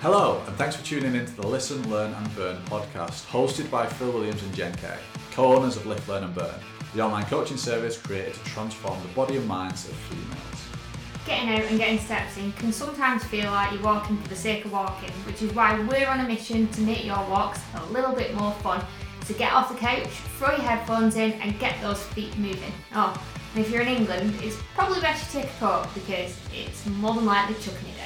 Hello, 0.00 0.40
and 0.46 0.54
thanks 0.54 0.76
for 0.76 0.84
tuning 0.84 1.16
in 1.16 1.26
to 1.26 1.32
the 1.34 1.44
Listen, 1.44 1.90
Learn 1.90 2.14
and 2.14 2.36
Burn 2.36 2.56
podcast, 2.66 3.26
hosted 3.26 3.68
by 3.68 3.84
Phil 3.84 4.12
Williams 4.12 4.40
and 4.44 4.54
Jen 4.54 4.72
Kay, 4.76 4.96
co-owners 5.32 5.76
of 5.76 5.86
Lift, 5.86 6.08
Learn 6.08 6.22
and 6.22 6.32
Burn, 6.32 6.54
the 6.94 7.02
online 7.02 7.24
coaching 7.24 7.56
service 7.56 8.00
created 8.00 8.34
to 8.34 8.44
transform 8.44 8.96
the 9.02 9.08
body 9.08 9.38
and 9.38 9.48
minds 9.48 9.88
of 9.88 9.96
females. 9.96 10.68
Getting 11.26 11.48
out 11.48 11.68
and 11.68 11.78
getting 11.80 11.98
steps 11.98 12.36
in 12.36 12.52
can 12.52 12.72
sometimes 12.72 13.24
feel 13.24 13.50
like 13.50 13.72
you're 13.72 13.82
walking 13.82 14.16
for 14.18 14.28
the 14.28 14.36
sake 14.36 14.64
of 14.66 14.70
walking, 14.70 15.10
which 15.26 15.42
is 15.42 15.52
why 15.52 15.76
we're 15.80 16.06
on 16.08 16.20
a 16.20 16.28
mission 16.28 16.68
to 16.68 16.80
make 16.82 17.04
your 17.04 17.18
walks 17.28 17.60
a 17.74 17.84
little 17.86 18.14
bit 18.14 18.32
more 18.36 18.52
fun. 18.52 18.84
So 19.24 19.34
get 19.34 19.52
off 19.52 19.68
the 19.68 19.74
couch, 19.74 20.06
throw 20.38 20.52
your 20.52 20.60
headphones 20.60 21.16
in, 21.16 21.32
and 21.32 21.58
get 21.58 21.74
those 21.80 22.00
feet 22.00 22.38
moving. 22.38 22.72
Oh, 22.94 23.20
and 23.56 23.66
if 23.66 23.72
you're 23.72 23.82
in 23.82 23.88
England, 23.88 24.32
it's 24.44 24.58
probably 24.76 25.00
best 25.00 25.34
you 25.34 25.40
take 25.40 25.50
a 25.50 25.54
coat 25.54 25.88
because 25.92 26.38
it's 26.54 26.86
more 26.86 27.14
than 27.16 27.26
likely 27.26 27.56
chucking 27.56 27.88
it. 27.88 27.97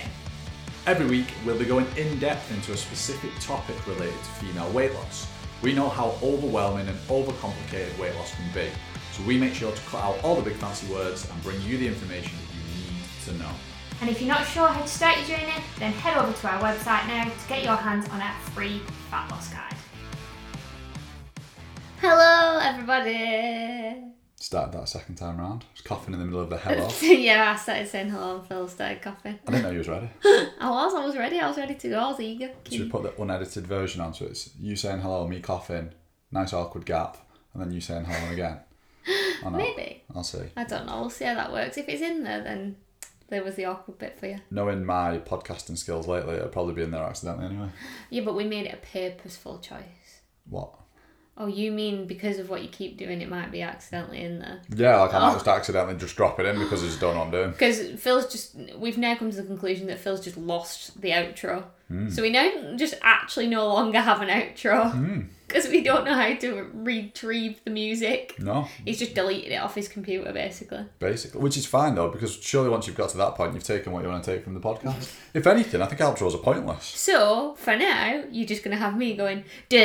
Every 0.84 1.06
week, 1.06 1.26
we'll 1.46 1.56
be 1.56 1.64
going 1.64 1.86
in 1.96 2.18
depth 2.18 2.50
into 2.50 2.72
a 2.72 2.76
specific 2.76 3.30
topic 3.38 3.76
related 3.86 4.18
to 4.18 4.30
female 4.44 4.68
weight 4.72 4.92
loss. 4.94 5.28
We 5.62 5.72
know 5.72 5.88
how 5.88 6.16
overwhelming 6.20 6.88
and 6.88 6.98
overcomplicated 7.06 7.96
weight 8.00 8.12
loss 8.16 8.34
can 8.34 8.52
be, 8.52 8.68
so 9.12 9.22
we 9.22 9.38
make 9.38 9.54
sure 9.54 9.70
to 9.70 9.82
cut 9.82 10.02
out 10.02 10.18
all 10.24 10.34
the 10.34 10.42
big 10.42 10.56
fancy 10.56 10.92
words 10.92 11.30
and 11.30 11.42
bring 11.44 11.60
you 11.62 11.78
the 11.78 11.86
information 11.86 12.36
that 12.36 12.52
you 12.52 12.62
need 12.90 13.04
to 13.26 13.32
know. 13.34 13.54
And 14.00 14.10
if 14.10 14.20
you're 14.20 14.34
not 14.34 14.44
sure 14.44 14.66
how 14.66 14.82
to 14.82 14.88
start 14.88 15.18
your 15.18 15.38
journey, 15.38 15.52
then 15.78 15.92
head 15.92 16.18
over 16.18 16.32
to 16.32 16.48
our 16.48 16.60
website 16.60 17.06
now 17.06 17.26
to 17.26 17.48
get 17.48 17.62
your 17.62 17.76
hands 17.76 18.08
on 18.08 18.20
our 18.20 18.34
free 18.50 18.80
fat 19.08 19.30
loss 19.30 19.52
guide. 19.52 19.76
Hello, 22.00 22.58
everybody. 22.58 24.02
Started 24.42 24.76
that 24.76 24.88
second 24.88 25.14
time 25.14 25.38
round. 25.38 25.62
I 25.62 25.72
was 25.72 25.82
coughing 25.82 26.14
in 26.14 26.18
the 26.18 26.26
middle 26.26 26.40
of 26.40 26.50
the 26.50 26.56
hello. 26.56 26.88
yeah, 27.00 27.52
I 27.52 27.56
started 27.56 27.86
saying 27.86 28.10
hello 28.10 28.38
and 28.38 28.46
Phil 28.48 28.66
started 28.66 29.00
coughing. 29.00 29.38
I 29.46 29.50
didn't 29.52 29.62
know 29.62 29.70
you 29.70 29.78
was 29.78 29.88
ready. 29.88 30.10
I 30.24 30.68
was, 30.68 30.94
I 30.96 31.06
was 31.06 31.16
ready, 31.16 31.38
I 31.38 31.46
was 31.46 31.56
ready 31.56 31.76
to 31.76 31.88
go, 31.88 31.96
I 31.96 32.08
was 32.08 32.18
eager. 32.18 32.50
Should 32.68 32.80
we 32.80 32.88
put 32.88 33.04
the 33.04 33.22
unedited 33.22 33.68
version 33.68 34.00
on 34.00 34.14
so 34.14 34.24
it's 34.24 34.50
you 34.58 34.74
saying 34.74 34.98
hello, 34.98 35.28
me 35.28 35.38
coughing, 35.38 35.92
nice 36.32 36.52
awkward 36.52 36.84
gap, 36.86 37.18
and 37.54 37.62
then 37.62 37.70
you 37.70 37.80
saying 37.80 38.04
hello 38.04 38.32
again? 38.32 38.58
Maybe. 39.48 40.02
I'll 40.12 40.24
see. 40.24 40.42
I 40.56 40.64
don't 40.64 40.86
know, 40.86 41.02
we'll 41.02 41.10
see 41.10 41.24
how 41.24 41.34
that 41.34 41.52
works. 41.52 41.78
If 41.78 41.88
it's 41.88 42.02
in 42.02 42.24
there, 42.24 42.42
then 42.42 42.74
there 43.28 43.44
was 43.44 43.54
the 43.54 43.66
awkward 43.66 43.98
bit 43.98 44.18
for 44.18 44.26
you. 44.26 44.40
Knowing 44.50 44.84
my 44.84 45.18
podcasting 45.18 45.78
skills 45.78 46.08
lately, 46.08 46.34
it'll 46.34 46.48
probably 46.48 46.74
be 46.74 46.82
in 46.82 46.90
there 46.90 47.04
accidentally 47.04 47.46
anyway. 47.46 47.68
Yeah, 48.10 48.24
but 48.24 48.34
we 48.34 48.42
made 48.42 48.66
it 48.66 48.74
a 48.74 48.86
purposeful 48.92 49.60
choice. 49.60 50.22
What? 50.50 50.74
Oh, 51.38 51.46
you 51.46 51.72
mean 51.72 52.06
because 52.06 52.38
of 52.38 52.50
what 52.50 52.62
you 52.62 52.68
keep 52.68 52.98
doing, 52.98 53.22
it 53.22 53.28
might 53.28 53.50
be 53.50 53.62
accidentally 53.62 54.20
in 54.22 54.38
there? 54.38 54.60
Yeah, 54.74 55.00
like 55.00 55.14
I 55.14 55.18
might 55.18 55.30
Oh. 55.30 55.34
just 55.34 55.48
accidentally 55.48 55.96
just 55.96 56.14
drop 56.14 56.38
it 56.38 56.44
in 56.46 56.58
because 56.58 56.82
I 56.82 56.86
just 56.86 57.00
don't 57.00 57.14
know 57.14 57.20
what 57.20 57.26
I'm 57.26 57.32
doing. 57.32 57.50
Because 57.52 58.00
Phil's 58.00 58.30
just, 58.30 58.54
we've 58.76 58.98
now 58.98 59.14
come 59.16 59.30
to 59.30 59.36
the 59.36 59.42
conclusion 59.42 59.86
that 59.86 59.98
Phil's 59.98 60.20
just 60.22 60.36
lost 60.36 61.00
the 61.00 61.10
outro. 61.10 61.64
Mm. 61.92 62.10
So 62.10 62.22
we 62.22 62.30
now 62.30 62.74
just 62.76 62.94
actually 63.02 63.48
no 63.48 63.68
longer 63.68 64.00
have 64.00 64.22
an 64.22 64.28
outro 64.28 65.28
because 65.46 65.66
mm. 65.66 65.70
we 65.70 65.82
don't 65.82 66.06
know 66.06 66.14
how 66.14 66.34
to 66.34 66.70
retrieve 66.72 67.62
the 67.64 67.70
music. 67.70 68.34
No. 68.38 68.66
He's 68.84 68.98
just 68.98 69.14
deleted 69.14 69.52
it 69.52 69.56
off 69.56 69.74
his 69.74 69.88
computer, 69.88 70.32
basically. 70.32 70.86
Basically. 70.98 71.40
Which 71.40 71.58
is 71.58 71.66
fine, 71.66 71.94
though, 71.94 72.08
because 72.08 72.34
surely 72.42 72.70
once 72.70 72.86
you've 72.86 72.96
got 72.96 73.10
to 73.10 73.18
that 73.18 73.34
point, 73.34 73.52
you've 73.52 73.62
taken 73.62 73.92
what 73.92 74.02
you 74.02 74.08
want 74.08 74.24
to 74.24 74.34
take 74.34 74.42
from 74.42 74.54
the 74.54 74.60
podcast. 74.60 75.14
if 75.34 75.46
anything, 75.46 75.82
I 75.82 75.86
think 75.86 76.00
outros 76.00 76.34
are 76.34 76.38
pointless. 76.38 76.86
So, 76.86 77.54
for 77.56 77.76
now, 77.76 78.24
you're 78.30 78.46
just 78.46 78.64
going 78.64 78.74
to 78.74 78.82
have 78.82 78.96
me 78.96 79.14
going. 79.14 79.44
I 79.70 79.84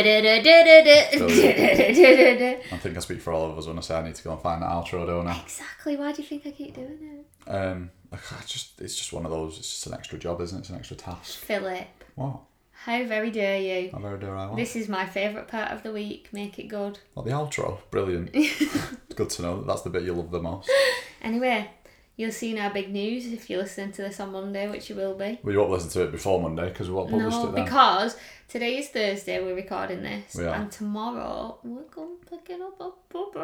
think 2.78 2.96
I 2.96 3.00
speak 3.00 3.20
for 3.20 3.34
all 3.34 3.52
of 3.52 3.58
us 3.58 3.68
when 3.68 3.78
I 3.78 3.82
say 3.82 3.96
I 3.96 4.04
need 4.04 4.16
to 4.16 4.24
go 4.24 4.32
and 4.32 4.42
find 4.42 4.62
that 4.62 4.70
outro, 4.70 5.06
don't 5.06 5.28
I? 5.28 5.42
Exactly. 5.42 5.98
Why 5.98 6.14
do 6.14 6.22
you 6.22 6.28
think 6.28 6.48
I 6.48 6.52
keep 6.52 6.74
doing 6.74 7.00
it? 7.02 7.26
Um, 7.50 7.92
I 8.12 8.18
just 8.46 8.80
it's 8.80 8.96
just 8.96 9.12
one 9.14 9.26
of 9.26 9.32
those. 9.32 9.58
It's 9.58 9.70
just 9.70 9.88
an 9.88 9.94
extra 9.94 10.18
job, 10.18 10.42
isn't 10.42 10.58
it? 10.58 10.62
It's 10.62 10.70
an 10.70 10.76
extra 10.76 10.96
task. 10.96 11.40
Fill 11.40 11.68
it. 11.68 11.88
What? 12.18 12.40
how 12.72 13.04
very 13.06 13.30
dare 13.30 13.60
you? 13.60 13.92
How 13.92 14.00
very 14.00 14.20
dare 14.20 14.36
I? 14.36 14.48
What? 14.48 14.56
This 14.56 14.76
is 14.76 14.90
my 14.90 15.06
favourite 15.06 15.48
part 15.48 15.72
of 15.72 15.84
the 15.84 15.92
week. 15.92 16.30
Make 16.32 16.58
it 16.58 16.68
good. 16.68 16.98
What, 17.14 17.26
the 17.28 17.32
outro? 17.32 17.78
Brilliant. 17.92 18.32
it's 18.34 18.96
good 19.16 19.30
to 19.32 19.42
know 19.44 19.58
that 19.58 19.68
that's 19.68 19.84
the 19.84 19.92
bit 19.92 20.02
you 20.04 20.14
love 20.14 20.32
the 20.32 20.42
most. 20.42 20.68
Anyway, 21.22 21.70
you'll 22.16 22.32
see 22.32 22.52
in 22.52 22.58
our 22.58 22.72
big 22.72 22.92
news 22.92 23.28
if 23.28 23.50
you're 23.52 23.62
listening 23.62 23.92
to 23.94 24.02
this 24.02 24.20
on 24.20 24.32
Monday, 24.32 24.68
which 24.68 24.90
you 24.90 24.96
will 24.96 25.14
be. 25.14 25.40
Well, 25.44 25.54
you 25.54 25.60
won't 25.60 25.72
listen 25.72 25.92
to 25.92 26.04
it 26.06 26.12
before 26.12 26.42
Monday 26.42 26.70
because 26.70 26.90
we 26.90 26.96
won't 26.96 27.12
publish 27.12 27.34
No, 27.34 27.50
it 27.50 27.56
then. 27.56 27.66
because 27.66 28.18
today 28.48 28.78
is 28.80 28.90
Thursday, 28.90 29.44
we're 29.44 29.56
recording 29.56 30.02
this, 30.02 30.34
We 30.36 30.46
and 30.46 30.72
tomorrow 30.72 31.60
we're 31.64 31.84
going 31.84 32.18
picking 32.28 32.64
up 32.64 32.80
a 32.80 32.92
puppy. 33.14 33.40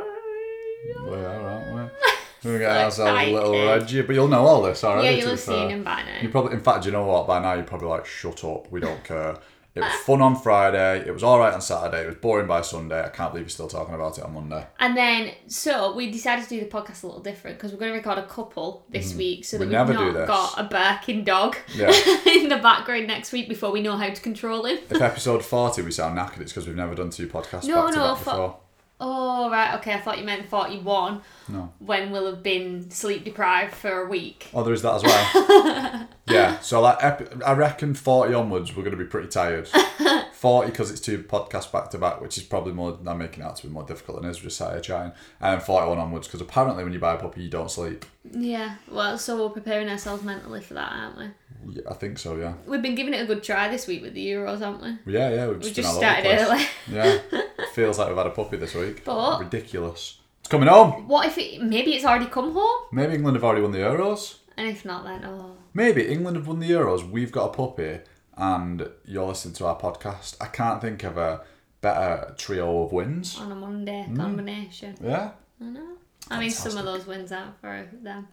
We 1.06 1.16
are, 1.16 1.42
aren't 1.42 1.92
we? 1.92 1.97
We're 2.44 2.59
getting 2.59 2.84
ourselves 2.84 3.22
a 3.22 3.34
little. 3.34 3.52
Reggie, 3.54 4.02
but 4.02 4.16
you'll 4.16 4.28
know 4.28 4.46
all 4.46 4.62
this 4.62 4.84
already. 4.84 5.08
Yeah, 5.08 5.22
you'll 5.22 5.30
have 5.31 5.40
seen 5.40 5.70
him 5.70 5.84
by 5.84 6.04
now. 6.04 6.20
You 6.22 6.30
probably, 6.30 6.54
in 6.54 6.62
fact, 6.62 6.86
you 6.86 6.92
know 6.92 7.06
what? 7.06 7.28
By 7.28 7.40
now, 7.40 7.54
you're 7.54 7.64
probably 7.64 7.88
like, 7.88 8.06
"Shut 8.06 8.44
up, 8.44 8.72
we 8.72 8.80
don't 8.80 9.04
care." 9.04 9.38
It 9.76 9.80
was 9.80 9.94
fun 10.02 10.22
on 10.22 10.36
Friday. 10.36 11.03
It 11.08 11.12
was 11.12 11.24
all 11.24 11.40
right 11.40 11.52
on 11.52 11.59
Saturday. 11.59 12.03
It 12.03 12.06
was 12.06 12.16
boring 12.18 12.46
by 12.46 12.62
Sunday. 12.62 13.03
I 13.03 13.09
can't 13.09 13.32
believe 13.32 13.46
you're 13.46 13.50
still 13.50 13.68
talking 13.68 13.96
about 13.96 14.20
it 14.20 14.24
on 14.24 14.34
Monday. 14.34 14.68
And 14.80 14.96
then, 14.96 15.32
so 15.48 15.96
we 15.96 16.12
decided 16.12 16.44
to 16.44 16.50
do 16.50 16.59
the 16.59 16.68
podcast 16.68 17.02
a 17.02 17.08
little 17.08 17.24
different 17.24 17.58
because 17.58 17.72
we're 17.72 17.80
going 17.80 17.92
to 17.92 17.98
record 17.98 18.20
a 18.20 18.28
couple 18.28 18.86
this 18.90 19.09
mm-hmm. 19.09 19.18
week, 19.18 19.46
so. 19.46 19.58
We 19.58 19.66
that 19.66 19.66
we've 19.66 19.72
never 19.72 19.94
do 19.94 20.06
not 20.06 20.14
this. 20.14 20.28
got 20.28 20.59
a 20.59 20.64
barking 20.66 21.24
dog 21.24 21.58
Yeah. 21.74 21.88
in 22.28 22.50
the 22.50 22.59
background 22.62 23.08
next 23.08 23.32
week 23.32 23.50
before 23.50 23.72
we 23.72 23.82
know 23.82 23.98
how 23.98 24.12
to 24.12 24.22
control 24.22 24.66
him. 24.66 24.78
If 24.92 25.02
episode 25.02 25.44
forty 25.44 25.82
we 25.82 25.90
sound 25.90 26.20
knackered, 26.20 26.42
it's 26.42 26.52
because 26.52 26.68
we've 26.68 26.76
never 26.76 26.94
done 26.94 27.09
two 27.09 27.28
podcasts 27.28 27.66
No, 27.66 27.86
back 27.86 27.94
to 27.94 28.00
no, 28.00 28.14
back 28.14 28.24
fo- 28.24 28.32
before. 28.32 28.59
Oh 29.00 29.50
right, 29.50 29.76
okay. 29.80 29.94
I 29.94 30.00
thought 30.00 30.20
you 30.20 30.26
meant 30.26 30.50
forty-one. 30.50 31.22
No. 31.50 31.74
When 31.80 32.12
we'll 32.12 32.28
have 32.28 32.44
been 32.44 32.90
sleep 32.90 33.26
deprived 33.26 33.74
for 33.74 34.04
a 34.04 34.08
week. 34.08 34.48
Oh, 34.54 34.64
there 34.64 34.74
is 34.74 34.81
that 34.84 34.96
as 34.96 35.04
well. 35.04 36.08
yeah, 36.28 36.59
so 36.59 36.81
like 36.81 37.44
I 37.44 37.53
reckon 37.53 37.96
forty 37.96 38.34
onwards 38.34 38.76
we're 38.76 38.84
going 38.84 38.98
to 38.98 39.03
be 39.03 39.09
pretty 39.09 39.28
tired. 39.28 39.70
Forty 40.44 40.72
because 40.72 40.92
it's 40.92 41.00
two 41.00 41.20
podcasts 41.20 41.72
back 41.72 41.90
to 41.92 41.98
back, 41.98 42.20
which 42.20 42.38
is 42.38 42.44
probably 42.44 42.74
more. 42.74 43.00
I'm 43.08 43.18
making 43.18 43.44
it 43.44 43.46
out 43.46 43.56
to 43.56 43.66
be 43.66 43.72
more 43.72 43.86
difficult 43.86 44.20
than 44.20 44.30
it 44.30 44.34
is. 44.34 44.40
We're 44.42 44.48
just 44.50 44.58
sat 44.58 44.74
here 44.74 44.81
chatting. 44.81 45.14
And 45.40 45.54
then 45.54 45.66
forty-one 45.66 45.98
onwards 45.98 46.28
because 46.28 46.42
apparently 46.42 46.84
when 46.84 46.92
you 46.92 47.00
buy 47.00 47.14
a 47.14 47.18
puppy 47.18 47.44
you 47.44 47.50
don't 47.50 47.72
sleep. 47.72 48.06
Yeah. 48.30 48.76
Well, 48.92 49.18
so 49.18 49.42
we're 49.42 49.53
preparing 49.53 49.88
ourselves 49.88 50.22
mentally 50.22 50.59
for 50.59 50.74
that, 50.74 50.92
aren't 50.92 51.18
we? 51.18 51.76
Yeah, 51.76 51.84
I 51.90 51.94
think 51.94 52.20
so. 52.20 52.36
Yeah. 52.36 52.56
We've 52.68 52.82
been 52.82 52.96
giving 52.96 53.14
it 53.14 53.22
a 53.22 53.26
good 53.26 53.42
try 53.42 53.70
this 53.70 53.88
week 53.88 54.02
with 54.02 54.16
the 54.16 54.28
Euros, 54.28 54.59
haven't 54.59 54.82
we? 55.06 55.14
Yeah, 55.14 55.30
yeah. 55.30 55.48
We've 55.48 55.62
just, 55.62 55.76
been 55.76 55.84
just 55.86 55.96
all 55.96 56.03
over 56.03 56.22
the 56.22 56.38
started 56.38 56.52
early. 56.52 56.66
Yeah, 56.92 57.42
feels 57.74 57.98
like 57.98 58.09
we've 58.09 58.18
had 58.18 58.28
a 58.28 58.32
puppy 58.32 58.58
this 58.58 58.76
week. 58.76 59.06
But- 59.06 59.40
ridiculous. 59.40 60.18
It's 60.42 60.50
coming 60.50 60.68
home. 60.68 61.08
What 61.08 61.26
if 61.26 61.38
it? 61.38 61.62
Maybe 61.64 61.94
it's 61.94 62.03
already 62.03 62.26
come 62.26 62.52
home, 62.52 62.82
Maybe 62.92 63.14
England 63.14 63.38
have 63.38 63.46
already 63.46 63.62
won 63.62 63.72
the 63.72 63.78
Euros. 63.78 64.40
and 64.58 64.68
if 64.68 64.84
not, 64.84 65.06
then 65.06 65.24
oh. 65.24 65.56
Maybe 65.74 66.06
England 66.06 66.36
have 66.36 66.48
won 66.48 66.59
the 66.59 66.70
Euros. 66.70 67.09
We've 67.09 67.32
got 67.32 67.46
a 67.46 67.53
puppy, 67.53 68.00
and 68.38 68.90
you're 69.06 69.28
listening 69.28 69.54
to 69.56 69.66
our 69.68 69.78
podcast. 69.80 70.36
I 70.42 70.48
can't 70.48 70.82
think 70.82 71.04
of 71.04 71.18
a 71.18 71.42
better 71.82 72.34
trio 72.38 72.84
of 72.84 72.92
wins. 72.92 73.38
on 73.40 73.52
a 73.52 73.56
Monday 73.56 74.06
Mm. 74.10 74.18
combination. 74.18 74.96
Yeah. 75.04 75.32
I 75.62 75.66
know. 75.66 75.88
I 76.32 76.40
mean, 76.40 76.52
some 76.52 76.78
of 76.78 76.86
those 76.86 77.06
wins 77.06 77.32
out 77.32 77.60
for 77.60 77.88
them. 78.02 78.28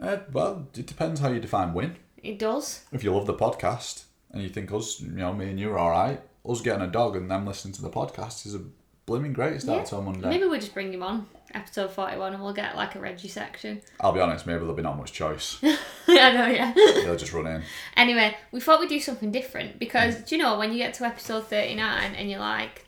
Uh, 0.00 0.16
well, 0.32 0.66
it 0.74 0.86
depends 0.86 1.20
how 1.20 1.28
you 1.28 1.40
define 1.40 1.74
win. 1.74 1.96
It 2.22 2.38
does. 2.38 2.84
If 2.92 3.04
you 3.04 3.12
love 3.14 3.26
the 3.26 3.34
podcast 3.34 4.04
and 4.32 4.42
you 4.42 4.48
think 4.48 4.72
us, 4.72 5.00
you 5.00 5.08
know, 5.10 5.32
me 5.32 5.50
and 5.50 5.60
you 5.60 5.70
are 5.72 5.78
all 5.78 5.90
right, 5.90 6.20
us 6.48 6.60
getting 6.62 6.82
a 6.82 6.86
dog 6.90 7.16
and 7.16 7.30
them 7.30 7.46
listening 7.46 7.74
to 7.74 7.82
the 7.82 7.90
podcast 7.90 8.46
is 8.46 8.54
a 8.54 8.60
blooming 9.08 9.32
great 9.32 9.60
start 9.62 9.90
Yeah. 9.90 9.98
on 9.98 10.04
Monday. 10.04 10.28
Maybe 10.28 10.44
we'll 10.44 10.60
just 10.60 10.74
bring 10.74 10.92
him 10.92 11.02
on 11.02 11.26
episode 11.54 11.90
forty-one, 11.90 12.34
and 12.34 12.42
we'll 12.42 12.52
get 12.52 12.76
like 12.76 12.94
a 12.94 13.00
Reggie 13.00 13.28
section. 13.28 13.80
I'll 14.00 14.12
be 14.12 14.20
honest, 14.20 14.46
maybe 14.46 14.58
there'll 14.60 14.74
be 14.74 14.82
not 14.82 14.98
much 14.98 15.12
choice. 15.12 15.56
yeah, 15.62 15.76
I 16.08 16.32
know, 16.32 16.46
yeah. 16.46 16.72
They'll 16.76 17.16
just 17.16 17.32
run 17.32 17.46
in. 17.46 17.62
Anyway, 17.96 18.36
we 18.52 18.60
thought 18.60 18.80
we'd 18.80 18.90
do 18.90 19.00
something 19.00 19.32
different 19.32 19.78
because 19.78 20.16
mm. 20.16 20.26
do 20.26 20.36
you 20.36 20.42
know 20.42 20.58
when 20.58 20.72
you 20.72 20.78
get 20.78 20.92
to 20.94 21.04
episode 21.04 21.46
thirty-nine 21.46 22.14
and 22.14 22.30
you're 22.30 22.38
like, 22.38 22.84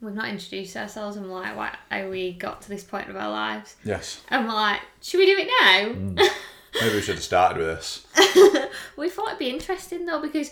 we've 0.00 0.14
not 0.14 0.28
introduced 0.28 0.76
ourselves, 0.76 1.16
and 1.16 1.26
we're 1.26 1.40
like, 1.40 1.56
why, 1.56 1.76
how 1.90 2.08
we 2.08 2.32
got 2.32 2.62
to 2.62 2.68
this 2.68 2.84
point 2.84 3.10
of 3.10 3.16
our 3.16 3.30
lives, 3.30 3.74
Yes. 3.84 4.22
and 4.28 4.46
we're 4.46 4.54
like, 4.54 4.80
should 5.02 5.18
we 5.18 5.26
do 5.26 5.36
it 5.36 5.48
now? 5.60 5.92
Mm. 5.92 6.28
Maybe 6.80 6.94
we 6.94 7.02
should 7.02 7.16
have 7.16 7.24
started 7.24 7.58
with 7.58 7.66
this. 7.66 8.06
We 8.96 9.08
thought 9.08 9.28
it'd 9.28 9.38
be 9.38 9.50
interesting 9.50 10.06
though 10.06 10.22
because 10.22 10.50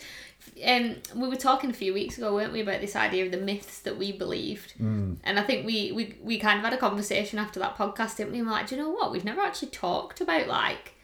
um, 0.66 0.96
we 1.16 1.28
were 1.28 1.36
talking 1.36 1.70
a 1.70 1.74
few 1.74 1.94
weeks 1.94 2.18
ago, 2.18 2.34
weren't 2.34 2.52
we, 2.52 2.60
about 2.60 2.80
this 2.80 2.94
idea 2.94 3.24
of 3.24 3.32
the 3.32 3.38
myths 3.38 3.80
that 3.80 3.96
we 3.96 4.12
believed, 4.12 4.74
mm. 4.80 5.16
and 5.24 5.38
I 5.38 5.42
think 5.42 5.66
we, 5.66 5.92
we 5.92 6.18
we 6.22 6.38
kind 6.38 6.58
of 6.58 6.64
had 6.64 6.72
a 6.72 6.78
conversation 6.78 7.38
after 7.38 7.58
that 7.60 7.76
podcast, 7.76 8.16
didn't 8.16 8.32
we? 8.32 8.38
And 8.38 8.46
we're 8.46 8.52
like, 8.52 8.68
do 8.68 8.76
you 8.76 8.82
know 8.82 8.90
what? 8.90 9.12
We've 9.12 9.24
never 9.24 9.40
actually 9.40 9.70
talked 9.70 10.20
about 10.20 10.46
like 10.48 10.94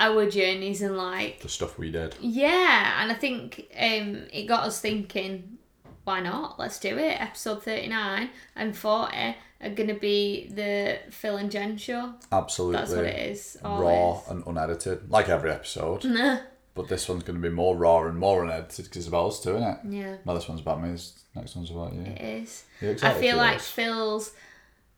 our 0.00 0.28
journeys 0.28 0.82
and 0.82 0.96
like 0.96 1.40
The 1.40 1.48
stuff 1.48 1.78
we 1.78 1.90
did. 1.90 2.16
yeah, 2.20 3.02
and 3.02 3.10
I 3.10 3.14
think 3.14 3.68
um, 3.78 4.26
it 4.32 4.46
got 4.46 4.64
us 4.64 4.80
thinking. 4.80 5.58
Why 6.04 6.20
not? 6.20 6.58
Let's 6.58 6.78
do 6.78 6.98
it. 6.98 7.18
Episode 7.20 7.62
thirty 7.62 7.88
nine 7.88 8.28
and 8.54 8.76
forty 8.76 9.36
are 9.62 9.70
gonna 9.70 9.98
be 9.98 10.48
the 10.54 10.98
Phil 11.10 11.38
and 11.38 11.50
Jen 11.50 11.78
show. 11.78 12.12
Absolutely. 12.30 12.76
That's 12.76 12.92
what 12.92 13.04
it 13.06 13.30
is. 13.30 13.56
Raw 13.64 14.20
and 14.28 14.46
unedited, 14.46 15.10
like 15.10 15.30
every 15.30 15.50
episode. 15.50 16.04
But 16.74 16.88
this 16.88 17.08
one's 17.08 17.22
going 17.22 17.40
to 17.40 17.48
be 17.48 17.54
more 17.54 17.76
raw 17.76 18.02
and 18.04 18.18
more 18.18 18.42
unedited 18.42 18.86
because 18.86 18.96
it's 19.02 19.06
about 19.08 19.28
us 19.28 19.40
too, 19.40 19.56
isn't 19.56 19.62
it? 19.68 19.78
Yeah, 19.90 20.16
No, 20.24 20.34
this 20.34 20.48
one's 20.48 20.60
about 20.60 20.82
me. 20.82 20.90
This 20.90 21.22
next 21.34 21.54
one's 21.54 21.70
about 21.70 21.92
you. 21.94 22.02
it 22.02 22.20
is. 22.20 22.64
I 23.02 23.14
feel 23.14 23.36
like 23.36 23.58
this? 23.58 23.70
Phil's 23.70 24.32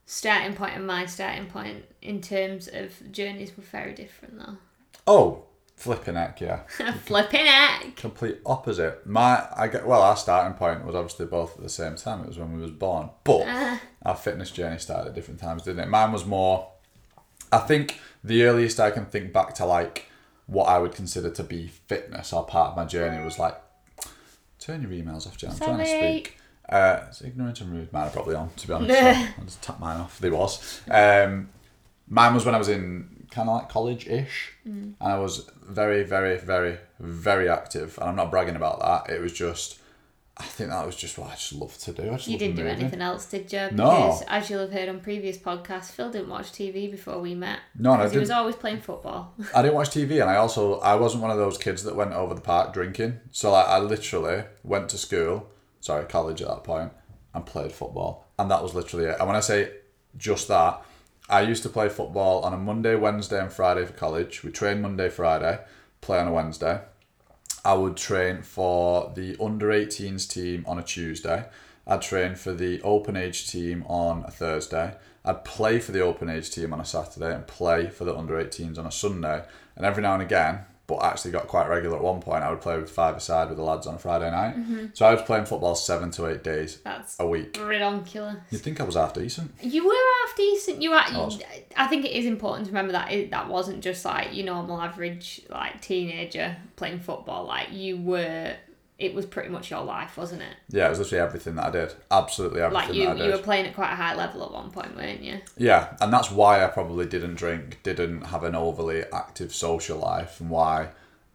starting 0.07 0.55
point 0.55 0.75
and 0.75 0.87
my 0.87 1.05
starting 1.07 1.47
point 1.47 1.85
in 2.01 2.21
terms 2.23 2.69
of 2.73 2.93
journeys 3.13 3.57
were 3.57 3.63
very 3.65 3.93
different 3.93 4.39
though. 4.39 4.57
Oh, 5.07 5.43
Flipping 5.77 6.15
heck, 6.15 6.41
yeah. 6.41 6.61
Flipping 7.05 7.45
heck. 7.45 7.97
Complete 7.97 8.39
opposite. 8.47 9.07
My, 9.07 9.47
I 9.55 9.69
get 9.69 9.87
well. 9.87 10.01
Our 10.01 10.17
starting 10.17 10.57
point 10.57 10.87
was 10.87 10.95
obviously 10.95 11.27
both 11.27 11.55
at 11.59 11.63
the 11.63 11.69
same 11.69 11.97
time. 11.97 12.23
It 12.23 12.29
was 12.29 12.39
when 12.39 12.55
we 12.55 12.63
was 12.63 12.71
born, 12.71 13.11
but 13.25 13.43
Uh. 13.43 13.77
our 14.07 14.17
fitness 14.17 14.51
journey 14.51 14.79
started 14.79 15.09
at 15.11 15.15
different 15.15 15.39
times, 15.39 15.65
didn't 15.65 15.81
it? 15.81 15.89
Mine 15.91 16.13
was 16.13 16.25
more. 16.25 16.71
I 17.53 17.59
think 17.59 18.01
the 18.25 18.45
earliest 18.45 18.81
I 18.81 18.91
can 18.91 19.05
think 19.05 19.35
back 19.35 19.53
to 19.57 19.67
like 19.67 20.07
what 20.47 20.65
I 20.69 20.79
would 20.79 20.93
consider 20.93 21.31
to 21.31 21.43
be 21.43 21.69
fitness 21.69 22.33
or 22.33 22.45
part 22.47 22.71
of 22.71 22.77
my 22.77 22.85
journey 22.85 23.23
was 23.25 23.39
like. 23.39 23.57
Turn 24.59 24.83
your 24.83 24.91
emails 24.91 25.27
off, 25.29 25.37
Jen. 25.37 25.51
I'm 25.51 25.59
trying 25.59 25.79
to 25.79 25.87
speak. 25.87 26.39
Uh, 26.69 27.01
it's 27.09 27.23
ignorant 27.23 27.61
and 27.61 27.71
rude. 27.73 27.93
Mine 27.93 28.09
are 28.09 28.11
probably 28.11 28.35
on, 28.35 28.51
to 28.57 28.67
be 28.67 28.73
honest. 28.73 28.99
so 28.99 29.05
I'll 29.39 29.45
just 29.45 29.63
tap 29.63 29.79
mine 29.79 30.01
off. 30.01 30.19
They 30.19 30.31
was. 30.31 30.81
Um, 30.91 31.51
mine 32.09 32.35
was 32.35 32.45
when 32.45 32.55
I 32.55 32.59
was 32.59 32.69
in 32.69 33.27
kind 33.31 33.49
of 33.49 33.55
like 33.57 33.69
college 33.69 34.07
ish, 34.09 34.53
Mm. 34.67 34.95
and 35.01 35.13
I 35.13 35.19
was 35.19 35.49
very, 35.63 36.03
very, 36.03 36.39
very, 36.39 36.79
very 36.99 37.49
active. 37.49 37.97
And 38.01 38.09
I'm 38.09 38.17
not 38.17 38.33
bragging 38.33 38.57
about 38.57 38.81
that. 38.81 39.15
It 39.15 39.21
was 39.21 39.33
just, 39.33 39.79
I 40.39 40.45
think 40.45 40.69
that 40.69 40.85
was 40.85 40.97
just 40.97 41.17
what 41.17 41.31
I 41.31 41.35
just 41.35 41.55
loved 41.55 41.81
to 41.85 41.93
do. 41.93 42.03
I 42.03 42.17
just 42.17 42.29
You 42.29 42.37
didn't 42.37 42.57
do 42.57 42.67
anything 42.67 43.01
else, 43.01 43.25
did 43.25 43.51
you? 43.51 43.71
No. 43.73 43.89
Because 43.89 44.23
as 44.29 44.51
you'll 44.51 44.61
have 44.61 44.73
heard 44.73 44.89
on 44.91 45.01
previous 45.01 45.39
podcasts, 45.39 45.91
Phil 45.93 46.11
didn't 46.11 46.29
watch 46.29 46.53
TV 46.53 46.91
before 46.91 47.21
we 47.21 47.35
met. 47.35 47.61
No, 47.79 47.97
no, 47.97 48.03
I 48.03 48.09
he 48.11 48.19
was 48.19 48.31
always 48.31 48.55
playing 48.55 48.83
football. 48.83 49.35
I 49.55 49.63
didn't 49.63 49.75
watch 49.75 49.91
TV, 49.91 50.21
and 50.21 50.29
I 50.29 50.37
also 50.37 50.79
I 50.81 50.95
wasn't 50.97 51.23
one 51.23 51.31
of 51.31 51.39
those 51.39 51.57
kids 51.57 51.85
that 51.85 51.97
went 51.97 52.13
over 52.13 52.35
the 52.35 52.43
park 52.43 52.75
drinking. 52.75 53.21
So 53.33 53.53
like, 53.53 53.67
I 53.67 53.79
literally 53.79 54.45
went 54.63 54.91
to 54.91 54.99
school, 54.99 55.49
sorry, 55.81 56.05
college 56.05 56.43
at 56.43 56.49
that 56.49 56.65
point, 56.65 56.93
and 57.35 57.47
played 57.47 57.73
football, 57.73 58.27
and 58.39 58.51
that 58.51 58.63
was 58.63 58.75
literally 58.75 59.07
it. 59.07 59.17
And 59.19 59.27
when 59.27 59.37
I 59.37 59.41
say 59.41 59.71
just 60.19 60.49
that, 60.49 60.83
I 61.31 61.41
used 61.41 61.63
to 61.63 61.71
play 61.71 61.89
football 61.89 62.43
on 62.43 62.53
a 62.53 62.59
Monday, 62.59 62.95
Wednesday, 62.95 63.41
and 63.41 63.51
Friday 63.51 63.87
for 63.87 63.95
college. 63.95 64.45
We 64.45 64.51
train 64.51 64.83
Monday, 64.83 65.09
Friday, 65.09 65.61
play 66.03 66.19
on 66.19 66.29
a 66.29 66.33
Wednesday. 66.33 66.81
I 67.67 67.75
would 67.75 67.97
train 67.97 68.43
for 68.43 69.13
the 69.17 69.37
under 69.41 69.71
18s 69.71 70.31
team 70.31 70.63
on 70.69 70.79
a 70.79 70.85
Tuesday. 70.85 71.47
I'd 71.85 72.01
train 72.01 72.37
for 72.37 72.53
the 72.53 72.81
open 72.83 73.17
age 73.17 73.51
team 73.51 73.83
on 73.89 74.23
a 74.25 74.31
Thursday. 74.31 74.95
I'd 75.25 75.45
play 75.45 75.81
for 75.81 75.91
the 75.91 76.01
open 76.01 76.31
age 76.31 76.49
team 76.53 76.73
on 76.73 76.79
a 76.79 76.85
Saturday 76.85 77.35
and 77.35 77.45
play 77.45 77.89
for 77.89 78.05
the 78.05 78.17
under 78.17 78.35
18s 78.35 78.79
on 78.79 78.87
a 78.87 78.93
Sunday. 78.93 79.43
And 79.75 79.85
every 79.85 80.01
now 80.01 80.15
and 80.15 80.23
again, 80.23 80.61
but 80.87 81.03
actually 81.03 81.33
got 81.33 81.49
quite 81.49 81.69
regular 81.69 81.97
at 81.97 82.03
one 82.03 82.21
point, 82.21 82.45
I 82.45 82.51
would 82.51 82.61
play 82.61 82.79
with 82.79 82.91
five 82.91 83.17
aside 83.17 83.49
with 83.49 83.59
the 83.59 83.65
lads 83.65 83.87
on 83.87 83.97
a 83.97 83.99
Friday 83.99 84.31
night. 84.31 84.57
Mm-hmm. 84.57 84.87
So 84.95 85.07
I 85.07 85.13
was 85.13 85.23
playing 85.23 85.47
football 85.47 85.75
seven 85.75 86.11
to 86.13 86.27
eight 86.29 86.45
days 86.45 86.79
That's 86.85 87.17
a 87.19 87.27
week. 87.27 87.59
ridiculous. 87.61 88.37
You'd 88.51 88.63
think 88.63 88.81
I 88.81 88.85
was 88.85 88.95
half 88.95 89.15
decent. 89.15 89.53
You 89.61 89.87
were 89.87 89.93
half 89.93 90.37
decent. 90.37 90.83
You 90.83 90.91
were. 90.91 91.03
was. 91.13 91.41
I 91.77 91.87
think 91.87 92.05
it 92.05 92.13
is 92.13 92.27
important 92.27 92.67
to 92.67 92.71
remember 92.71 92.93
that 92.93 93.13
it, 93.13 93.31
that 93.33 93.49
wasn't 93.49 93.83
just 93.83 94.05
like 94.05 94.35
your 94.35 94.47
normal 94.47 94.81
average 94.81 95.43
like 95.51 95.81
teenager 95.81 96.57
playing 96.77 97.01
football. 97.01 97.45
Like 97.47 97.73
you 97.73 97.97
were. 97.97 98.55
It 98.99 99.15
was 99.15 99.27
pretty 99.27 99.51
much 99.51 99.71
your 99.71 99.83
life, 99.83 100.17
wasn't 100.17 100.41
it? 100.43 100.57
Yeah, 100.71 100.87
it 100.87 100.91
was 100.91 100.99
literally 101.01 101.23
everything 101.23 101.55
that 101.57 101.67
I 101.67 101.71
did. 101.71 101.95
Absolutely 102.11 102.63
everything 102.63 102.89
Like 102.89 102.95
you, 102.97 103.05
that 103.05 103.11
I 103.11 103.19
did. 103.19 103.27
you 103.27 103.33
were 103.33 103.43
playing 103.43 103.67
at 103.67 103.75
quite 103.75 103.93
a 103.93 103.97
high 103.97 104.15
level 104.15 104.43
at 104.45 104.53
one 104.53 104.71
point, 104.71 104.97
weren't 104.97 105.21
you? 105.23 105.41
Yeah, 105.59 105.97
and 106.01 106.11
that's 106.11 106.31
why 106.31 106.65
I 106.65 106.69
probably 106.69 107.05
didn't 107.05 107.35
drink, 107.35 107.81
didn't 107.83 108.23
have 108.27 108.43
an 108.43 108.55
overly 108.55 109.05
active 109.13 109.55
social 109.55 109.99
life, 109.99 110.41
and 110.41 110.49
why 110.49 110.89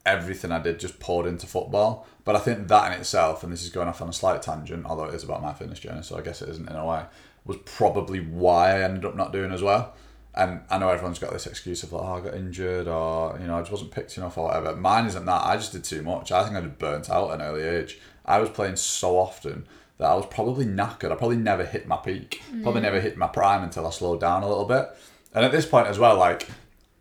everything 0.06 0.52
I 0.52 0.60
did 0.60 0.80
just 0.80 1.00
poured 1.00 1.28
into 1.28 1.46
football. 1.46 2.08
But 2.26 2.36
I 2.36 2.40
think 2.40 2.68
that 2.68 2.92
in 2.92 3.00
itself, 3.00 3.44
and 3.44 3.54
this 3.54 3.64
is 3.64 3.70
going 3.70 3.88
off 3.88 4.02
on 4.02 4.10
a 4.10 4.14
slight 4.14 4.42
tangent, 4.42 4.86
although 4.88 5.06
it 5.06 5.14
is 5.14 5.24
about 5.24 5.44
my 5.44 5.54
fitness 5.54 5.80
journey, 5.80 6.02
so 6.02 6.18
I 6.18 6.22
guess 6.22 6.42
it 6.42 6.50
isn't 6.50 6.68
in 6.70 6.76
a 6.76 6.86
way, 6.86 7.04
was 7.46 7.58
probably 7.66 8.20
why 8.20 8.72
I 8.72 8.82
ended 8.82 9.06
up 9.06 9.16
not 9.16 9.32
doing 9.34 9.52
as 9.52 9.62
well. 9.62 9.94
And 10.34 10.62
I 10.70 10.78
know 10.78 10.90
everyone's 10.90 11.20
got 11.20 11.34
this 11.34 11.46
excuse 11.46 11.84
of 11.84 11.92
like, 11.92 12.04
oh, 12.04 12.14
I 12.14 12.22
got 12.22 12.36
injured, 12.36 12.88
or 12.88 13.38
you 13.40 13.48
know, 13.48 13.58
I 13.58 13.62
just 13.62 13.72
wasn't 13.72 13.92
picked 13.92 14.18
enough, 14.18 14.38
or 14.38 14.46
whatever. 14.46 14.76
Mine 14.76 15.06
isn't 15.06 15.26
that. 15.26 15.46
I 15.46 15.58
just 15.58 15.74
did 15.74 15.84
too 15.84 16.02
much. 16.04 16.32
I 16.32 16.44
think 16.44 16.56
I 16.56 16.62
just 16.62 16.80
burnt 16.80 17.10
out 17.10 17.32
at 17.32 17.36
an 17.36 17.42
early 17.42 17.64
age. 17.64 18.00
I 18.26 18.40
was 18.40 18.50
playing 18.50 18.78
so 18.78 19.18
often 19.18 19.66
that 19.98 20.10
I 20.10 20.16
was 20.16 20.26
probably 20.26 20.66
knackered. 20.66 21.12
I 21.12 21.16
probably 21.16 21.38
never 21.38 21.66
hit 21.66 21.88
my 21.88 21.98
peak. 21.98 22.42
Probably 22.64 22.82
never 22.82 23.02
hit 23.02 23.18
my 23.18 23.28
prime 23.28 23.64
until 23.64 23.86
I 23.86 23.90
slowed 23.90 24.22
down 24.22 24.44
a 24.44 24.48
little 24.48 24.66
bit. 24.66 24.90
And 25.34 25.46
at 25.46 25.52
this 25.52 25.66
point 25.66 25.88
as 25.88 26.00
well, 26.00 26.18
like 26.18 26.50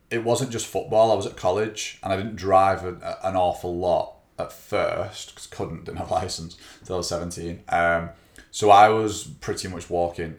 it 0.09 0.23
wasn't 0.23 0.51
just 0.51 0.67
football. 0.67 1.11
I 1.11 1.15
was 1.15 1.25
at 1.25 1.37
college 1.37 1.99
and 2.03 2.11
I 2.11 2.17
didn't 2.17 2.35
drive 2.35 2.83
a, 2.83 3.17
an 3.23 3.35
awful 3.35 3.77
lot 3.77 4.15
at 4.37 4.51
first 4.51 5.29
because 5.29 5.47
couldn't 5.47 5.85
didn't 5.85 5.99
have 5.99 6.11
a 6.11 6.13
license 6.13 6.57
until 6.81 6.95
I 6.95 6.97
was 6.97 7.07
seventeen. 7.07 7.63
Um, 7.69 8.09
so 8.51 8.69
I 8.69 8.89
was 8.89 9.23
pretty 9.23 9.67
much 9.67 9.89
walking 9.89 10.37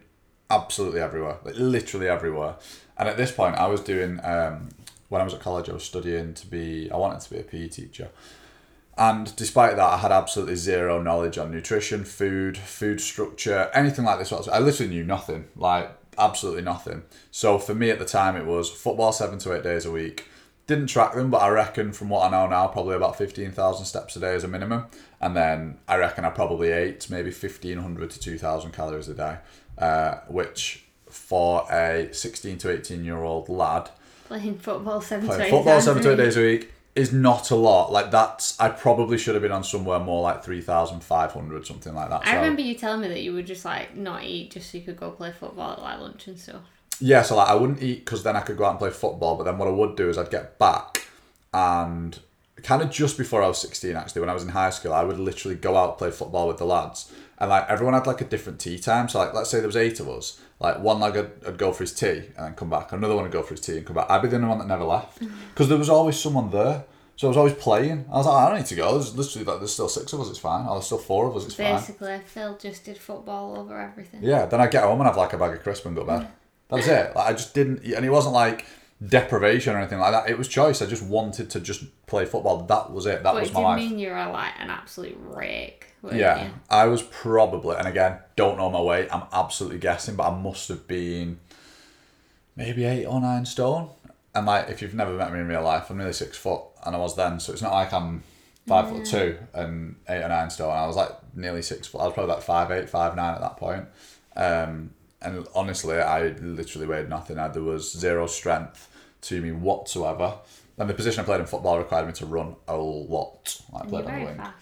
absolutely 0.52 1.00
everywhere, 1.00 1.38
like 1.44 1.56
literally 1.56 2.08
everywhere. 2.08 2.56
And 2.96 3.08
at 3.08 3.16
this 3.16 3.32
point, 3.32 3.56
I 3.56 3.66
was 3.66 3.80
doing 3.80 4.20
um, 4.22 4.68
when 5.08 5.20
I 5.20 5.24
was 5.24 5.34
at 5.34 5.40
college. 5.40 5.68
I 5.68 5.72
was 5.72 5.84
studying 5.84 6.34
to 6.34 6.46
be. 6.46 6.90
I 6.90 6.96
wanted 6.96 7.20
to 7.22 7.30
be 7.30 7.40
a 7.40 7.42
PE 7.42 7.68
teacher. 7.68 8.10
And 8.96 9.34
despite 9.36 9.76
that, 9.76 9.88
I 9.88 9.96
had 9.96 10.12
absolutely 10.12 10.56
zero 10.56 11.02
knowledge 11.02 11.38
on 11.38 11.50
nutrition, 11.50 12.04
food, 12.04 12.58
food 12.58 13.00
structure, 13.00 13.70
anything 13.74 14.04
like 14.04 14.18
this. 14.18 14.32
I 14.32 14.58
literally 14.58 14.92
knew 14.92 15.04
nothing, 15.04 15.46
like 15.56 15.90
absolutely 16.18 16.62
nothing. 16.62 17.02
So 17.30 17.58
for 17.58 17.74
me 17.74 17.90
at 17.90 17.98
the 17.98 18.04
time, 18.04 18.36
it 18.36 18.44
was 18.44 18.70
football 18.70 19.12
seven 19.12 19.38
to 19.40 19.54
eight 19.54 19.62
days 19.62 19.86
a 19.86 19.90
week. 19.90 20.26
Didn't 20.66 20.88
track 20.88 21.14
them, 21.14 21.30
but 21.30 21.42
I 21.42 21.48
reckon 21.48 21.92
from 21.92 22.10
what 22.10 22.26
I 22.26 22.30
know 22.30 22.46
now, 22.46 22.68
probably 22.68 22.94
about 22.94 23.16
15,000 23.16 23.84
steps 23.84 24.14
a 24.14 24.20
day 24.20 24.34
as 24.34 24.44
a 24.44 24.48
minimum. 24.48 24.86
And 25.20 25.34
then 25.34 25.78
I 25.88 25.96
reckon 25.96 26.24
I 26.24 26.30
probably 26.30 26.70
ate 26.70 27.10
maybe 27.10 27.30
1,500 27.30 28.10
to 28.10 28.20
2,000 28.20 28.72
calories 28.72 29.08
a 29.08 29.14
day, 29.14 29.38
uh, 29.78 30.16
which 30.28 30.84
for 31.08 31.66
a 31.70 32.08
16 32.12 32.58
to 32.58 32.70
18 32.70 33.04
year 33.04 33.18
old 33.22 33.48
lad, 33.48 33.90
Playing 34.28 34.58
football 34.58 35.00
seven 35.02 35.28
to 35.28 35.42
eight 35.44 35.50
football 35.50 35.80
seven 35.80 36.02
to 36.02 36.12
eight 36.12 36.16
days 36.16 36.36
a 36.38 36.40
week 36.40 36.72
is 36.94 37.12
not 37.12 37.50
a 37.50 37.54
lot. 37.56 37.92
Like 37.92 38.10
that's, 38.10 38.58
I 38.58 38.70
probably 38.70 39.18
should 39.18 39.34
have 39.34 39.42
been 39.42 39.52
on 39.52 39.62
somewhere 39.64 39.98
more 39.98 40.22
like 40.22 40.42
three 40.42 40.62
thousand 40.62 41.00
five 41.04 41.32
hundred, 41.32 41.66
something 41.66 41.94
like 41.94 42.08
that. 42.08 42.22
I 42.26 42.30
So- 42.32 42.36
remember 42.36 42.62
you 42.62 42.74
telling 42.74 43.02
me 43.02 43.08
that 43.08 43.20
you 43.22 43.34
would 43.34 43.46
just 43.46 43.64
like 43.66 43.94
not 43.94 44.24
eat 44.24 44.52
just 44.52 44.70
so 44.70 44.78
you 44.78 44.84
could 44.84 44.96
go 44.98 45.10
play 45.10 45.32
football 45.32 45.72
at 45.72 45.82
like 45.82 46.00
lunch 46.00 46.28
and 46.28 46.38
stuff. 46.38 46.62
Yeah, 46.98 47.22
so 47.22 47.36
like 47.36 47.48
I 47.48 47.54
wouldn't 47.54 47.82
eat 47.82 48.04
because 48.04 48.22
then 48.22 48.36
I 48.36 48.40
could 48.40 48.56
go 48.56 48.64
out 48.64 48.70
and 48.70 48.78
play 48.78 48.90
football. 48.90 49.36
But 49.36 49.44
then 49.44 49.58
what 49.58 49.68
I 49.68 49.72
would 49.72 49.96
do 49.96 50.08
is 50.08 50.16
I'd 50.16 50.30
get 50.30 50.58
back 50.58 51.06
and 51.52 52.18
kind 52.62 52.80
of 52.80 52.90
just 52.90 53.18
before 53.18 53.42
I 53.42 53.48
was 53.48 53.58
sixteen, 53.58 53.96
actually, 53.96 54.20
when 54.20 54.30
I 54.30 54.34
was 54.34 54.44
in 54.44 54.50
high 54.50 54.70
school, 54.70 54.92
I 54.94 55.02
would 55.04 55.18
literally 55.18 55.56
go 55.56 55.76
out 55.76 55.98
play 55.98 56.10
football 56.10 56.48
with 56.48 56.58
the 56.58 56.64
lads. 56.66 57.12
And 57.42 57.50
like 57.50 57.68
everyone 57.68 57.94
had 57.94 58.06
like 58.06 58.20
a 58.20 58.24
different 58.24 58.60
tea 58.60 58.78
time. 58.78 59.08
So 59.08 59.18
like 59.18 59.34
let's 59.34 59.50
say 59.50 59.58
there 59.58 59.66
was 59.66 59.76
eight 59.76 59.98
of 59.98 60.08
us. 60.08 60.40
Like 60.60 60.78
one 60.78 61.00
lad 61.00 61.16
would, 61.16 61.44
would 61.44 61.58
go 61.58 61.72
for 61.72 61.82
his 61.82 61.92
tea 61.92 62.06
and 62.36 62.46
then 62.46 62.54
come 62.54 62.70
back. 62.70 62.92
Another 62.92 63.16
one 63.16 63.24
would 63.24 63.32
go 63.32 63.42
for 63.42 63.54
his 63.54 63.60
tea 63.60 63.78
and 63.78 63.84
come 63.84 63.96
back. 63.96 64.08
I'd 64.08 64.22
be 64.22 64.28
the 64.28 64.36
only 64.36 64.46
one 64.46 64.58
that 64.58 64.68
never 64.68 64.84
left 64.84 65.20
mm. 65.20 65.28
because 65.48 65.68
there 65.68 65.76
was 65.76 65.88
always 65.88 66.16
someone 66.16 66.52
there. 66.52 66.84
So 67.16 67.26
I 67.26 67.30
was 67.30 67.36
always 67.36 67.54
playing. 67.54 68.06
I 68.12 68.18
was 68.18 68.26
like, 68.26 68.36
I 68.36 68.48
don't 68.48 68.58
need 68.58 68.66
to 68.66 68.74
go. 68.76 68.92
There's 68.92 69.16
literally 69.16 69.44
like 69.44 69.58
there's 69.58 69.72
still 69.72 69.88
six 69.88 70.12
of 70.12 70.20
us. 70.20 70.30
It's 70.30 70.38
fine. 70.38 70.66
There's 70.66 70.86
still 70.86 70.98
four 70.98 71.26
of 71.26 71.36
us. 71.36 71.44
It's 71.44 71.56
fine. 71.56 71.74
Basically, 71.74 72.20
Phil 72.24 72.56
just 72.58 72.84
did 72.84 72.96
football 72.96 73.58
over 73.58 73.76
everything. 73.76 74.20
Yeah, 74.22 74.46
then 74.46 74.60
I 74.60 74.68
get 74.68 74.84
home 74.84 75.00
and 75.00 75.08
have 75.08 75.16
like 75.16 75.32
a 75.32 75.38
bag 75.38 75.52
of 75.52 75.64
crisp 75.64 75.84
and 75.84 75.96
go 75.96 76.02
to 76.02 76.06
bed. 76.06 76.28
That 76.68 76.76
was 76.76 76.86
it. 76.86 77.16
Like 77.16 77.26
I 77.26 77.32
just 77.32 77.54
didn't, 77.54 77.82
and 77.84 78.06
it 78.06 78.10
wasn't 78.10 78.34
like 78.34 78.66
deprivation 79.08 79.74
or 79.74 79.78
anything 79.78 79.98
like 79.98 80.12
that. 80.12 80.30
It 80.30 80.38
was 80.38 80.48
choice. 80.48 80.82
I 80.82 80.86
just 80.86 81.02
wanted 81.02 81.50
to 81.50 81.60
just 81.60 81.84
play 82.06 82.24
football. 82.24 82.62
That 82.64 82.92
was 82.92 83.06
it. 83.06 83.22
That 83.22 83.34
But 83.34 83.42
was 83.42 83.52
my 83.52 83.60
life. 83.60 83.78
mean 83.80 83.98
you 83.98 84.10
were 84.10 84.26
like 84.26 84.52
an 84.58 84.70
absolute 84.70 85.18
rake. 85.20 85.86
yeah, 86.12 86.44
you? 86.44 86.50
I 86.70 86.86
was 86.86 87.02
probably, 87.02 87.76
and 87.76 87.88
again, 87.88 88.18
don't 88.36 88.58
know 88.58 88.70
my 88.70 88.80
weight. 88.80 89.08
I'm 89.12 89.24
absolutely 89.32 89.78
guessing, 89.78 90.16
but 90.16 90.30
I 90.30 90.36
must 90.38 90.68
have 90.68 90.86
been 90.86 91.38
maybe 92.56 92.84
eight 92.84 93.06
or 93.06 93.20
nine 93.20 93.44
stone. 93.44 93.88
And 94.34 94.46
like, 94.46 94.70
if 94.70 94.80
you've 94.82 94.94
never 94.94 95.12
met 95.12 95.32
me 95.32 95.40
in 95.40 95.48
real 95.48 95.62
life, 95.62 95.90
I'm 95.90 95.98
nearly 95.98 96.12
six 96.12 96.36
foot, 96.38 96.62
and 96.84 96.94
I 96.96 96.98
was 96.98 97.16
then. 97.16 97.38
So 97.40 97.52
it's 97.52 97.62
not 97.62 97.72
like 97.72 97.92
I'm 97.92 98.22
five 98.66 98.88
foot 98.88 99.04
two 99.04 99.38
and 99.54 99.96
eight 100.08 100.22
or 100.22 100.28
nine 100.28 100.48
stone. 100.50 100.70
I 100.70 100.86
was 100.86 100.96
like 100.96 101.10
nearly 101.34 101.62
six 101.62 101.86
foot. 101.86 102.00
I 102.00 102.04
was 102.04 102.14
probably 102.14 102.34
like 102.34 102.42
five 102.42 102.70
eight, 102.70 102.88
five 102.88 103.14
nine 103.16 103.34
at 103.34 103.40
that 103.40 103.56
point. 103.56 103.86
Um, 104.36 104.90
and 105.20 105.46
honestly, 105.54 105.98
I 106.00 106.28
literally 106.40 106.86
weighed 106.86 107.08
nothing. 107.08 107.38
I, 107.38 107.48
there 107.48 107.62
was 107.62 107.92
zero 107.92 108.26
strength 108.26 108.88
to 109.22 109.40
me 109.40 109.52
whatsoever. 109.52 110.34
And 110.78 110.88
the 110.88 110.94
position 110.94 111.20
I 111.22 111.24
played 111.24 111.40
in 111.40 111.46
football 111.46 111.78
required 111.78 112.06
me 112.06 112.12
to 112.14 112.26
run 112.26 112.56
a 112.68 112.76
lot. 112.76 113.60
Like 113.72 113.84
I 113.84 113.86
played 113.86 114.04
on 114.04 114.04
the 114.04 114.10
very 114.10 114.24
wing. 114.24 114.36
fast. 114.36 114.54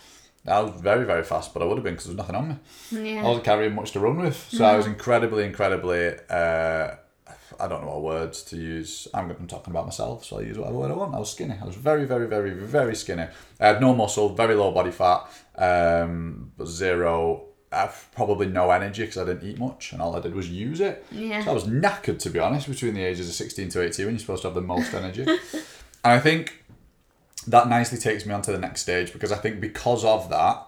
I 0.46 0.60
was 0.60 0.80
very, 0.80 1.04
very 1.04 1.22
fast, 1.22 1.52
but 1.52 1.62
I 1.62 1.66
would 1.66 1.76
have 1.76 1.84
been 1.84 1.94
because 1.94 2.06
there 2.06 2.16
was 2.16 2.18
nothing 2.18 2.36
on 2.36 2.48
me. 2.48 3.12
Yeah. 3.12 3.20
I 3.20 3.24
wasn't 3.24 3.44
carrying 3.44 3.74
much 3.74 3.92
to 3.92 4.00
run 4.00 4.16
with. 4.16 4.48
So 4.50 4.64
I 4.64 4.76
was 4.76 4.86
incredibly, 4.86 5.44
incredibly, 5.44 6.14
uh, 6.30 6.94
I 7.58 7.68
don't 7.68 7.82
know 7.82 7.88
what 7.88 8.02
words 8.02 8.42
to 8.44 8.56
use. 8.56 9.06
I'm, 9.12 9.30
I'm 9.30 9.46
talking 9.46 9.70
about 9.70 9.84
myself, 9.84 10.24
so 10.24 10.38
I 10.38 10.42
use 10.42 10.56
whatever 10.56 10.78
word 10.78 10.90
I 10.90 10.94
want. 10.94 11.14
I 11.14 11.18
was 11.18 11.30
skinny. 11.30 11.56
I 11.60 11.64
was 11.66 11.76
very, 11.76 12.06
very, 12.06 12.26
very, 12.26 12.50
very 12.50 12.96
skinny. 12.96 13.26
I 13.60 13.66
had 13.66 13.80
no 13.80 13.94
muscle, 13.94 14.30
very 14.30 14.54
low 14.54 14.72
body 14.72 14.90
fat, 14.90 15.26
um, 15.56 16.52
but 16.56 16.66
zero, 16.66 17.49
uh, 17.72 17.88
probably 18.14 18.46
no 18.46 18.70
energy 18.70 19.02
because 19.02 19.18
I 19.18 19.24
didn't 19.24 19.48
eat 19.48 19.58
much 19.58 19.92
and 19.92 20.02
all 20.02 20.16
I 20.16 20.20
did 20.20 20.34
was 20.34 20.48
use 20.48 20.80
it. 20.80 21.04
Yeah. 21.10 21.44
So 21.44 21.50
I 21.50 21.54
was 21.54 21.64
knackered, 21.64 22.18
to 22.20 22.30
be 22.30 22.38
honest, 22.38 22.68
between 22.68 22.94
the 22.94 23.04
ages 23.04 23.28
of 23.28 23.34
16 23.34 23.68
to 23.70 23.82
18 23.82 24.06
when 24.06 24.14
you're 24.14 24.20
supposed 24.20 24.42
to 24.42 24.48
have 24.48 24.54
the 24.54 24.60
most 24.60 24.92
energy. 24.92 25.22
and 25.22 25.38
I 26.02 26.18
think 26.18 26.64
that 27.46 27.68
nicely 27.68 27.98
takes 27.98 28.26
me 28.26 28.34
on 28.34 28.42
to 28.42 28.52
the 28.52 28.58
next 28.58 28.82
stage 28.82 29.12
because 29.12 29.30
I 29.30 29.36
think 29.36 29.60
because 29.60 30.04
of 30.04 30.28
that, 30.30 30.66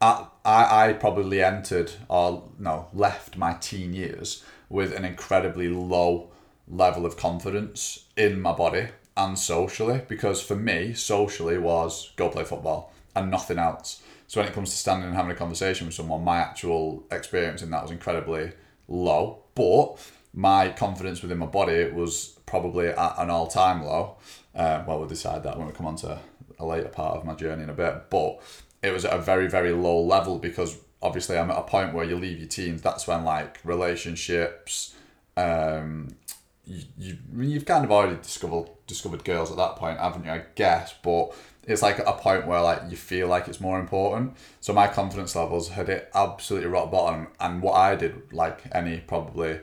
I, 0.00 0.26
I, 0.44 0.88
I 0.88 0.92
probably 0.92 1.42
entered 1.42 1.92
or 2.08 2.50
no 2.58 2.88
left 2.92 3.36
my 3.36 3.54
teen 3.54 3.92
years 3.92 4.44
with 4.68 4.94
an 4.94 5.04
incredibly 5.04 5.68
low 5.68 6.30
level 6.68 7.06
of 7.06 7.16
confidence 7.16 8.06
in 8.16 8.40
my 8.40 8.52
body 8.52 8.88
and 9.16 9.38
socially 9.38 10.02
because 10.06 10.42
for 10.42 10.56
me, 10.56 10.92
socially 10.92 11.58
was 11.58 12.12
go 12.16 12.28
play 12.28 12.44
football 12.44 12.92
and 13.14 13.30
nothing 13.30 13.58
else. 13.58 14.02
So 14.26 14.40
when 14.40 14.48
it 14.48 14.54
comes 14.54 14.70
to 14.70 14.76
standing 14.76 15.08
and 15.08 15.16
having 15.16 15.32
a 15.32 15.36
conversation 15.36 15.86
with 15.86 15.94
someone, 15.94 16.24
my 16.24 16.38
actual 16.38 17.04
experience 17.10 17.62
in 17.62 17.70
that 17.70 17.82
was 17.82 17.90
incredibly 17.90 18.52
low. 18.88 19.44
But 19.54 19.96
my 20.34 20.70
confidence 20.70 21.22
within 21.22 21.38
my 21.38 21.46
body 21.46 21.90
was 21.90 22.38
probably 22.46 22.88
at 22.88 23.14
an 23.18 23.30
all 23.30 23.46
time 23.46 23.82
low. 23.82 24.16
Uh, 24.54 24.84
well, 24.86 24.98
we'll 24.98 25.08
decide 25.08 25.42
that 25.44 25.56
when 25.56 25.66
we 25.66 25.72
come 25.72 25.86
on 25.86 25.96
to 25.96 26.18
a 26.58 26.66
later 26.66 26.88
part 26.88 27.16
of 27.16 27.24
my 27.24 27.34
journey 27.34 27.62
in 27.62 27.70
a 27.70 27.74
bit. 27.74 28.10
But 28.10 28.40
it 28.82 28.92
was 28.92 29.04
at 29.04 29.12
a 29.12 29.20
very, 29.20 29.48
very 29.48 29.72
low 29.72 30.00
level 30.00 30.38
because 30.38 30.78
obviously 31.02 31.38
I'm 31.38 31.50
at 31.50 31.58
a 31.58 31.62
point 31.62 31.94
where 31.94 32.04
you 32.04 32.16
leave 32.16 32.38
your 32.38 32.48
teens. 32.48 32.82
That's 32.82 33.06
when 33.06 33.24
like 33.24 33.58
relationships, 33.64 34.94
um, 35.36 36.16
you, 36.64 36.82
you 36.98 37.18
you've 37.36 37.64
kind 37.64 37.84
of 37.84 37.92
already 37.92 38.16
discovered 38.16 38.68
discovered 38.86 39.24
girls 39.24 39.50
at 39.50 39.56
that 39.56 39.76
point, 39.76 39.98
haven't 39.98 40.24
you? 40.24 40.30
I 40.30 40.42
guess, 40.54 40.94
but 41.02 41.34
it's 41.66 41.82
like 41.82 41.98
a 41.98 42.12
point 42.12 42.46
where 42.46 42.62
like 42.62 42.82
you 42.88 42.96
feel 42.96 43.28
like 43.28 43.48
it's 43.48 43.60
more 43.60 43.80
important. 43.80 44.36
So 44.60 44.72
my 44.72 44.86
confidence 44.86 45.34
levels 45.34 45.70
had 45.70 45.88
it 45.88 46.10
absolutely 46.14 46.68
rock 46.68 46.90
bottom, 46.90 47.28
and 47.40 47.60
what 47.62 47.74
I 47.74 47.96
did, 47.96 48.32
like 48.32 48.60
any 48.72 48.98
probably, 48.98 49.60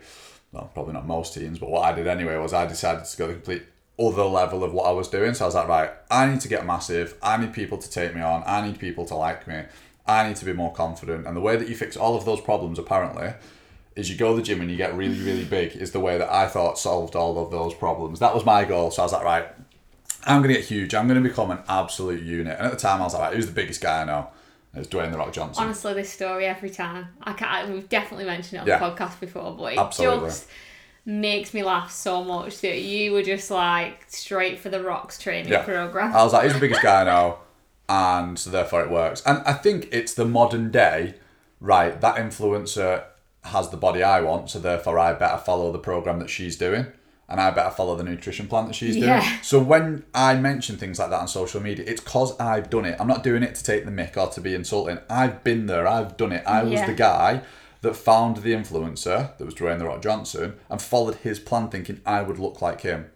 well, 0.51 0.69
probably 0.73 0.93
not 0.93 1.07
most 1.07 1.33
teens, 1.33 1.59
but 1.59 1.69
what 1.69 1.83
I 1.83 1.93
did 1.93 2.07
anyway 2.07 2.37
was 2.37 2.53
I 2.53 2.65
decided 2.65 3.05
to 3.05 3.17
go 3.17 3.27
the 3.27 3.33
complete 3.33 3.63
other 3.99 4.23
level 4.23 4.63
of 4.63 4.73
what 4.73 4.87
I 4.87 4.91
was 4.91 5.07
doing. 5.07 5.33
So 5.33 5.45
I 5.45 5.47
was 5.47 5.55
like, 5.55 5.67
right, 5.67 5.91
I 6.09 6.25
need 6.27 6.41
to 6.41 6.47
get 6.47 6.65
massive. 6.65 7.15
I 7.21 7.37
need 7.37 7.53
people 7.53 7.77
to 7.77 7.89
take 7.89 8.15
me 8.15 8.21
on. 8.21 8.43
I 8.45 8.65
need 8.65 8.79
people 8.79 9.05
to 9.05 9.15
like 9.15 9.47
me. 9.47 9.63
I 10.05 10.27
need 10.27 10.35
to 10.37 10.45
be 10.45 10.53
more 10.53 10.73
confident. 10.73 11.27
And 11.27 11.37
the 11.37 11.41
way 11.41 11.55
that 11.55 11.69
you 11.69 11.75
fix 11.75 11.95
all 11.95 12.17
of 12.17 12.25
those 12.25 12.41
problems, 12.41 12.79
apparently, 12.79 13.33
is 13.95 14.09
you 14.09 14.17
go 14.17 14.31
to 14.31 14.37
the 14.37 14.41
gym 14.41 14.61
and 14.61 14.69
you 14.69 14.77
get 14.77 14.95
really, 14.95 15.21
really 15.21 15.45
big, 15.45 15.75
is 15.75 15.91
the 15.91 15.99
way 15.99 16.17
that 16.17 16.31
I 16.31 16.47
thought 16.47 16.79
solved 16.79 17.15
all 17.15 17.37
of 17.43 17.51
those 17.51 17.75
problems. 17.75 18.19
That 18.19 18.33
was 18.33 18.43
my 18.43 18.65
goal. 18.65 18.89
So 18.89 19.03
I 19.03 19.05
was 19.05 19.13
like, 19.13 19.23
right, 19.23 19.47
I'm 20.25 20.41
going 20.41 20.53
to 20.53 20.59
get 20.59 20.67
huge. 20.69 20.93
I'm 20.95 21.07
going 21.07 21.21
to 21.21 21.27
become 21.27 21.51
an 21.51 21.59
absolute 21.67 22.21
unit. 22.23 22.57
And 22.57 22.67
at 22.67 22.71
the 22.71 22.77
time, 22.79 23.01
I 23.01 23.03
was 23.05 23.13
like, 23.13 23.33
who's 23.33 23.45
the 23.47 23.51
biggest 23.53 23.81
guy 23.81 24.01
I 24.01 24.05
know? 24.05 24.29
It 24.73 24.79
was 24.79 24.87
Dwayne 24.87 25.11
The 25.11 25.17
Rock 25.17 25.33
Johnson. 25.33 25.63
Honestly, 25.63 25.93
this 25.93 26.11
story 26.11 26.45
every 26.45 26.69
time. 26.69 27.07
I 27.21 27.33
can't, 27.33 27.69
we've 27.71 27.87
definitely 27.89 28.25
mentioned 28.25 28.57
it 28.57 28.61
on 28.61 28.67
Yeah. 28.67 28.79
the 28.79 28.85
podcast 28.85 29.19
before, 29.19 29.51
but 29.55 29.73
it 29.73 29.77
Absolutely. 29.79 30.29
just 30.29 30.47
makes 31.05 31.53
me 31.53 31.61
laugh 31.63 31.91
so 31.91 32.23
much 32.23 32.61
that 32.61 32.79
you 32.81 33.11
were 33.11 33.21
just 33.23 33.51
like 33.51 34.05
straight 34.07 34.59
for 34.59 34.69
the 34.69 34.81
Rocks 34.81 35.19
training 35.19 35.51
Yeah. 35.51 35.63
program. 35.63 36.15
I 36.15 36.23
was 36.23 36.33
like, 36.33 36.43
he's 36.45 36.53
the 36.53 36.59
biggest 36.59 36.81
guy 36.81 37.01
I 37.01 37.03
know, 37.03 37.37
and 37.89 38.39
so 38.39 38.49
therefore 38.49 38.81
it 38.83 38.89
works. 38.89 39.21
And 39.25 39.43
I 39.45 39.53
think 39.53 39.89
it's 39.91 40.13
the 40.13 40.25
modern 40.25 40.71
day, 40.71 41.15
right? 41.59 41.99
That 42.01 42.15
influencer 42.15 43.03
has 43.43 43.69
the 43.69 43.77
body 43.77 44.01
I 44.01 44.21
want, 44.21 44.49
so 44.49 44.59
therefore 44.59 44.97
I 44.97 45.13
better 45.13 45.37
follow 45.37 45.71
the 45.71 45.77
program 45.79 46.19
that 46.19 46.29
she's 46.29 46.55
doing, 46.57 46.87
and 47.33 47.41
I 47.41 47.49
better 47.49 47.71
follow 47.71 47.95
the 47.95 48.03
nutrition 48.03 48.47
plan 48.47 48.67
that 48.67 48.75
she's 48.75 48.93
doing. 48.93 49.07
Yeah. 49.07 49.41
So 49.41 49.57
when 49.57 50.03
I 50.13 50.35
mention 50.35 50.77
things 50.77 50.99
like 50.99 51.09
that 51.09 51.19
on 51.19 51.27
social 51.27 51.59
media, 51.59 51.83
it's 51.87 51.99
cause 51.99 52.39
I've 52.39 52.69
done 52.69 52.85
it. 52.85 52.95
I'm 52.99 53.07
not 53.07 53.23
doing 53.23 53.41
it 53.41 53.55
to 53.55 53.63
take 53.63 53.85
the 53.85 53.91
mick 53.91 54.15
or 54.17 54.29
to 54.29 54.39
be 54.39 54.53
insulting. 54.53 54.99
I've 55.09 55.43
been 55.43 55.65
there. 55.65 55.87
I've 55.87 56.15
done 56.15 56.31
it. 56.31 56.43
I 56.45 56.61
was 56.61 56.79
the 56.81 56.93
guy 56.93 57.41
that 57.81 57.95
found 57.95 58.37
the 58.37 58.53
influencer 58.53 59.35
that 59.35 59.43
was 59.43 59.55
Dwayne 59.55 59.79
the 59.79 59.85
Rock 59.85 60.03
Johnson 60.03 60.57
and 60.69 60.79
followed 60.79 61.15
his 61.15 61.39
plan, 61.39 61.69
thinking 61.69 62.01
I 62.05 62.21
would 62.21 62.37
look 62.37 62.61
like 62.61 62.81
him. 62.81 63.09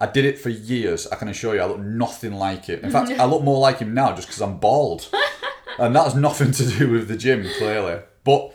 I 0.00 0.06
did 0.06 0.24
it 0.24 0.38
for 0.38 0.48
years. 0.48 1.06
I 1.08 1.16
can 1.16 1.28
assure 1.28 1.54
you, 1.54 1.60
I 1.60 1.66
look 1.66 1.80
nothing 1.80 2.32
like 2.32 2.70
it. 2.70 2.82
In 2.82 2.90
fact, 2.90 3.10
I 3.20 3.26
look 3.26 3.42
more 3.42 3.60
like 3.60 3.80
him 3.80 3.92
now 3.92 4.14
just 4.14 4.28
because 4.28 4.40
I'm 4.40 4.56
bald, 4.56 5.10
and 5.78 5.94
that 5.94 6.04
has 6.04 6.14
nothing 6.14 6.52
to 6.52 6.66
do 6.66 6.90
with 6.90 7.08
the 7.08 7.18
gym, 7.18 7.46
clearly. 7.58 8.00
But 8.24 8.54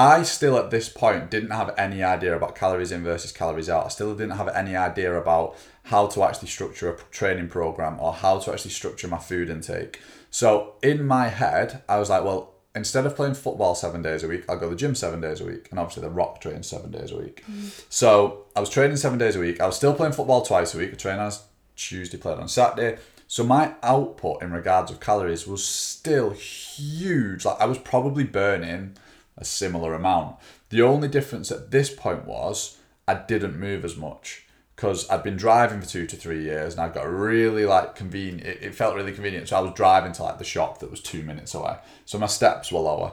I 0.00 0.22
still, 0.22 0.56
at 0.56 0.70
this 0.70 0.88
point, 0.88 1.30
didn't 1.30 1.50
have 1.50 1.74
any 1.76 2.02
idea 2.02 2.34
about 2.34 2.56
calories 2.56 2.90
in 2.90 3.04
versus 3.04 3.32
calories 3.32 3.68
out. 3.68 3.84
I 3.84 3.88
still 3.90 4.14
didn't 4.14 4.38
have 4.38 4.48
any 4.48 4.74
idea 4.74 5.14
about 5.14 5.56
how 5.84 6.06
to 6.06 6.22
actually 6.22 6.48
structure 6.48 6.90
a 6.90 6.96
training 7.10 7.48
program 7.48 8.00
or 8.00 8.14
how 8.14 8.38
to 8.38 8.50
actually 8.50 8.70
structure 8.70 9.08
my 9.08 9.18
food 9.18 9.50
intake. 9.50 10.00
So 10.30 10.76
in 10.82 11.04
my 11.06 11.28
head, 11.28 11.82
I 11.86 11.98
was 11.98 12.08
like, 12.08 12.24
well, 12.24 12.54
instead 12.74 13.04
of 13.04 13.14
playing 13.14 13.34
football 13.34 13.74
seven 13.74 14.00
days 14.00 14.22
a 14.22 14.28
week, 14.28 14.44
I'll 14.48 14.58
go 14.58 14.70
to 14.70 14.70
the 14.70 14.76
gym 14.76 14.94
seven 14.94 15.20
days 15.20 15.42
a 15.42 15.44
week. 15.44 15.68
And 15.70 15.78
obviously, 15.78 16.00
the 16.04 16.08
rock 16.08 16.40
trains 16.40 16.66
seven 16.66 16.90
days 16.90 17.12
a 17.12 17.18
week. 17.18 17.44
Mm. 17.44 17.84
So 17.90 18.46
I 18.56 18.60
was 18.60 18.70
training 18.70 18.96
seven 18.96 19.18
days 19.18 19.36
a 19.36 19.40
week. 19.40 19.60
I 19.60 19.66
was 19.66 19.76
still 19.76 19.92
playing 19.92 20.14
football 20.14 20.40
twice 20.40 20.74
a 20.74 20.78
week. 20.78 20.94
I 20.94 20.96
trained 20.96 21.20
on 21.20 21.32
Tuesday, 21.76 22.16
played 22.16 22.38
on 22.38 22.48
Saturday. 22.48 22.98
So 23.28 23.44
my 23.44 23.74
output 23.82 24.42
in 24.42 24.50
regards 24.50 24.90
of 24.90 24.98
calories 24.98 25.46
was 25.46 25.62
still 25.62 26.30
huge. 26.30 27.44
Like 27.44 27.60
I 27.60 27.66
was 27.66 27.76
probably 27.76 28.24
burning 28.24 28.96
a 29.40 29.44
similar 29.44 29.94
amount. 29.94 30.36
The 30.68 30.82
only 30.82 31.08
difference 31.08 31.50
at 31.50 31.70
this 31.70 31.92
point 31.92 32.26
was 32.26 32.78
I 33.08 33.14
didn't 33.14 33.58
move 33.58 33.84
as 33.84 33.96
much 33.96 34.46
because 34.76 35.08
I'd 35.10 35.22
been 35.22 35.36
driving 35.36 35.80
for 35.82 35.86
two 35.86 36.06
to 36.06 36.16
three 36.16 36.42
years 36.42 36.72
and 36.72 36.82
I 36.82 36.88
got 36.88 37.10
really 37.10 37.66
like 37.66 37.94
convenient. 37.94 38.46
It, 38.46 38.62
it 38.62 38.74
felt 38.74 38.94
really 38.94 39.12
convenient. 39.12 39.48
So 39.48 39.56
I 39.56 39.60
was 39.60 39.74
driving 39.74 40.12
to 40.12 40.22
like 40.22 40.38
the 40.38 40.44
shop 40.44 40.78
that 40.78 40.90
was 40.90 41.02
two 41.02 41.22
minutes 41.22 41.54
away. 41.54 41.76
So 42.06 42.18
my 42.18 42.26
steps 42.26 42.72
were 42.72 42.80
lower, 42.80 43.12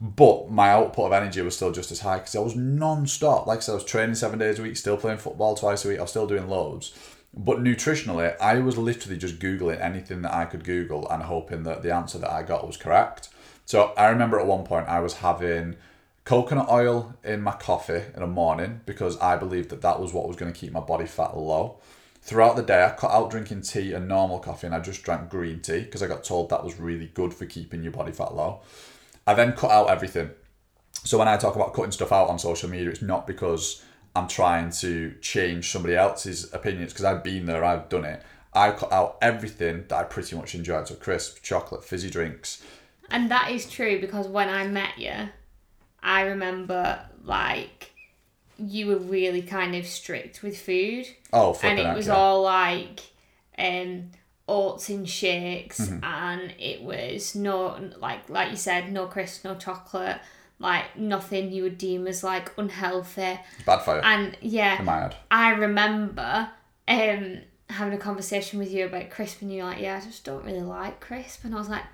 but 0.00 0.50
my 0.50 0.70
output 0.70 1.06
of 1.06 1.12
energy 1.12 1.40
was 1.40 1.56
still 1.56 1.72
just 1.72 1.90
as 1.90 2.00
high 2.00 2.18
because 2.18 2.36
I 2.36 2.40
was 2.40 2.54
non-stop. 2.54 3.46
Like 3.48 3.58
I 3.58 3.60
said, 3.62 3.72
I 3.72 3.74
was 3.76 3.84
training 3.84 4.14
seven 4.14 4.38
days 4.38 4.60
a 4.60 4.62
week, 4.62 4.76
still 4.76 4.96
playing 4.96 5.18
football 5.18 5.56
twice 5.56 5.84
a 5.84 5.88
week. 5.88 5.98
I 5.98 6.02
was 6.02 6.10
still 6.10 6.28
doing 6.28 6.48
loads. 6.48 6.94
But 7.34 7.58
nutritionally, 7.58 8.36
I 8.40 8.60
was 8.60 8.78
literally 8.78 9.18
just 9.18 9.38
Googling 9.38 9.80
anything 9.80 10.22
that 10.22 10.34
I 10.34 10.44
could 10.44 10.64
Google 10.64 11.08
and 11.10 11.24
hoping 11.24 11.64
that 11.64 11.82
the 11.82 11.92
answer 11.92 12.18
that 12.18 12.30
I 12.30 12.42
got 12.42 12.66
was 12.66 12.76
correct. 12.76 13.28
So 13.68 13.92
I 13.98 14.08
remember 14.08 14.40
at 14.40 14.46
one 14.46 14.64
point 14.64 14.88
I 14.88 15.00
was 15.00 15.12
having 15.12 15.76
coconut 16.24 16.70
oil 16.70 17.14
in 17.22 17.42
my 17.42 17.52
coffee 17.52 18.00
in 18.14 18.20
the 18.20 18.26
morning 18.26 18.80
because 18.86 19.18
I 19.18 19.36
believed 19.36 19.68
that 19.68 19.82
that 19.82 20.00
was 20.00 20.10
what 20.10 20.26
was 20.26 20.38
going 20.38 20.50
to 20.50 20.58
keep 20.58 20.72
my 20.72 20.80
body 20.80 21.04
fat 21.04 21.36
low. 21.36 21.78
Throughout 22.22 22.56
the 22.56 22.62
day, 22.62 22.82
I 22.82 22.92
cut 22.92 23.10
out 23.10 23.30
drinking 23.30 23.60
tea 23.60 23.92
and 23.92 24.08
normal 24.08 24.38
coffee 24.38 24.68
and 24.68 24.74
I 24.74 24.80
just 24.80 25.02
drank 25.02 25.28
green 25.28 25.60
tea 25.60 25.80
because 25.80 26.02
I 26.02 26.06
got 26.06 26.24
told 26.24 26.48
that 26.48 26.64
was 26.64 26.80
really 26.80 27.08
good 27.12 27.34
for 27.34 27.44
keeping 27.44 27.82
your 27.82 27.92
body 27.92 28.10
fat 28.10 28.34
low. 28.34 28.62
I 29.26 29.34
then 29.34 29.52
cut 29.52 29.70
out 29.70 29.90
everything. 29.90 30.30
So 31.04 31.18
when 31.18 31.28
I 31.28 31.36
talk 31.36 31.54
about 31.54 31.74
cutting 31.74 31.92
stuff 31.92 32.10
out 32.10 32.30
on 32.30 32.38
social 32.38 32.70
media, 32.70 32.88
it's 32.88 33.02
not 33.02 33.26
because 33.26 33.84
I'm 34.16 34.28
trying 34.28 34.70
to 34.80 35.14
change 35.20 35.70
somebody 35.70 35.94
else's 35.94 36.50
opinions 36.54 36.94
because 36.94 37.04
I've 37.04 37.22
been 37.22 37.44
there, 37.44 37.62
I've 37.62 37.90
done 37.90 38.06
it. 38.06 38.22
I 38.54 38.70
cut 38.70 38.90
out 38.90 39.18
everything 39.20 39.84
that 39.88 39.98
I 39.98 40.04
pretty 40.04 40.36
much 40.36 40.54
enjoyed. 40.54 40.88
So 40.88 40.94
crisp, 40.94 41.42
chocolate, 41.42 41.84
fizzy 41.84 42.08
drinks. 42.08 42.62
And 43.10 43.30
that 43.30 43.50
is 43.50 43.68
true 43.68 44.00
because 44.00 44.26
when 44.28 44.48
I 44.48 44.66
met 44.66 44.98
you, 44.98 45.14
I 46.02 46.22
remember 46.22 47.00
like 47.24 47.92
you 48.58 48.86
were 48.88 48.98
really 48.98 49.42
kind 49.42 49.74
of 49.74 49.86
strict 49.86 50.42
with 50.42 50.58
food. 50.58 51.06
Oh, 51.32 51.58
and 51.62 51.78
it 51.78 51.94
was 51.94 52.08
yeah. 52.08 52.14
all 52.14 52.42
like 52.42 53.00
um 53.58 54.10
oats 54.46 54.88
and 54.88 55.08
shakes 55.08 55.78
Mm-hmm. 55.80 56.04
and 56.04 56.54
it 56.58 56.82
was 56.82 57.34
no 57.34 57.78
like 57.98 58.30
like 58.30 58.50
you 58.50 58.56
said 58.56 58.90
no 58.90 59.06
crisps 59.06 59.44
no 59.44 59.54
chocolate 59.56 60.18
like 60.58 60.96
nothing 60.96 61.52
you 61.52 61.64
would 61.64 61.76
deem 61.76 62.06
as 62.06 62.24
like 62.24 62.50
unhealthy 62.56 63.38
bad 63.66 63.78
for 63.82 63.96
you. 63.96 64.00
and 64.02 64.36
yeah 64.40 65.10
i 65.30 65.50
remember 65.50 66.48
um 66.88 67.38
having 67.68 67.92
a 67.92 67.98
conversation 67.98 68.58
with 68.58 68.72
you 68.72 68.86
about 68.86 69.10
crisp 69.10 69.42
and 69.42 69.52
you're 69.52 69.64
like 69.66 69.80
yeah 69.80 70.00
i 70.00 70.04
just 70.04 70.24
don't 70.24 70.44
really 70.44 70.62
like 70.62 70.98
crisp 70.98 71.44
and 71.44 71.54
i 71.54 71.58
was 71.58 71.68
like 71.68 71.84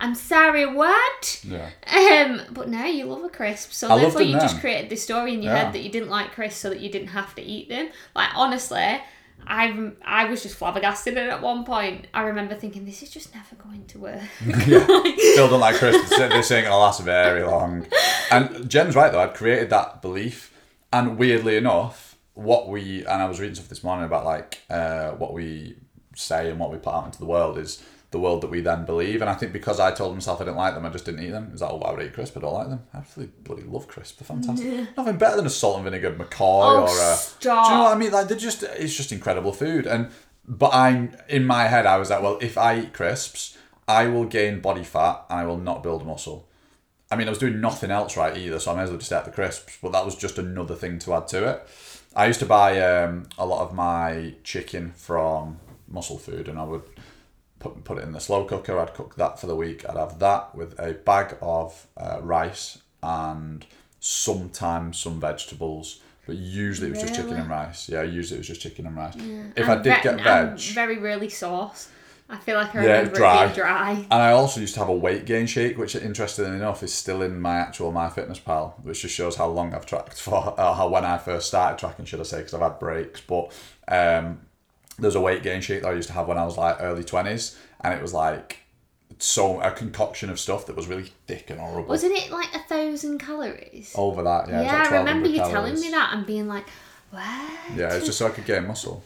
i'm 0.00 0.14
sorry 0.14 0.66
what 0.66 1.40
Yeah. 1.44 1.70
um, 1.86 2.40
but 2.52 2.68
now 2.68 2.86
you 2.86 3.04
love 3.06 3.24
a 3.24 3.28
crisp, 3.28 3.72
so 3.72 3.88
I 3.90 3.98
therefore 4.00 4.22
you 4.22 4.34
just 4.34 4.60
created 4.60 4.90
this 4.90 5.02
story 5.02 5.34
in 5.34 5.42
your 5.42 5.52
Yeah. 5.52 5.64
head 5.64 5.72
that 5.74 5.80
you 5.82 5.90
didn't 5.90 6.10
like 6.10 6.32
crisps, 6.32 6.60
so 6.60 6.70
that 6.70 6.80
you 6.80 6.90
didn't 6.90 7.08
have 7.08 7.34
to 7.36 7.42
eat 7.42 7.68
them. 7.68 7.88
Like 8.14 8.30
honestly, 8.34 9.00
I 9.46 9.90
I 10.04 10.24
was 10.26 10.42
just 10.42 10.54
flabbergasted, 10.56 11.16
and 11.16 11.30
at 11.30 11.42
one 11.42 11.64
point 11.64 12.06
I 12.14 12.22
remember 12.22 12.54
thinking, 12.54 12.84
this 12.84 13.02
is 13.02 13.10
just 13.10 13.34
never 13.34 13.54
going 13.56 13.84
to 13.86 13.98
work. 13.98 14.20
Still 15.32 15.48
don't 15.48 15.60
like 15.60 15.76
crisps. 15.76 16.10
This 16.10 16.50
ain't 16.50 16.64
gonna 16.66 16.78
last 16.78 17.00
very 17.02 17.42
long. 17.44 17.86
And 18.30 18.68
Jen's 18.68 18.94
right 18.94 19.10
though. 19.12 19.20
I'd 19.20 19.34
created 19.34 19.70
that 19.70 20.00
belief, 20.02 20.52
and 20.92 21.18
weirdly 21.18 21.56
enough, 21.56 22.16
what 22.34 22.68
we 22.68 23.00
and 23.00 23.22
I 23.22 23.26
was 23.28 23.40
reading 23.40 23.54
stuff 23.56 23.68
this 23.68 23.82
morning 23.84 24.04
about 24.06 24.24
like 24.24 24.60
uh, 24.70 25.10
what 25.10 25.32
we 25.32 25.76
say 26.14 26.50
and 26.50 26.58
what 26.60 26.70
we 26.70 26.78
put 26.78 26.92
out 26.94 27.06
into 27.06 27.18
the 27.18 27.24
world 27.26 27.58
is 27.58 27.82
the 28.12 28.20
world 28.20 28.42
that 28.42 28.50
we 28.50 28.60
then 28.60 28.84
believe. 28.84 29.20
And 29.20 29.28
I 29.30 29.34
think 29.34 29.52
because 29.52 29.80
I 29.80 29.90
told 29.90 30.14
myself 30.14 30.40
I 30.40 30.44
didn't 30.44 30.56
like 30.58 30.74
them, 30.74 30.86
I 30.86 30.90
just 30.90 31.04
didn't 31.04 31.24
eat 31.24 31.30
them. 31.30 31.50
Is 31.52 31.60
that 31.60 31.70
oh, 31.70 31.76
why 31.76 31.88
I 31.88 31.92
would 31.92 32.00
I 32.02 32.04
eat 32.06 32.14
crisp? 32.14 32.36
I 32.36 32.40
don't 32.40 32.54
like 32.54 32.68
them. 32.68 32.86
I 32.94 32.98
absolutely 32.98 33.34
bloody 33.42 33.62
love 33.62 33.88
crisp. 33.88 34.18
They're 34.18 34.26
fantastic. 34.26 34.96
Nothing 34.96 35.16
better 35.18 35.36
than 35.36 35.46
a 35.46 35.50
salt 35.50 35.76
and 35.76 35.84
vinegar 35.84 36.12
McCoy 36.12 36.38
Oh, 36.40 36.82
or 36.82 36.86
a. 36.86 37.16
stop. 37.16 37.66
Do 37.66 37.72
you 37.72 37.78
know 37.78 37.84
what 37.84 37.96
I 37.96 37.98
mean? 37.98 38.12
Like 38.12 38.28
they're 38.28 38.38
just 38.38 38.62
it's 38.62 38.94
just 38.96 39.10
incredible 39.12 39.52
food. 39.52 39.86
And 39.86 40.10
but 40.46 40.72
I'm 40.74 41.16
in 41.28 41.44
my 41.44 41.64
head 41.64 41.86
I 41.86 41.98
was 41.98 42.10
like, 42.10 42.22
well, 42.22 42.38
if 42.40 42.56
I 42.58 42.78
eat 42.80 42.92
crisps, 42.92 43.56
I 43.88 44.06
will 44.06 44.24
gain 44.26 44.60
body 44.60 44.84
fat 44.84 45.24
and 45.30 45.40
I 45.40 45.46
will 45.46 45.58
not 45.58 45.82
build 45.82 46.06
muscle. 46.06 46.48
I 47.10 47.16
mean, 47.16 47.26
I 47.26 47.30
was 47.30 47.38
doing 47.38 47.60
nothing 47.60 47.90
else 47.90 48.16
right 48.16 48.34
either, 48.36 48.58
so 48.58 48.72
I 48.72 48.76
may 48.76 48.82
as 48.82 48.90
well 48.90 48.98
just 48.98 49.12
eat 49.12 49.24
the 49.24 49.30
crisps. 49.30 49.78
But 49.82 49.92
that 49.92 50.04
was 50.04 50.16
just 50.16 50.38
another 50.38 50.74
thing 50.74 50.98
to 51.00 51.12
add 51.14 51.28
to 51.28 51.46
it. 51.46 51.66
I 52.16 52.26
used 52.26 52.40
to 52.40 52.46
buy 52.46 52.80
um, 52.80 53.24
a 53.38 53.44
lot 53.46 53.62
of 53.62 53.74
my 53.74 54.34
chicken 54.44 54.92
from 54.96 55.58
Muscle 55.88 56.18
Food, 56.18 56.48
and 56.48 56.58
I 56.58 56.64
would 56.64 56.82
put 57.62 57.84
put 57.84 57.98
it 57.98 58.04
in 58.04 58.12
the 58.12 58.20
slow 58.20 58.44
cooker. 58.44 58.78
I'd 58.78 58.94
cook 58.94 59.14
that 59.16 59.38
for 59.40 59.46
the 59.46 59.56
week. 59.56 59.88
I'd 59.88 59.96
have 59.96 60.18
that 60.18 60.54
with 60.54 60.78
a 60.78 60.92
bag 60.94 61.36
of 61.40 61.86
uh, 61.96 62.18
rice 62.22 62.78
and 63.02 63.64
sometimes 64.00 64.98
some 64.98 65.20
vegetables. 65.20 66.00
but 66.26 66.36
usually 66.36 66.88
it 66.88 66.90
was 66.92 67.00
just 67.00 67.14
chicken 67.14 67.30
Really? 67.30 67.40
and 67.42 67.50
rice. 67.50 67.88
Yeah, 67.88 68.02
usually 68.02 68.36
it 68.36 68.40
was 68.40 68.48
just 68.48 68.60
chicken 68.60 68.86
and 68.86 68.96
rice. 68.96 69.14
If 69.56 69.68
I 69.68 69.74
did 69.76 69.96
ve- 69.96 70.02
get 70.02 70.26
I'm 70.26 70.56
veg, 70.56 70.58
very 70.74 70.98
rarely 70.98 71.28
sauce. 71.28 71.88
I 72.30 72.38
feel 72.38 72.56
like 72.56 72.74
I 72.74 72.84
Yeah, 72.84 72.90
remember 72.98 73.16
dry. 73.16 73.44
it 73.44 73.46
being 73.48 73.56
dry. 73.56 73.90
and 74.10 74.22
I 74.28 74.30
also 74.32 74.60
used 74.60 74.74
to 74.74 74.80
have 74.80 74.88
a 74.88 74.94
weight 74.94 75.26
gain 75.26 75.46
shake, 75.46 75.76
which 75.76 75.94
interestingly 75.96 76.56
enough 76.56 76.82
is 76.82 76.92
still 76.94 77.20
in 77.22 77.40
my 77.40 77.56
actual 77.56 77.92
MyFitnessPal, 77.92 78.82
which 78.84 79.02
just 79.02 79.14
shows 79.14 79.36
how 79.36 79.48
long 79.48 79.74
I've 79.74 79.84
tracked 79.84 80.18
for, 80.20 80.54
or 80.58 80.74
how 80.74 80.88
when 80.88 81.04
I 81.04 81.18
first 81.18 81.48
started 81.48 81.78
tracking, 81.78 82.06
should 82.06 82.20
I 82.20 82.22
say, 82.22 82.38
because 82.38 82.54
I've 82.54 82.60
had 82.62 82.78
breaks. 82.78 83.20
But 83.20 83.52
um, 83.88 84.40
there's 84.98 85.14
a 85.14 85.20
weight 85.20 85.42
gain 85.42 85.60
sheet 85.60 85.82
that 85.82 85.88
I 85.88 85.92
used 85.92 86.08
to 86.08 86.14
have 86.14 86.28
when 86.28 86.38
I 86.38 86.44
was 86.44 86.56
like 86.56 86.76
early 86.80 87.04
twenties, 87.04 87.58
and 87.80 87.94
it 87.94 88.02
was 88.02 88.12
like 88.12 88.58
so 89.18 89.60
a 89.60 89.70
concoction 89.70 90.30
of 90.30 90.40
stuff 90.40 90.66
that 90.66 90.76
was 90.76 90.86
really 90.86 91.12
thick 91.26 91.50
and 91.50 91.60
horrible. 91.60 91.88
Wasn't 91.88 92.12
it 92.12 92.30
like 92.30 92.54
a 92.54 92.60
thousand 92.60 93.18
calories? 93.18 93.92
Over 93.96 94.22
that, 94.22 94.48
yeah. 94.48 94.62
yeah, 94.62 94.82
like 94.82 94.92
I 94.92 94.98
remember 94.98 95.28
1200 95.28 95.32
you 95.32 95.52
telling 95.52 95.80
me 95.80 95.90
that 95.90 96.14
and 96.14 96.26
being 96.26 96.48
like, 96.48 96.68
what? 97.10 97.50
Yeah, 97.76 97.94
it's 97.94 98.06
just 98.06 98.18
so 98.18 98.26
I 98.26 98.30
could 98.30 98.46
gain 98.46 98.66
muscle. 98.66 99.04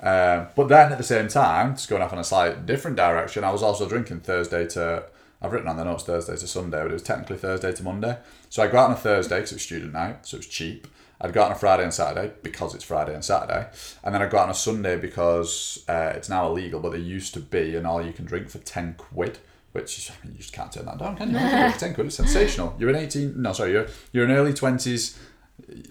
Um, 0.00 0.46
but 0.54 0.68
then 0.68 0.92
at 0.92 0.98
the 0.98 1.04
same 1.04 1.28
time, 1.28 1.74
just 1.74 1.88
going 1.88 2.02
off 2.02 2.12
in 2.12 2.18
a 2.18 2.24
slight 2.24 2.66
different 2.66 2.96
direction, 2.96 3.44
I 3.44 3.50
was 3.50 3.62
also 3.62 3.88
drinking 3.88 4.20
Thursday 4.20 4.66
to. 4.68 5.04
I've 5.40 5.52
written 5.52 5.68
on 5.68 5.76
the 5.76 5.84
notes 5.84 6.02
Thursday 6.02 6.36
to 6.36 6.46
Sunday, 6.48 6.82
but 6.82 6.90
it 6.90 6.94
was 6.94 7.02
technically 7.02 7.36
Thursday 7.36 7.72
to 7.72 7.82
Monday. 7.84 8.18
So 8.48 8.60
I 8.62 8.66
go 8.66 8.78
out 8.78 8.86
on 8.86 8.92
a 8.92 8.96
Thursday 8.96 9.36
because 9.36 9.52
it 9.52 9.56
was 9.56 9.62
student 9.62 9.92
night, 9.92 10.26
so 10.26 10.36
it 10.36 10.38
was 10.38 10.48
cheap. 10.48 10.88
I'd 11.20 11.32
go 11.32 11.42
out 11.42 11.46
on 11.46 11.52
a 11.52 11.58
Friday 11.58 11.82
and 11.82 11.92
Saturday 11.92 12.32
because 12.42 12.74
it's 12.74 12.84
Friday 12.84 13.14
and 13.14 13.24
Saturday, 13.24 13.68
and 14.04 14.14
then 14.14 14.22
I'd 14.22 14.30
go 14.30 14.38
out 14.38 14.44
on 14.44 14.50
a 14.50 14.54
Sunday 14.54 14.96
because 14.96 15.84
uh, 15.88 16.12
it's 16.14 16.28
now 16.28 16.46
illegal, 16.48 16.80
but 16.80 16.92
there 16.92 17.00
used 17.00 17.34
to 17.34 17.40
be 17.40 17.74
an 17.76 17.86
all 17.86 18.04
you 18.04 18.12
can 18.12 18.24
drink 18.24 18.48
for 18.48 18.58
ten 18.58 18.94
quid, 18.96 19.38
which 19.72 20.10
I 20.10 20.24
mean, 20.24 20.34
you 20.34 20.38
just 20.38 20.52
can't 20.52 20.70
turn 20.70 20.86
that 20.86 20.98
down, 20.98 21.16
can 21.16 21.30
you? 21.30 21.34
You 21.34 21.40
can 21.40 21.58
drink 21.58 21.74
for 21.74 21.80
ten 21.80 21.94
quid, 21.94 22.06
it's 22.06 22.16
sensational. 22.24 22.76
You're 22.78 22.90
an 22.90 22.96
eighteen, 22.96 23.40
no, 23.42 23.52
sorry, 23.52 23.72
you're 23.72 23.88
you're 24.12 24.24
an 24.24 24.30
early 24.30 24.54
twenties 24.54 25.18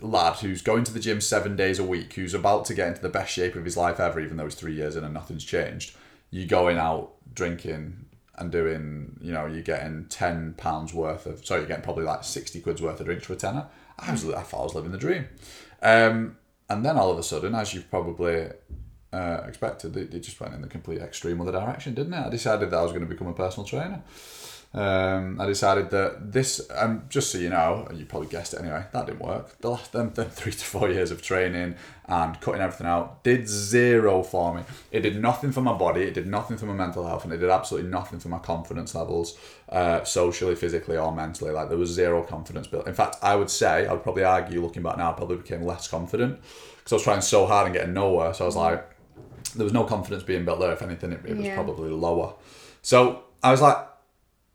lad 0.01 0.35
who's 0.37 0.61
going 0.61 0.83
to 0.85 0.93
the 0.93 0.99
gym 0.99 1.19
seven 1.21 1.55
days 1.55 1.79
a 1.79 1.83
week, 1.83 2.13
who's 2.13 2.33
about 2.33 2.65
to 2.65 2.73
get 2.73 2.87
into 2.87 3.01
the 3.01 3.09
best 3.09 3.31
shape 3.31 3.55
of 3.55 3.65
his 3.65 3.77
life 3.77 3.99
ever, 3.99 4.19
even 4.19 4.37
though 4.37 4.45
he's 4.45 4.55
three 4.55 4.73
years 4.73 4.95
in 4.95 5.03
and 5.03 5.13
nothing's 5.13 5.43
changed, 5.43 5.95
you 6.31 6.45
going 6.45 6.77
out 6.77 7.11
drinking 7.33 8.05
and 8.37 8.51
doing, 8.51 9.17
you 9.19 9.33
know, 9.33 9.45
you're 9.45 9.61
getting 9.61 10.05
ten 10.05 10.53
pounds 10.53 10.93
worth 10.93 11.25
of, 11.25 11.45
sorry, 11.45 11.61
you're 11.61 11.67
getting 11.67 11.83
probably 11.83 12.05
like 12.05 12.23
sixty 12.23 12.61
quid's 12.61 12.81
worth 12.81 12.99
of 12.99 13.05
drinks 13.05 13.25
for 13.25 13.33
a 13.33 13.35
tenner. 13.35 13.67
I 13.99 14.11
was, 14.11 14.27
I 14.29 14.41
thought 14.41 14.61
I 14.61 14.63
was 14.63 14.75
living 14.75 14.91
the 14.91 14.97
dream, 14.97 15.27
um, 15.81 16.37
and 16.69 16.85
then 16.85 16.97
all 16.97 17.11
of 17.11 17.17
a 17.17 17.23
sudden, 17.23 17.55
as 17.55 17.73
you've 17.73 17.89
probably 17.89 18.47
uh, 19.13 19.41
expected, 19.47 19.95
it, 19.95 20.13
it 20.13 20.19
just 20.19 20.39
went 20.39 20.53
in 20.53 20.61
the 20.61 20.67
complete 20.67 21.01
extreme 21.01 21.39
other 21.41 21.51
direction, 21.51 21.93
didn't 21.93 22.13
it? 22.13 22.25
I 22.25 22.29
decided 22.29 22.71
that 22.71 22.77
I 22.77 22.83
was 22.83 22.91
going 22.91 23.05
to 23.05 23.09
become 23.09 23.27
a 23.27 23.33
personal 23.33 23.65
trainer. 23.65 24.03
Um, 24.73 25.39
I 25.39 25.45
decided 25.45 25.89
that 25.91 26.33
this, 26.33 26.61
um, 26.75 27.05
just 27.09 27.31
so 27.31 27.37
you 27.37 27.49
know, 27.49 27.87
and 27.89 27.97
you 27.97 28.05
probably 28.05 28.27
guessed 28.27 28.53
it 28.53 28.59
anyway, 28.59 28.83
that 28.91 29.05
didn't 29.05 29.21
work. 29.21 29.57
The 29.59 29.69
last 29.69 29.93
them 29.93 30.11
three 30.11 30.51
to 30.51 30.65
four 30.65 30.89
years 30.89 31.09
of 31.09 31.21
training 31.21 31.75
and 32.05 32.41
cutting 32.41 32.61
everything 32.61 32.85
out 32.85 33.23
did 33.23 33.47
zero 33.47 34.23
for 34.23 34.53
me. 34.53 34.63
It 34.91 35.01
did 35.01 35.21
nothing 35.21 35.51
for 35.51 35.61
my 35.61 35.73
body, 35.73 36.03
it 36.03 36.13
did 36.13 36.27
nothing 36.27 36.57
for 36.57 36.65
my 36.65 36.73
mental 36.73 37.07
health, 37.07 37.23
and 37.23 37.33
it 37.33 37.37
did 37.37 37.49
absolutely 37.49 37.89
nothing 37.89 38.19
for 38.19 38.29
my 38.29 38.39
confidence 38.39 38.93
levels, 38.93 39.37
uh, 39.69 40.03
socially, 40.03 40.55
physically, 40.55 40.97
or 40.97 41.11
mentally. 41.13 41.51
Like 41.51 41.69
there 41.69 41.77
was 41.77 41.89
zero 41.89 42.23
confidence 42.23 42.67
built. 42.67 42.87
In 42.87 42.93
fact, 42.93 43.17
I 43.21 43.35
would 43.35 43.49
say, 43.49 43.85
I 43.87 43.91
would 43.93 44.03
probably 44.03 44.23
argue, 44.23 44.61
looking 44.61 44.83
back 44.83 44.97
now, 44.97 45.11
I 45.11 45.13
probably 45.13 45.37
became 45.37 45.63
less 45.63 45.87
confident 45.87 46.39
because 46.77 46.93
I 46.93 46.95
was 46.95 47.03
trying 47.03 47.21
so 47.21 47.45
hard 47.45 47.65
and 47.67 47.75
getting 47.75 47.93
nowhere. 47.93 48.33
So 48.33 48.45
I 48.45 48.47
was 48.47 48.55
like, 48.55 48.89
there 49.55 49.63
was 49.63 49.73
no 49.73 49.83
confidence 49.83 50.23
being 50.23 50.45
built 50.45 50.59
there. 50.59 50.71
If 50.71 50.81
anything, 50.81 51.11
it, 51.11 51.21
it 51.25 51.35
was 51.37 51.45
Yeah. 51.45 51.55
probably 51.55 51.89
lower. 51.89 52.33
So 52.81 53.23
I 53.43 53.51
was 53.51 53.61
like, 53.61 53.77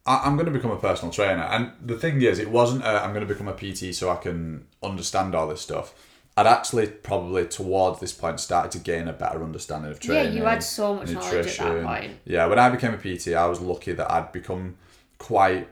I- 0.06 0.22
I'm 0.24 0.36
going 0.36 0.46
to 0.46 0.52
become 0.52 0.70
a 0.70 0.76
personal 0.78 1.12
trainer. 1.12 1.42
And 1.42 1.72
the 1.84 1.96
thing 1.96 2.22
is, 2.22 2.38
it 2.38 2.50
wasn't 2.50 2.84
i 2.84 3.04
I'm 3.04 3.12
going 3.12 3.26
to 3.26 3.32
become 3.32 3.48
a 3.48 3.52
PT 3.54 3.94
so 3.94 4.10
I 4.10 4.16
can 4.16 4.66
understand 4.82 5.34
all 5.34 5.46
this 5.46 5.60
stuff. 5.60 5.94
I'd 6.36 6.46
actually 6.46 6.86
probably 6.86 7.46
towards 7.46 8.00
this 8.00 8.12
point 8.12 8.40
started 8.40 8.72
to 8.72 8.78
gain 8.78 9.06
a 9.06 9.12
better 9.12 9.44
understanding 9.44 9.90
of 9.90 10.00
training. 10.00 10.32
Yeah, 10.32 10.38
you 10.40 10.44
had 10.46 10.62
so 10.62 10.94
much 10.94 11.10
knowledge 11.10 11.46
at 11.46 11.58
that 11.58 11.84
point. 11.84 12.12
Yeah, 12.24 12.46
when 12.46 12.58
I 12.58 12.70
became 12.70 12.94
a 12.94 12.96
PT, 12.96 13.34
I 13.34 13.44
was 13.46 13.60
lucky 13.60 13.92
that 13.92 14.10
I'd 14.10 14.32
become 14.32 14.76
quite 15.22 15.68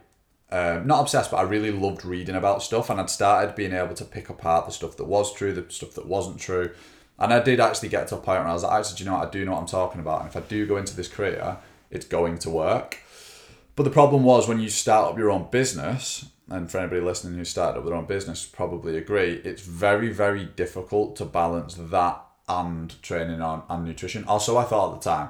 um, 0.51 0.87
not 0.87 1.01
obsessed, 1.01 1.31
but 1.31 1.39
I 1.39 1.43
really 1.43 1.71
loved 1.71 2.05
reading 2.05 2.35
about 2.35 2.63
stuff, 2.63 2.91
and 2.91 3.01
I'd 3.01 3.11
started 3.11 3.55
being 3.55 3.73
able 3.73 3.95
to 3.95 4.05
pick 4.05 4.29
apart 4.29 4.67
the 4.67 4.73
stuff 4.73 4.97
that 4.97 5.05
was 5.05 5.35
true, 5.35 5.53
the 5.53 5.67
stuff 5.69 5.95
that 5.95 6.07
wasn't 6.07 6.39
true, 6.39 6.71
and 7.19 7.33
I 7.33 7.41
did 7.41 7.61
actually 7.61 7.91
get 7.91 8.09
to 8.09 8.17
a 8.17 8.19
point 8.19 8.41
where 8.41 8.49
I 8.49 8.53
was 8.53 8.63
like, 8.63 8.73
actually, 8.73 8.99
do 8.99 9.05
you 9.05 9.11
know 9.11 9.17
what? 9.19 9.29
I 9.29 9.31
do 9.31 9.45
know 9.45 9.53
what 9.53 9.61
I'm 9.61 9.67
talking 9.67 10.01
about, 10.01 10.21
and 10.21 10.29
if 10.29 10.37
I 10.37 10.41
do 10.41 10.67
go 10.67 10.77
into 10.77 10.97
this 10.97 11.09
career, 11.09 11.59
it's 11.91 12.07
going 12.07 12.39
to 12.39 12.51
work. 12.51 12.99
But 13.77 13.85
the 13.85 13.91
problem 13.91 14.25
was 14.25 14.49
when 14.49 14.61
you 14.61 14.69
start 14.69 15.11
up 15.11 15.19
your 15.19 15.31
own 15.31 15.49
business, 15.51 16.27
and 16.49 16.71
for 16.71 16.79
anybody 16.79 17.01
listening 17.01 17.39
who 17.39 17.45
started 17.45 17.79
up 17.79 17.85
their 17.85 17.95
own 17.95 18.07
business, 18.07 18.45
probably 18.45 18.97
agree, 18.97 19.41
it's 19.45 19.63
very, 19.63 20.13
very 20.13 20.45
difficult 20.45 21.17
to 21.17 21.25
balance 21.25 21.75
that 21.75 22.23
and 22.49 23.01
training 23.03 23.41
on 23.41 23.63
and 23.69 23.85
nutrition. 23.85 24.25
Also, 24.25 24.57
I 24.57 24.65
thought 24.65 24.95
at 24.95 25.01
the 25.01 25.11
time, 25.11 25.29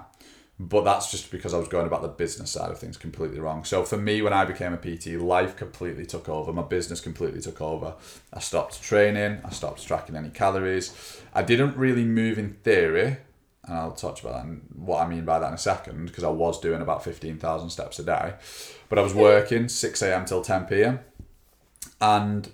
but 0.62 0.84
that's 0.84 1.10
just 1.10 1.30
because 1.30 1.54
I 1.54 1.58
was 1.58 1.68
going 1.68 1.86
about 1.86 2.02
the 2.02 2.08
business 2.08 2.50
side 2.50 2.70
of 2.70 2.78
things 2.78 2.98
completely 2.98 3.40
wrong. 3.40 3.64
So 3.64 3.82
for 3.82 3.96
me, 3.96 4.20
when 4.20 4.34
I 4.34 4.44
became 4.44 4.74
a 4.74 4.76
PT, 4.76 5.18
life 5.18 5.56
completely 5.56 6.04
took 6.04 6.28
over. 6.28 6.52
My 6.52 6.60
business 6.60 7.00
completely 7.00 7.40
took 7.40 7.62
over. 7.62 7.94
I 8.30 8.40
stopped 8.40 8.82
training. 8.82 9.40
I 9.42 9.50
stopped 9.50 9.86
tracking 9.86 10.16
any 10.16 10.28
calories. 10.28 11.22
I 11.34 11.42
didn't 11.42 11.78
really 11.78 12.04
move 12.04 12.38
in 12.38 12.52
theory, 12.62 13.16
and 13.64 13.74
I'll 13.74 13.92
touch 13.92 14.20
about 14.20 14.34
that 14.34 14.44
and 14.44 14.60
what 14.76 15.00
I 15.02 15.08
mean 15.08 15.24
by 15.24 15.38
that 15.38 15.48
in 15.48 15.54
a 15.54 15.58
second, 15.58 16.04
because 16.04 16.24
I 16.24 16.28
was 16.28 16.60
doing 16.60 16.82
about 16.82 17.02
fifteen 17.02 17.38
thousand 17.38 17.70
steps 17.70 17.98
a 17.98 18.02
day, 18.02 18.34
but 18.90 18.98
I 18.98 19.02
was 19.02 19.14
working 19.14 19.66
six 19.70 20.02
a.m. 20.02 20.26
till 20.26 20.42
ten 20.42 20.66
p.m. 20.66 21.00
and 22.02 22.50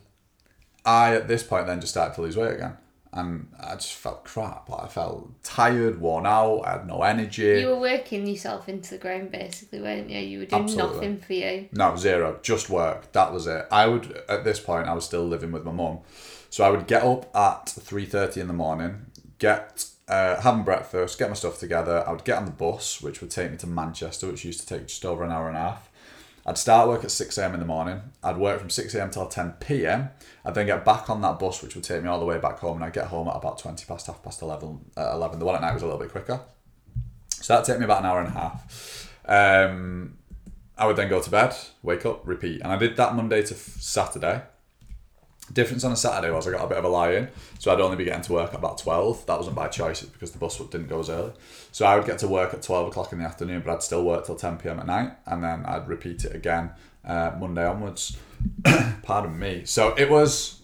I 0.84 1.16
at 1.16 1.26
this 1.26 1.42
point 1.42 1.66
then 1.66 1.80
just 1.80 1.94
started 1.94 2.14
to 2.14 2.22
lose 2.22 2.36
weight 2.36 2.54
again. 2.54 2.76
And 3.16 3.48
I 3.58 3.74
just 3.74 3.94
felt 3.94 4.24
crap. 4.24 4.68
Like 4.68 4.84
I 4.84 4.88
felt 4.88 5.42
tired, 5.42 6.00
worn 6.00 6.26
out. 6.26 6.60
I 6.66 6.72
had 6.72 6.86
no 6.86 7.02
energy. 7.02 7.60
You 7.60 7.68
were 7.68 7.80
working 7.80 8.26
yourself 8.26 8.68
into 8.68 8.90
the 8.90 8.98
ground, 8.98 9.32
basically, 9.32 9.80
weren't 9.80 10.10
you? 10.10 10.18
You 10.18 10.38
were 10.40 10.44
doing 10.44 10.64
Absolutely. 10.64 10.94
nothing 10.96 11.18
for 11.18 11.32
you. 11.32 11.68
No, 11.72 11.96
zero. 11.96 12.38
Just 12.42 12.68
work. 12.68 13.10
That 13.12 13.32
was 13.32 13.46
it. 13.46 13.66
I 13.72 13.86
would 13.86 14.22
at 14.28 14.44
this 14.44 14.60
point 14.60 14.86
I 14.86 14.92
was 14.92 15.06
still 15.06 15.26
living 15.26 15.50
with 15.50 15.64
my 15.64 15.72
mum. 15.72 16.00
So 16.50 16.64
I 16.64 16.70
would 16.70 16.86
get 16.86 17.02
up 17.02 17.34
at 17.34 17.68
three 17.68 18.06
thirty 18.06 18.40
in 18.40 18.48
the 18.48 18.52
morning, 18.52 19.06
get 19.38 19.86
uh, 20.08 20.40
having 20.40 20.62
breakfast, 20.62 21.18
get 21.18 21.28
my 21.28 21.34
stuff 21.34 21.58
together. 21.58 22.04
I 22.06 22.12
would 22.12 22.24
get 22.24 22.38
on 22.38 22.44
the 22.44 22.50
bus, 22.52 23.00
which 23.00 23.20
would 23.20 23.30
take 23.30 23.50
me 23.50 23.56
to 23.58 23.66
Manchester, 23.66 24.26
which 24.28 24.44
used 24.44 24.60
to 24.60 24.66
take 24.66 24.88
just 24.88 25.04
over 25.04 25.24
an 25.24 25.32
hour 25.32 25.48
and 25.48 25.56
a 25.56 25.60
half. 25.60 25.90
I'd 26.48 26.56
start 26.56 26.88
work 26.88 27.02
at 27.02 27.10
6 27.10 27.38
a.m. 27.38 27.54
in 27.54 27.60
the 27.60 27.66
morning. 27.66 28.00
I'd 28.22 28.36
work 28.36 28.60
from 28.60 28.70
6 28.70 28.94
a.m. 28.94 29.10
till 29.10 29.26
10 29.26 29.54
p.m. 29.58 30.10
I'd 30.44 30.54
then 30.54 30.66
get 30.66 30.84
back 30.84 31.10
on 31.10 31.20
that 31.22 31.40
bus, 31.40 31.60
which 31.60 31.74
would 31.74 31.82
take 31.82 32.02
me 32.02 32.08
all 32.08 32.20
the 32.20 32.24
way 32.24 32.38
back 32.38 32.60
home, 32.60 32.76
and 32.76 32.84
I'd 32.84 32.92
get 32.92 33.08
home 33.08 33.26
at 33.26 33.34
about 33.34 33.58
20 33.58 33.84
past 33.84 34.06
half 34.06 34.22
past 34.22 34.42
11. 34.42 34.92
Uh, 34.96 35.10
11. 35.14 35.40
The 35.40 35.44
one 35.44 35.56
at 35.56 35.60
night 35.60 35.74
was 35.74 35.82
a 35.82 35.86
little 35.86 36.00
bit 36.00 36.12
quicker. 36.12 36.40
So 37.30 37.52
that'd 37.52 37.66
take 37.66 37.78
me 37.80 37.84
about 37.84 38.00
an 38.00 38.06
hour 38.06 38.20
and 38.20 38.28
a 38.28 38.30
half. 38.30 39.12
Um, 39.26 40.18
I 40.78 40.86
would 40.86 40.96
then 40.96 41.08
go 41.08 41.20
to 41.20 41.30
bed, 41.30 41.56
wake 41.82 42.06
up, 42.06 42.26
repeat. 42.26 42.60
And 42.62 42.70
I 42.70 42.76
did 42.76 42.96
that 42.96 43.14
Monday 43.16 43.42
to 43.42 43.54
f- 43.54 43.76
Saturday. 43.80 44.42
Difference 45.52 45.84
on 45.84 45.92
a 45.92 45.96
Saturday 45.96 46.32
was 46.32 46.48
I 46.48 46.50
got 46.50 46.64
a 46.64 46.68
bit 46.68 46.78
of 46.78 46.84
a 46.84 46.88
lie 46.88 47.12
in, 47.12 47.28
so 47.58 47.72
I'd 47.72 47.80
only 47.80 47.96
be 47.96 48.04
getting 48.04 48.22
to 48.22 48.32
work 48.32 48.50
at 48.50 48.58
about 48.58 48.78
12. 48.78 49.26
That 49.26 49.38
wasn't 49.38 49.54
by 49.54 49.68
choice, 49.68 50.02
because 50.02 50.32
the 50.32 50.38
bus 50.38 50.58
didn't 50.58 50.88
go 50.88 50.98
as 50.98 51.08
early. 51.08 51.32
So 51.70 51.86
I 51.86 51.96
would 51.96 52.06
get 52.06 52.18
to 52.20 52.28
work 52.28 52.52
at 52.52 52.62
12 52.62 52.88
o'clock 52.88 53.12
in 53.12 53.20
the 53.20 53.24
afternoon, 53.24 53.62
but 53.64 53.72
I'd 53.72 53.82
still 53.82 54.04
work 54.04 54.26
till 54.26 54.34
10 54.36 54.58
pm 54.58 54.80
at 54.80 54.86
night, 54.86 55.12
and 55.24 55.44
then 55.44 55.64
I'd 55.64 55.88
repeat 55.88 56.24
it 56.24 56.34
again 56.34 56.70
uh, 57.04 57.32
Monday 57.38 57.64
onwards. 57.64 58.16
Pardon 59.02 59.38
me. 59.38 59.64
So 59.64 59.94
it 59.96 60.10
was 60.10 60.62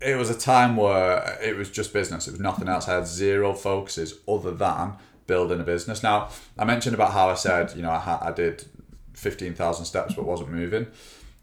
it 0.00 0.16
was 0.16 0.30
a 0.30 0.38
time 0.38 0.76
where 0.76 1.38
it 1.42 1.56
was 1.56 1.70
just 1.70 1.92
business. 1.92 2.26
It 2.26 2.32
was 2.32 2.40
nothing 2.40 2.68
else. 2.68 2.88
I 2.88 2.94
had 2.94 3.06
zero 3.06 3.52
focuses 3.54 4.18
other 4.26 4.50
than 4.50 4.94
building 5.26 5.60
a 5.60 5.64
business. 5.64 6.02
Now, 6.02 6.30
I 6.58 6.64
mentioned 6.64 6.94
about 6.94 7.12
how 7.12 7.28
I 7.28 7.34
said, 7.34 7.76
you 7.76 7.82
know, 7.82 7.90
I, 7.90 7.98
ha- 7.98 8.20
I 8.22 8.32
did 8.32 8.64
15,000 9.14 9.84
steps 9.84 10.14
but 10.14 10.24
wasn't 10.24 10.50
moving. 10.50 10.86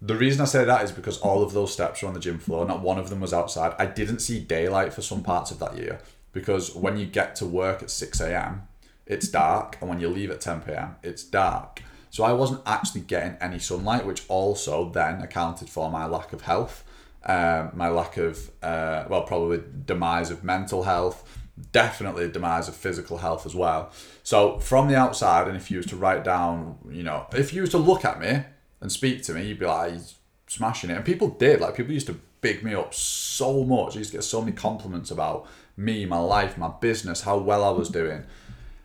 The 0.01 0.15
reason 0.15 0.41
I 0.41 0.45
say 0.45 0.63
that 0.63 0.83
is 0.83 0.91
because 0.91 1.17
all 1.19 1.41
of 1.41 1.53
those 1.53 1.73
steps 1.73 2.01
were 2.01 2.07
on 2.07 2.13
the 2.13 2.19
gym 2.19 2.37
floor. 2.37 2.65
Not 2.65 2.81
one 2.81 2.99
of 2.99 3.09
them 3.09 3.19
was 3.19 3.33
outside. 3.33 3.73
I 3.79 3.87
didn't 3.87 4.19
see 4.19 4.39
daylight 4.39 4.93
for 4.93 5.01
some 5.01 5.23
parts 5.23 5.49
of 5.49 5.59
that 5.59 5.77
year 5.77 5.99
because 6.33 6.75
when 6.75 6.97
you 6.97 7.07
get 7.07 7.35
to 7.37 7.45
work 7.45 7.81
at 7.81 7.89
6 7.89 8.19
a.m., 8.21 8.67
it's 9.07 9.27
dark, 9.27 9.77
and 9.79 9.89
when 9.89 9.99
you 9.99 10.09
leave 10.09 10.29
at 10.29 10.41
10 10.41 10.61
p.m., 10.61 10.97
it's 11.01 11.23
dark. 11.23 11.81
So 12.09 12.23
I 12.23 12.33
wasn't 12.33 12.61
actually 12.65 13.01
getting 13.01 13.37
any 13.41 13.57
sunlight, 13.57 14.05
which 14.05 14.23
also 14.27 14.89
then 14.89 15.21
accounted 15.21 15.69
for 15.69 15.89
my 15.89 16.05
lack 16.05 16.33
of 16.33 16.41
health, 16.41 16.83
um, 17.25 17.71
my 17.73 17.89
lack 17.89 18.17
of, 18.17 18.51
uh, 18.61 19.05
well, 19.09 19.23
probably 19.23 19.61
demise 19.85 20.29
of 20.29 20.43
mental 20.43 20.83
health, 20.83 21.39
definitely 21.71 22.29
demise 22.29 22.67
of 22.67 22.75
physical 22.75 23.17
health 23.17 23.45
as 23.45 23.55
well. 23.55 23.91
So 24.23 24.59
from 24.59 24.89
the 24.89 24.95
outside, 24.95 25.47
and 25.47 25.57
if 25.57 25.71
you 25.71 25.77
was 25.77 25.85
to 25.87 25.95
write 25.95 26.23
down, 26.23 26.77
you 26.89 27.03
know, 27.03 27.27
if 27.33 27.53
you 27.53 27.61
was 27.61 27.71
to 27.71 27.77
look 27.77 28.05
at 28.05 28.19
me 28.19 28.43
and 28.81 28.91
speak 28.91 29.23
to 29.23 29.33
me, 29.33 29.47
you'd 29.47 29.59
be 29.59 29.65
like, 29.65 29.93
he's 29.93 30.15
smashing 30.47 30.89
it. 30.89 30.95
And 30.95 31.05
people 31.05 31.29
did, 31.29 31.61
like, 31.61 31.75
people 31.75 31.93
used 31.93 32.07
to 32.07 32.19
big 32.41 32.63
me 32.63 32.73
up 32.73 32.93
so 32.93 33.63
much. 33.63 33.95
I 33.95 33.99
used 33.99 34.11
to 34.11 34.17
get 34.17 34.23
so 34.23 34.41
many 34.41 34.53
compliments 34.53 35.11
about 35.11 35.47
me, 35.75 36.05
my 36.05 36.19
life, 36.19 36.57
my 36.57 36.71
business, 36.81 37.21
how 37.21 37.37
well 37.37 37.63
I 37.63 37.71
was 37.71 37.89
doing. 37.89 38.23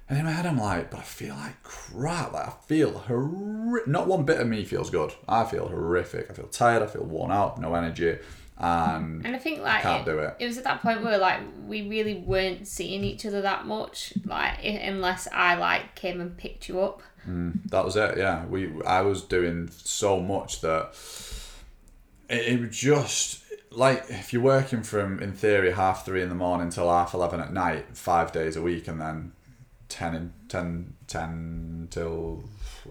And 0.08 0.18
in 0.18 0.24
my 0.26 0.32
head, 0.32 0.46
I'm 0.46 0.58
like, 0.58 0.90
but 0.90 1.00
I 1.00 1.02
feel 1.04 1.34
like 1.34 1.62
crap. 1.62 2.32
Like 2.32 2.48
I 2.48 2.52
feel 2.66 2.98
horrific. 2.98 3.86
Not 3.88 4.06
one 4.06 4.24
bit 4.24 4.40
of 4.40 4.46
me 4.46 4.64
feels 4.64 4.90
good. 4.90 5.12
I 5.28 5.44
feel 5.44 5.68
horrific. 5.68 6.30
I 6.30 6.34
feel 6.34 6.48
tired. 6.48 6.82
I 6.82 6.86
feel 6.86 7.04
worn 7.04 7.30
out. 7.30 7.58
No 7.58 7.74
energy. 7.74 8.18
and 8.58 9.24
And 9.24 9.34
I 9.34 9.38
think 9.38 9.62
like 9.62 9.76
I 9.78 9.80
Can't 9.80 10.06
it, 10.06 10.10
do 10.10 10.18
it. 10.18 10.36
it 10.38 10.46
was 10.46 10.58
at 10.58 10.64
that 10.64 10.82
point 10.82 11.02
where 11.02 11.16
like 11.16 11.40
we 11.66 11.88
really 11.88 12.14
weren't 12.14 12.68
seeing 12.68 13.04
each 13.04 13.24
other 13.24 13.40
that 13.42 13.66
much, 13.66 14.12
like 14.26 14.58
unless 14.62 15.28
I 15.32 15.54
like 15.54 15.94
came 15.94 16.20
and 16.20 16.36
picked 16.36 16.68
you 16.68 16.80
up. 16.80 17.02
That 17.26 17.84
was 17.84 17.96
it. 17.96 18.18
Yeah, 18.18 18.44
we 18.46 18.70
I 18.86 19.00
was 19.02 19.22
doing 19.22 19.70
so 19.72 20.20
much 20.20 20.60
that 20.62 20.94
it, 22.28 22.46
it 22.54 22.60
was 22.60 22.76
just 22.76 23.42
like 23.70 24.04
if 24.08 24.32
you're 24.32 24.42
working 24.42 24.82
from 24.82 25.20
in 25.20 25.32
theory 25.32 25.72
half 25.72 26.04
three 26.04 26.22
in 26.22 26.28
the 26.28 26.34
morning 26.34 26.70
till 26.70 26.88
half 26.88 27.14
eleven 27.14 27.40
at 27.40 27.52
night, 27.52 27.96
five 27.96 28.32
days 28.32 28.56
a 28.56 28.62
week, 28.62 28.88
and 28.88 29.00
then 29.00 29.32
10 29.88 30.14
and 30.14 30.32
10, 30.48 30.94
10 31.06 31.88
till 31.90 32.42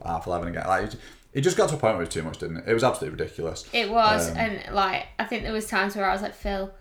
half 0.06 0.28
11 0.28 0.50
again. 0.50 0.68
Like, 0.68 0.84
it- 0.94 1.00
it 1.34 1.42
just 1.42 1.56
got 1.58 1.70
to 1.70 1.76
a 1.76 1.78
point 1.80 1.94
where 1.96 2.04
it 2.04 2.08
was 2.08 2.14
too 2.14 2.22
much, 2.24 2.38
didn't 2.40 2.58
it? 2.58 2.66
It 2.68 2.74
was 2.74 2.84
absolutely 2.84 3.18
ridiculous. 3.18 3.66
It 3.74 3.90
was, 3.90 4.30
Um, 4.32 4.38
and 4.38 4.76
like 4.76 5.08
I 5.18 5.24
think 5.24 5.44
there 5.44 5.54
was 5.54 5.66
times 5.66 5.96
where 5.96 6.06
I 6.06 6.12
was 6.14 6.22
like, 6.22 6.36
Phil, 6.36 6.72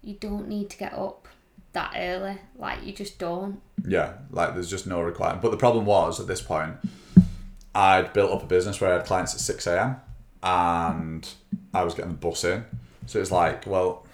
you 0.00 0.14
don't 0.14 0.46
need 0.48 0.70
to 0.70 0.76
get 0.78 0.92
up 0.94 1.25
that 1.76 1.92
early. 1.96 2.38
Like 2.58 2.84
you 2.84 2.92
just 2.92 3.18
don't. 3.18 3.60
Yeah, 3.86 4.14
like 4.30 4.54
there's 4.54 4.68
just 4.70 4.86
no 4.86 5.00
requirement. 5.00 5.42
But 5.42 5.50
the 5.52 5.56
problem 5.56 5.84
was 5.86 6.18
at 6.18 6.26
this 6.26 6.40
point, 6.42 6.74
I'd 7.74 8.12
built 8.12 8.32
up 8.32 8.42
a 8.42 8.46
business 8.46 8.80
where 8.80 8.90
I 8.90 8.96
had 8.96 9.06
clients 9.06 9.34
at 9.34 9.40
6 9.40 9.66
a.m. 9.68 9.96
and 10.42 11.28
I 11.72 11.84
was 11.84 11.94
getting 11.94 12.12
the 12.12 12.16
bus 12.18 12.42
in. 12.44 12.64
So 13.06 13.20
it's 13.20 13.30
like, 13.30 13.66
well, 13.66 14.06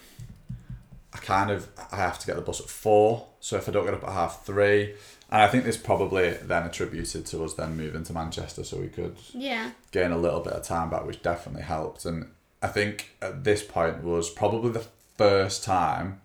I 1.14 1.18
kind 1.18 1.51
of 1.51 1.68
I 1.90 1.96
have 1.96 2.18
to 2.18 2.27
get 2.27 2.37
the 2.37 2.42
bus 2.42 2.61
at 2.61 2.68
four. 2.68 3.27
So 3.40 3.57
if 3.57 3.68
I 3.68 3.72
don't 3.72 3.85
get 3.85 3.94
up 3.94 4.05
at 4.05 4.11
half 4.12 4.44
three, 4.44 4.94
and 5.31 5.42
I 5.42 5.46
think 5.48 5.64
this 5.64 5.77
probably 5.77 6.31
then 6.31 6.64
attributed 6.64 7.25
to 7.27 7.44
us 7.44 7.55
then 7.55 7.77
moving 7.77 8.03
to 8.05 8.12
Manchester 8.12 8.64
so 8.64 8.77
we 8.79 8.88
could 8.88 9.16
Yeah. 9.33 9.70
gain 9.92 10.11
a 10.12 10.18
little 10.18 10.40
bit 10.40 10.53
of 10.53 10.62
time 10.64 10.90
back, 10.90 11.07
which 11.07 11.22
definitely 11.22 11.62
helped. 11.62 12.05
And 12.05 12.27
I 12.62 12.68
think 12.68 13.11
at 13.22 13.44
this 13.44 13.62
point 13.62 14.03
was 14.03 14.29
probably 14.31 14.72
the 14.72 14.87
first 15.16 15.64
time 15.64 16.20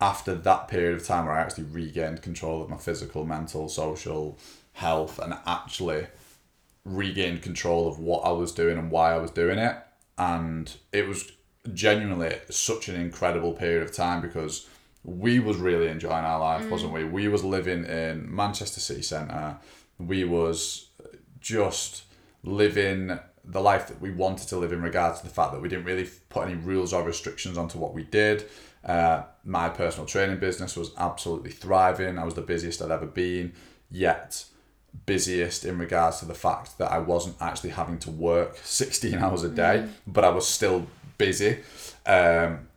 after 0.00 0.34
that 0.34 0.68
period 0.68 0.96
of 0.96 1.06
time 1.06 1.26
where 1.26 1.34
I 1.34 1.40
actually 1.40 1.64
regained 1.64 2.22
control 2.22 2.62
of 2.62 2.70
my 2.70 2.76
physical, 2.76 3.24
mental, 3.24 3.68
social 3.68 4.38
health 4.72 5.18
and 5.18 5.34
actually 5.46 6.06
regained 6.84 7.42
control 7.42 7.86
of 7.86 7.98
what 7.98 8.20
I 8.20 8.32
was 8.32 8.52
doing 8.52 8.78
and 8.78 8.90
why 8.90 9.12
I 9.12 9.18
was 9.18 9.30
doing 9.30 9.58
it. 9.58 9.76
And 10.16 10.72
it 10.92 11.06
was 11.06 11.32
genuinely 11.74 12.36
such 12.48 12.88
an 12.88 12.98
incredible 12.98 13.52
period 13.52 13.82
of 13.82 13.92
time 13.92 14.22
because 14.22 14.68
we 15.04 15.38
was 15.38 15.56
really 15.56 15.88
enjoying 15.88 16.24
our 16.24 16.40
life, 16.40 16.64
mm. 16.64 16.70
wasn't 16.70 16.92
we? 16.92 17.04
We 17.04 17.28
was 17.28 17.44
living 17.44 17.84
in 17.84 18.34
Manchester 18.34 18.80
City 18.80 19.02
Centre. 19.02 19.56
We 19.98 20.24
was 20.24 20.88
just 21.40 22.04
living 22.42 23.18
the 23.44 23.60
life 23.60 23.88
that 23.88 24.00
we 24.00 24.10
wanted 24.10 24.48
to 24.48 24.56
live 24.56 24.72
in 24.72 24.82
regards 24.82 25.20
to 25.20 25.26
the 25.26 25.32
fact 25.32 25.52
that 25.52 25.60
we 25.60 25.68
didn't 25.68 25.84
really 25.84 26.08
put 26.28 26.46
any 26.46 26.54
rules 26.54 26.92
or 26.92 27.02
restrictions 27.02 27.56
onto 27.56 27.78
what 27.78 27.94
we 27.94 28.04
did. 28.04 28.46
Uh, 28.84 29.22
my 29.44 29.68
personal 29.68 30.06
training 30.06 30.38
business 30.38 30.76
was 30.76 30.92
absolutely 30.96 31.50
thriving. 31.50 32.18
I 32.18 32.24
was 32.24 32.34
the 32.34 32.42
busiest 32.42 32.80
I'd 32.82 32.90
ever 32.90 33.06
been, 33.06 33.52
yet 33.90 34.44
busiest 35.06 35.64
in 35.64 35.78
regards 35.78 36.18
to 36.18 36.24
the 36.24 36.34
fact 36.34 36.78
that 36.78 36.90
I 36.90 36.98
wasn't 36.98 37.36
actually 37.40 37.70
having 37.70 37.98
to 38.00 38.10
work 38.10 38.58
16 38.62 39.18
hours 39.18 39.44
a 39.44 39.48
day, 39.48 39.88
but 40.06 40.24
I 40.24 40.30
was 40.30 40.46
still 40.46 40.86
busy. 41.18 41.58
Um, 42.06 42.68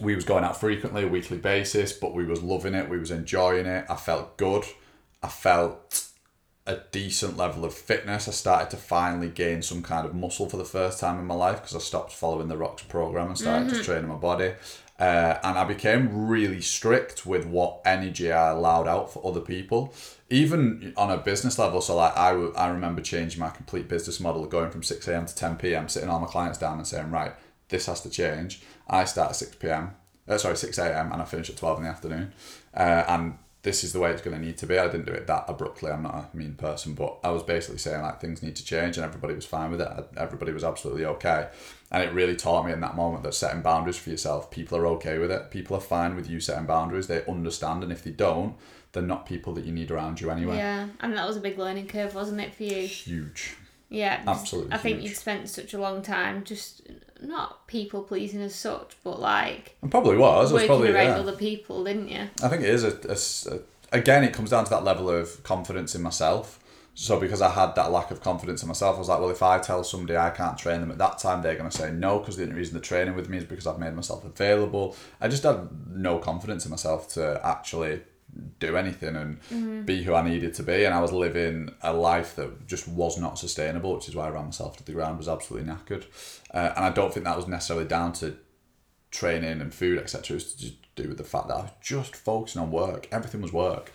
we 0.00 0.14
was 0.14 0.24
going 0.24 0.44
out 0.44 0.58
frequently, 0.58 1.02
a 1.02 1.08
weekly 1.08 1.36
basis, 1.36 1.92
but 1.92 2.14
we 2.14 2.24
was 2.24 2.42
loving 2.42 2.74
it. 2.74 2.88
We 2.88 2.98
was 2.98 3.10
enjoying 3.10 3.66
it. 3.66 3.84
I 3.90 3.96
felt 3.96 4.38
good. 4.38 4.64
I 5.22 5.28
felt 5.28 6.06
a 6.66 6.78
decent 6.92 7.36
level 7.36 7.64
of 7.64 7.74
fitness. 7.74 8.28
I 8.28 8.30
started 8.30 8.70
to 8.70 8.76
finally 8.76 9.28
gain 9.28 9.60
some 9.60 9.82
kind 9.82 10.06
of 10.06 10.14
muscle 10.14 10.48
for 10.48 10.56
the 10.56 10.64
first 10.64 11.00
time 11.00 11.18
in 11.18 11.26
my 11.26 11.34
life 11.34 11.56
because 11.56 11.74
I 11.74 11.80
stopped 11.80 12.12
following 12.12 12.48
the 12.48 12.56
Rocks 12.56 12.82
program 12.84 13.28
and 13.28 13.36
started 13.36 13.68
just 13.68 13.84
training 13.84 14.08
my 14.08 14.14
body. 14.14 14.52
Uh, 15.00 15.38
and 15.42 15.58
I 15.58 15.64
became 15.64 16.28
really 16.28 16.60
strict 16.60 17.24
with 17.24 17.46
what 17.46 17.80
energy 17.86 18.30
I 18.30 18.50
allowed 18.50 18.86
out 18.86 19.10
for 19.10 19.26
other 19.26 19.40
people, 19.40 19.94
even 20.28 20.92
on 20.94 21.10
a 21.10 21.16
business 21.16 21.58
level. 21.58 21.80
So 21.80 21.96
like 21.96 22.14
I, 22.18 22.32
w- 22.32 22.52
I 22.54 22.68
remember 22.68 23.00
changing 23.00 23.40
my 23.40 23.48
complete 23.48 23.88
business 23.88 24.20
model, 24.20 24.44
going 24.44 24.70
from 24.70 24.82
six 24.82 25.08
a.m. 25.08 25.24
to 25.24 25.34
ten 25.34 25.56
p.m., 25.56 25.88
sitting 25.88 26.10
all 26.10 26.20
my 26.20 26.26
clients 26.26 26.58
down 26.58 26.76
and 26.76 26.86
saying, 26.86 27.10
right, 27.10 27.32
this 27.70 27.86
has 27.86 28.02
to 28.02 28.10
change. 28.10 28.60
I 28.88 29.06
start 29.06 29.30
at 29.30 29.36
six 29.36 29.56
p.m. 29.56 29.92
Uh, 30.28 30.36
sorry, 30.36 30.56
six 30.56 30.76
a.m. 30.76 31.12
and 31.12 31.22
I 31.22 31.24
finish 31.24 31.48
at 31.48 31.56
twelve 31.56 31.78
in 31.78 31.84
the 31.84 31.90
afternoon, 31.90 32.32
uh, 32.74 33.04
and 33.08 33.38
this 33.62 33.84
is 33.84 33.92
the 33.92 34.00
way 34.00 34.10
it's 34.10 34.22
going 34.22 34.38
to 34.38 34.42
need 34.44 34.56
to 34.58 34.66
be. 34.66 34.78
I 34.78 34.86
didn't 34.86 35.06
do 35.06 35.12
it 35.12 35.26
that 35.26 35.44
abruptly. 35.46 35.90
I'm 35.90 36.02
not 36.02 36.30
a 36.32 36.36
mean 36.36 36.54
person, 36.54 36.94
but 36.94 37.18
I 37.22 37.30
was 37.30 37.42
basically 37.42 37.78
saying 37.78 38.00
like 38.00 38.20
things 38.20 38.42
need 38.42 38.56
to 38.56 38.64
change, 38.64 38.96
and 38.96 39.04
everybody 39.04 39.34
was 39.34 39.44
fine 39.44 39.70
with 39.70 39.80
it. 39.80 39.88
Everybody 40.16 40.52
was 40.52 40.64
absolutely 40.64 41.04
okay, 41.04 41.48
and 41.90 42.02
it 42.02 42.12
really 42.14 42.36
taught 42.36 42.64
me 42.64 42.72
in 42.72 42.80
that 42.80 42.96
moment 42.96 43.22
that 43.24 43.34
setting 43.34 43.62
boundaries 43.62 43.98
for 43.98 44.10
yourself, 44.10 44.50
people 44.50 44.78
are 44.78 44.86
okay 44.86 45.18
with 45.18 45.30
it. 45.30 45.50
People 45.50 45.76
are 45.76 45.80
fine 45.80 46.16
with 46.16 46.28
you 46.28 46.40
setting 46.40 46.66
boundaries. 46.66 47.06
They 47.06 47.24
understand, 47.26 47.82
and 47.82 47.92
if 47.92 48.02
they 48.02 48.12
don't, 48.12 48.56
they're 48.92 49.02
not 49.02 49.26
people 49.26 49.52
that 49.54 49.64
you 49.64 49.72
need 49.72 49.90
around 49.90 50.20
you 50.20 50.30
anyway. 50.30 50.56
Yeah, 50.56 50.88
and 51.00 51.16
that 51.16 51.26
was 51.26 51.36
a 51.36 51.40
big 51.40 51.58
learning 51.58 51.88
curve, 51.88 52.14
wasn't 52.14 52.40
it 52.40 52.54
for 52.54 52.64
you? 52.64 52.86
Huge. 52.86 53.56
Yeah, 53.90 54.22
Absolutely 54.24 54.72
I 54.72 54.78
think 54.78 55.02
you'd 55.02 55.16
spent 55.16 55.48
such 55.48 55.74
a 55.74 55.78
long 55.78 56.00
time 56.00 56.44
just 56.44 56.82
not 57.20 57.66
people 57.66 58.02
pleasing 58.02 58.40
as 58.40 58.54
such, 58.54 58.96
but 59.02 59.20
like 59.20 59.76
And 59.82 59.90
probably 59.90 60.16
was. 60.16 60.50
It 60.50 60.54
was 60.54 60.62
working 60.62 60.68
probably 60.68 60.92
around 60.92 61.06
yeah. 61.06 61.18
other 61.18 61.36
people, 61.36 61.84
didn't 61.84 62.08
you? 62.08 62.28
I 62.42 62.48
think 62.48 62.62
it 62.62 62.70
is 62.70 62.84
a, 62.84 62.96
a 63.08 63.56
a- 63.56 63.98
again 63.98 64.22
it 64.22 64.32
comes 64.32 64.50
down 64.50 64.64
to 64.64 64.70
that 64.70 64.84
level 64.84 65.10
of 65.10 65.42
confidence 65.42 65.94
in 65.94 66.02
myself. 66.02 66.58
So 66.94 67.18
because 67.18 67.40
I 67.40 67.50
had 67.50 67.74
that 67.76 67.90
lack 67.90 68.10
of 68.10 68.20
confidence 68.20 68.62
in 68.62 68.68
myself, 68.68 68.96
I 68.96 68.98
was 68.98 69.08
like, 69.08 69.20
well, 69.20 69.30
if 69.30 69.42
I 69.42 69.58
tell 69.58 69.82
somebody 69.82 70.16
I 70.16 70.30
can't 70.30 70.58
train 70.58 70.80
them 70.80 70.90
at 70.90 70.98
that 70.98 71.18
time, 71.18 71.42
they're 71.42 71.56
gonna 71.56 71.70
say 71.70 71.90
no 71.90 72.20
because 72.20 72.36
the 72.36 72.44
only 72.44 72.54
reason 72.54 72.74
they're 72.74 72.82
training 72.82 73.16
with 73.16 73.28
me 73.28 73.38
is 73.38 73.44
because 73.44 73.66
I've 73.66 73.78
made 73.78 73.94
myself 73.94 74.24
available. 74.24 74.96
I 75.20 75.26
just 75.28 75.42
had 75.42 75.68
no 75.90 76.18
confidence 76.18 76.64
in 76.64 76.70
myself 76.70 77.08
to 77.14 77.40
actually 77.44 78.02
do 78.58 78.76
anything 78.76 79.16
and 79.16 79.86
be 79.86 80.02
who 80.02 80.14
I 80.14 80.22
needed 80.22 80.54
to 80.54 80.62
be, 80.62 80.84
and 80.84 80.94
I 80.94 81.00
was 81.00 81.12
living 81.12 81.74
a 81.82 81.92
life 81.92 82.36
that 82.36 82.66
just 82.66 82.88
was 82.88 83.18
not 83.18 83.38
sustainable, 83.38 83.94
which 83.94 84.08
is 84.08 84.14
why 84.14 84.26
I 84.26 84.30
ran 84.30 84.46
myself 84.46 84.76
to 84.78 84.84
the 84.84 84.92
ground. 84.92 85.18
Was 85.18 85.28
absolutely 85.28 85.72
knackered, 85.72 86.04
uh, 86.52 86.72
and 86.76 86.84
I 86.84 86.90
don't 86.90 87.12
think 87.12 87.24
that 87.24 87.36
was 87.36 87.48
necessarily 87.48 87.86
down 87.86 88.12
to 88.14 88.36
training 89.10 89.60
and 89.60 89.74
food, 89.74 89.98
etc. 89.98 90.34
It 90.34 90.34
was 90.34 90.52
to 90.54 90.60
just 90.60 90.94
do 90.96 91.08
with 91.08 91.18
the 91.18 91.24
fact 91.24 91.48
that 91.48 91.54
I 91.54 91.62
was 91.62 91.72
just 91.80 92.16
focusing 92.16 92.62
on 92.62 92.70
work. 92.70 93.08
Everything 93.10 93.40
was 93.40 93.52
work. 93.52 93.92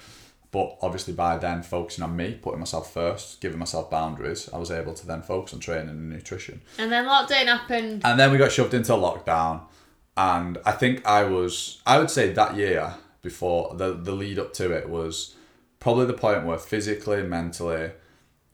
But 0.52 0.78
obviously, 0.82 1.14
by 1.14 1.38
then 1.38 1.64
focusing 1.64 2.04
on 2.04 2.16
me, 2.16 2.40
putting 2.42 2.60
myself 2.60 2.94
first, 2.94 3.42
giving 3.42 3.60
myself 3.60 3.92
boundaries, 3.92 4.50
I 4.54 4.58
was 4.58 4.72
able 4.72 4.94
to 4.94 5.06
then 5.06 5.22
focus 5.22 5.54
on 5.54 5.60
training 5.60 5.90
and 5.90 6.10
nutrition. 6.10 6.62
And 6.78 6.90
then 6.90 7.06
lockdown 7.06 7.48
happened. 7.48 8.04
And 8.06 8.18
then 8.18 8.32
we 8.32 8.38
got 8.38 8.54
shoved 8.54 8.74
into 8.74 8.94
lockdown. 8.94 9.64
And 10.16 10.58
I 10.66 10.72
think 10.72 11.06
I 11.06 11.26
was, 11.26 11.82
I 11.86 12.00
would 12.00 12.10
say 12.10 12.32
that 12.32 12.56
year 12.56 12.94
before, 13.26 13.76
the, 13.76 13.92
the 13.92 14.14
lead 14.14 14.40
up 14.40 14.54
to 14.54 14.72
it 14.72 14.88
was 14.90 15.36
probably 15.80 16.06
the 16.06 16.14
point 16.14 16.46
where 16.46 16.58
physically, 16.58 17.22
mentally, 17.24 17.92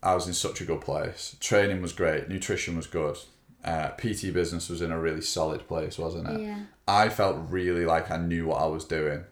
I 0.02 0.16
was 0.16 0.26
in 0.28 0.34
such 0.34 0.62
a 0.62 0.66
good 0.66 0.82
place. 0.82 1.36
Training 1.40 1.82
was 1.82 1.94
great, 1.94 2.28
nutrition 2.28 2.76
was 2.76 2.88
good. 2.88 3.18
Uh, 3.64 3.90
PT 3.90 4.34
business 4.34 4.70
was 4.70 4.82
in 4.82 4.92
a 4.92 5.00
really 5.00 5.22
solid 5.22 5.68
place, 5.68 6.00
wasn't 6.00 6.28
it? 6.28 6.42
Yeah. 6.42 6.62
I 6.88 7.10
felt 7.10 7.38
really 7.50 7.86
like 7.86 8.10
I 8.10 8.18
knew 8.18 8.48
what 8.48 8.60
I 8.60 8.66
was 8.66 8.86
doing. 8.86 9.24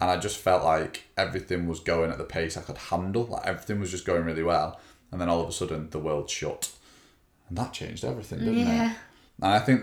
And 0.00 0.10
I 0.10 0.16
just 0.18 0.38
felt 0.38 0.62
like 0.62 1.04
everything 1.16 1.66
was 1.66 1.80
going 1.80 2.10
at 2.10 2.18
the 2.18 2.24
pace 2.24 2.56
I 2.56 2.62
could 2.62 2.78
handle. 2.78 3.24
Like 3.24 3.46
everything 3.46 3.80
was 3.80 3.90
just 3.90 4.04
going 4.04 4.24
really 4.24 4.42
well. 4.44 4.80
And 5.10 5.20
then 5.20 5.28
all 5.28 5.40
of 5.40 5.48
a 5.48 5.52
sudden, 5.52 5.90
the 5.90 5.98
world 5.98 6.30
shut. 6.30 6.70
And 7.48 7.58
that 7.58 7.72
changed 7.72 8.04
everything, 8.04 8.38
didn't 8.38 8.58
it? 8.58 8.66
Yeah. 8.66 8.94
And 9.42 9.52
I 9.52 9.58
think 9.58 9.82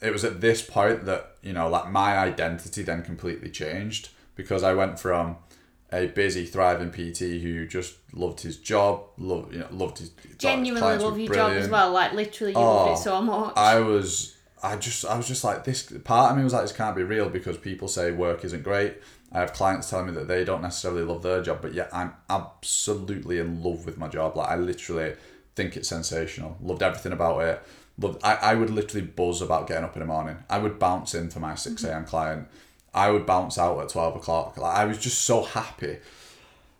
it 0.00 0.12
was 0.12 0.24
at 0.24 0.40
this 0.40 0.62
point 0.62 1.04
that, 1.04 1.36
you 1.42 1.52
know, 1.52 1.68
like 1.68 1.90
my 1.90 2.18
identity 2.18 2.82
then 2.82 3.02
completely 3.02 3.50
changed 3.50 4.10
because 4.34 4.62
I 4.62 4.74
went 4.74 4.98
from 4.98 5.36
a 5.92 6.06
busy, 6.06 6.46
thriving 6.46 6.90
PT 6.90 7.42
who 7.42 7.66
just 7.66 7.96
loved 8.14 8.40
his 8.40 8.56
job, 8.56 9.04
loved, 9.18 9.52
you 9.52 9.60
know, 9.60 9.68
loved 9.70 9.98
his 9.98 10.10
Genuinely 10.38 10.80
clients 10.80 11.04
were 11.04 11.10
love 11.10 11.18
your 11.18 11.34
job 11.34 11.52
as 11.52 11.68
well. 11.68 11.92
Like 11.92 12.12
literally, 12.12 12.52
you 12.52 12.58
Oh, 12.58 12.76
loved 12.76 13.00
it 13.00 13.02
so 13.02 13.14
oh, 13.14 13.22
much. 13.22 13.52
I 13.56 13.80
was, 13.80 14.36
I 14.62 14.76
just, 14.76 15.04
I 15.04 15.16
was 15.16 15.28
just 15.28 15.44
like 15.44 15.64
this. 15.64 15.92
Part 16.04 16.32
of 16.32 16.38
me 16.38 16.44
was 16.44 16.54
like, 16.54 16.62
this 16.62 16.72
can't 16.72 16.96
be 16.96 17.02
real 17.02 17.28
because 17.28 17.58
people 17.58 17.88
say 17.88 18.10
work 18.10 18.44
isn't 18.44 18.62
great. 18.62 18.94
I 19.32 19.40
have 19.40 19.52
clients 19.52 19.88
telling 19.88 20.06
me 20.06 20.12
that 20.12 20.28
they 20.28 20.44
don't 20.44 20.62
necessarily 20.62 21.02
love 21.02 21.22
their 21.22 21.42
job, 21.42 21.60
but 21.62 21.74
yet 21.74 21.88
I'm 21.92 22.12
absolutely 22.28 23.38
in 23.38 23.62
love 23.62 23.86
with 23.86 23.98
my 23.98 24.08
job. 24.08 24.36
Like 24.36 24.48
I 24.48 24.56
literally 24.56 25.14
think 25.54 25.76
it's 25.76 25.88
sensational. 25.88 26.56
Loved 26.62 26.82
everything 26.82 27.12
about 27.12 27.40
it. 27.40 27.62
Loved. 27.98 28.20
I, 28.22 28.34
I 28.36 28.54
would 28.54 28.70
literally 28.70 29.06
buzz 29.06 29.42
about 29.42 29.68
getting 29.68 29.84
up 29.84 29.96
in 29.96 30.00
the 30.00 30.06
morning. 30.06 30.38
I 30.48 30.58
would 30.58 30.78
bounce 30.78 31.14
in 31.14 31.30
for 31.30 31.40
my 31.40 31.54
six 31.54 31.84
a.m. 31.84 32.02
Mm-hmm. 32.02 32.10
client. 32.10 32.48
I 32.94 33.10
would 33.10 33.26
bounce 33.26 33.58
out 33.58 33.80
at 33.80 33.88
twelve 33.88 34.16
o'clock. 34.16 34.56
Like 34.56 34.76
I 34.76 34.84
was 34.84 34.98
just 34.98 35.22
so 35.22 35.42
happy. 35.42 35.98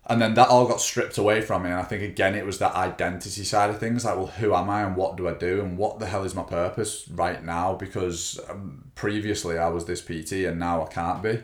And 0.05 0.21
then 0.21 0.33
that 0.33 0.49
all 0.49 0.67
got 0.67 0.81
stripped 0.81 1.17
away 1.17 1.39
from 1.39 1.63
me. 1.63 1.69
And 1.69 1.79
I 1.79 1.83
think, 1.83 2.03
again, 2.03 2.35
it 2.35 2.45
was 2.45 2.59
that 2.59 2.75
identity 2.75 3.45
side 3.45 3.69
of 3.69 3.79
things. 3.79 4.03
Like, 4.03 4.17
well, 4.17 4.27
who 4.27 4.53
am 4.53 4.69
I 4.69 4.83
and 4.83 4.97
what 4.97 5.15
do 5.15 5.29
I 5.29 5.33
do? 5.33 5.61
And 5.61 5.77
what 5.77 5.99
the 5.99 6.07
hell 6.07 6.25
is 6.25 6.35
my 6.35 6.43
purpose 6.43 7.07
right 7.07 7.41
now? 7.41 7.75
Because 7.75 8.37
um, 8.49 8.91
previously 8.95 9.57
I 9.57 9.69
was 9.69 9.85
this 9.85 10.01
PT 10.01 10.45
and 10.45 10.59
now 10.59 10.83
I 10.83 10.87
can't 10.87 11.23
be. 11.23 11.41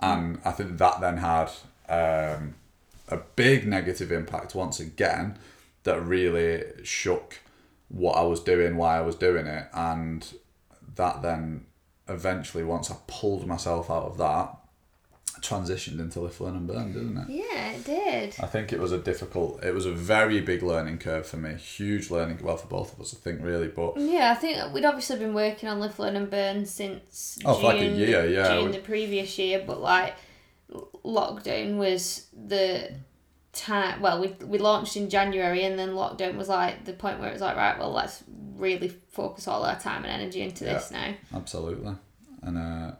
And 0.00 0.38
I 0.44 0.50
think 0.50 0.76
that 0.76 1.00
then 1.00 1.16
had 1.16 1.50
um, 1.88 2.56
a 3.08 3.16
big 3.36 3.66
negative 3.66 4.12
impact 4.12 4.54
once 4.54 4.80
again 4.80 5.38
that 5.84 6.02
really 6.02 6.62
shook 6.82 7.40
what 7.88 8.16
I 8.16 8.22
was 8.22 8.40
doing, 8.40 8.76
why 8.76 8.98
I 8.98 9.00
was 9.00 9.14
doing 9.14 9.46
it. 9.46 9.66
And 9.72 10.30
that 10.96 11.22
then 11.22 11.64
eventually, 12.08 12.64
once 12.64 12.90
I 12.90 12.96
pulled 13.06 13.46
myself 13.46 13.90
out 13.90 14.04
of 14.04 14.18
that, 14.18 14.56
transitioned 15.40 16.00
into 16.00 16.20
learn 16.20 16.56
and 16.56 16.66
burn, 16.66 16.92
didn't 16.92 17.18
it? 17.18 17.28
Yeah, 17.28 17.70
it 17.72 17.84
did. 17.84 18.34
I 18.40 18.46
think 18.46 18.72
it 18.72 18.80
was 18.80 18.92
a 18.92 18.98
difficult, 18.98 19.62
it 19.62 19.74
was 19.74 19.84
a 19.84 19.92
very 19.92 20.40
big 20.40 20.62
learning 20.62 20.98
curve 20.98 21.26
for 21.26 21.36
me. 21.36 21.54
Huge 21.54 22.10
learning, 22.10 22.38
well, 22.42 22.56
for 22.56 22.66
both 22.68 22.94
of 22.94 23.00
us, 23.00 23.14
I 23.14 23.18
think, 23.18 23.42
really. 23.42 23.68
But 23.68 23.98
Yeah, 23.98 24.32
I 24.32 24.34
think 24.34 24.72
we'd 24.72 24.84
obviously 24.84 25.18
been 25.18 25.34
working 25.34 25.68
on 25.68 25.80
Learn 25.80 26.16
and 26.16 26.30
Burn 26.30 26.64
since 26.66 27.38
Oh, 27.44 27.54
June, 27.54 27.64
like 27.64 27.80
a 27.80 27.86
year, 27.86 28.26
yeah. 28.26 28.48
June 28.48 28.72
the 28.72 28.78
previous 28.78 29.38
year, 29.38 29.62
but 29.66 29.80
like 29.80 30.14
lockdown 31.04 31.76
was 31.76 32.26
the 32.32 32.90
time. 33.54 34.00
Well, 34.00 34.20
we 34.20 34.28
we 34.44 34.58
launched 34.58 34.96
in 34.96 35.08
January, 35.08 35.64
and 35.64 35.78
then 35.78 35.90
lockdown 35.90 36.36
was 36.36 36.48
like 36.48 36.84
the 36.84 36.92
point 36.92 37.20
where 37.20 37.28
it 37.28 37.32
was 37.32 37.42
like, 37.42 37.56
right, 37.56 37.78
well, 37.78 37.92
let's 37.92 38.24
really 38.56 38.88
focus 39.10 39.48
all 39.48 39.64
our 39.64 39.78
time 39.78 40.04
and 40.04 40.22
energy 40.22 40.40
into 40.40 40.64
this 40.64 40.90
now. 40.90 41.14
Absolutely. 41.34 41.94
And 42.42 42.58
uh, 42.58 42.92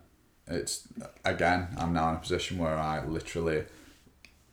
it's, 0.46 0.88
again, 1.24 1.68
I'm 1.78 1.92
now 1.92 2.10
in 2.10 2.16
a 2.16 2.18
position 2.18 2.58
where 2.58 2.76
I 2.76 3.04
literally, 3.04 3.64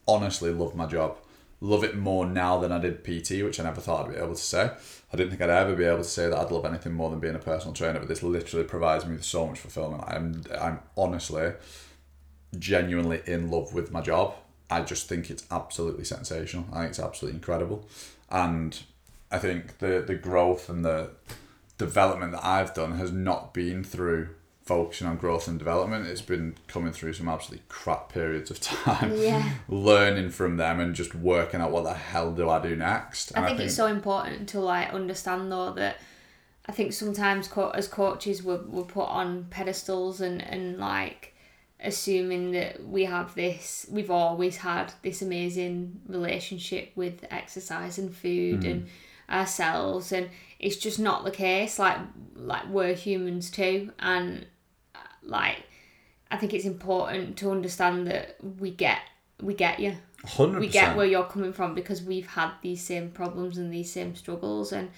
honestly 0.07 0.51
love 0.51 0.75
my 0.75 0.85
job. 0.85 1.17
Love 1.63 1.83
it 1.83 1.95
more 1.95 2.25
now 2.25 2.59
than 2.59 2.71
I 2.71 2.79
did 2.79 3.03
PT, 3.03 3.43
which 3.43 3.59
I 3.59 3.63
never 3.63 3.81
thought 3.81 4.07
I'd 4.07 4.13
be 4.13 4.19
able 4.19 4.33
to 4.33 4.41
say. 4.41 4.71
I 5.13 5.17
didn't 5.17 5.29
think 5.29 5.41
I'd 5.41 5.49
ever 5.49 5.75
be 5.75 5.83
able 5.83 5.99
to 5.99 6.03
say 6.03 6.27
that 6.27 6.37
I'd 6.37 6.51
love 6.51 6.65
anything 6.65 6.93
more 6.93 7.11
than 7.11 7.19
being 7.19 7.35
a 7.35 7.39
personal 7.39 7.73
trainer, 7.73 7.99
but 7.99 8.07
this 8.07 8.23
literally 8.23 8.65
provides 8.65 9.05
me 9.05 9.13
with 9.13 9.23
so 9.23 9.45
much 9.45 9.59
fulfillment. 9.59 10.03
I'm, 10.07 10.43
I'm 10.59 10.79
honestly, 10.97 11.53
genuinely 12.57 13.21
in 13.27 13.51
love 13.51 13.73
with 13.73 13.91
my 13.91 14.01
job. 14.01 14.33
I 14.71 14.81
just 14.81 15.07
think 15.09 15.29
it's 15.29 15.45
absolutely 15.51 16.05
sensational. 16.05 16.65
I 16.71 16.79
think 16.79 16.89
it's 16.91 16.99
absolutely 16.99 17.37
incredible. 17.37 17.87
And 18.29 18.79
I 19.31 19.37
think 19.37 19.79
the, 19.79 20.03
the 20.05 20.15
growth 20.15 20.69
and 20.69 20.83
the 20.85 21.11
development 21.77 22.31
that 22.33 22.45
I've 22.45 22.73
done 22.73 22.93
has 22.97 23.11
not 23.11 23.53
been 23.53 23.83
through 23.83 24.29
focusing 24.63 25.07
on 25.07 25.17
growth 25.17 25.47
and 25.47 25.57
development. 25.59 26.07
It's 26.07 26.21
been 26.21 26.55
coming 26.67 26.93
through 26.93 27.13
some 27.13 27.27
absolutely 27.27 27.63
crap 27.67 28.09
periods 28.13 28.51
of 28.51 28.59
time, 28.61 29.13
Yeah. 29.17 29.53
learning 29.67 30.29
from 30.29 30.57
them 30.57 30.79
and 30.79 30.93
just 30.95 31.15
working 31.15 31.59
out 31.59 31.71
what 31.71 31.83
the 31.83 31.93
hell 31.93 32.31
do 32.31 32.49
I 32.49 32.61
do 32.61 32.75
next. 32.75 33.31
And 33.31 33.43
I 33.43 33.49
think, 33.49 33.59
it's 33.61 33.75
so 33.75 33.87
important 33.87 34.47
to 34.49 34.59
like 34.59 34.93
understand 34.93 35.51
though 35.51 35.73
that 35.73 35.97
I 36.67 36.71
think 36.71 36.93
sometimes 36.93 37.47
co- 37.47 37.71
as 37.71 37.87
coaches 37.87 38.43
we're, 38.43 38.61
we're 38.61 38.83
put 38.83 39.07
on 39.07 39.47
pedestals 39.49 40.21
and, 40.21 40.41
and 40.41 40.77
like 40.77 41.30
assuming 41.83 42.51
that 42.51 42.85
we 42.85 43.05
have 43.05 43.33
this 43.35 43.87
we've 43.89 44.11
always 44.11 44.57
had 44.57 44.93
this 45.01 45.21
amazing 45.21 45.99
relationship 46.07 46.91
with 46.95 47.25
exercise 47.31 47.97
and 47.97 48.15
food 48.15 48.63
and 48.63 48.87
ourselves 49.29 50.11
and 50.11 50.29
it's 50.59 50.75
just 50.75 50.99
not 50.99 51.23
the 51.23 51.31
case 51.31 51.79
like 51.79 51.97
like 52.35 52.67
we're 52.67 52.93
humans 52.93 53.49
too 53.49 53.91
and 53.99 54.45
uh, 54.93 54.99
like 55.23 55.63
I 56.31 56.37
think 56.37 56.53
it's 56.53 56.65
important 56.65 57.37
to 57.37 57.51
understand 57.51 58.07
that 58.07 58.37
we 58.59 58.71
get 58.71 58.99
we 59.41 59.53
get 59.53 59.79
you. 59.79 59.97
100%. 60.25 60.59
we 60.59 60.67
get 60.67 60.95
where 60.95 61.05
you're 61.05 61.23
coming 61.23 61.51
from 61.51 61.73
because 61.73 62.03
we've 62.03 62.27
had 62.27 62.51
these 62.61 62.83
same 62.83 63.09
problems 63.09 63.57
and 63.57 63.73
these 63.73 63.91
same 63.91 64.15
struggles 64.15 64.71
and 64.71 64.91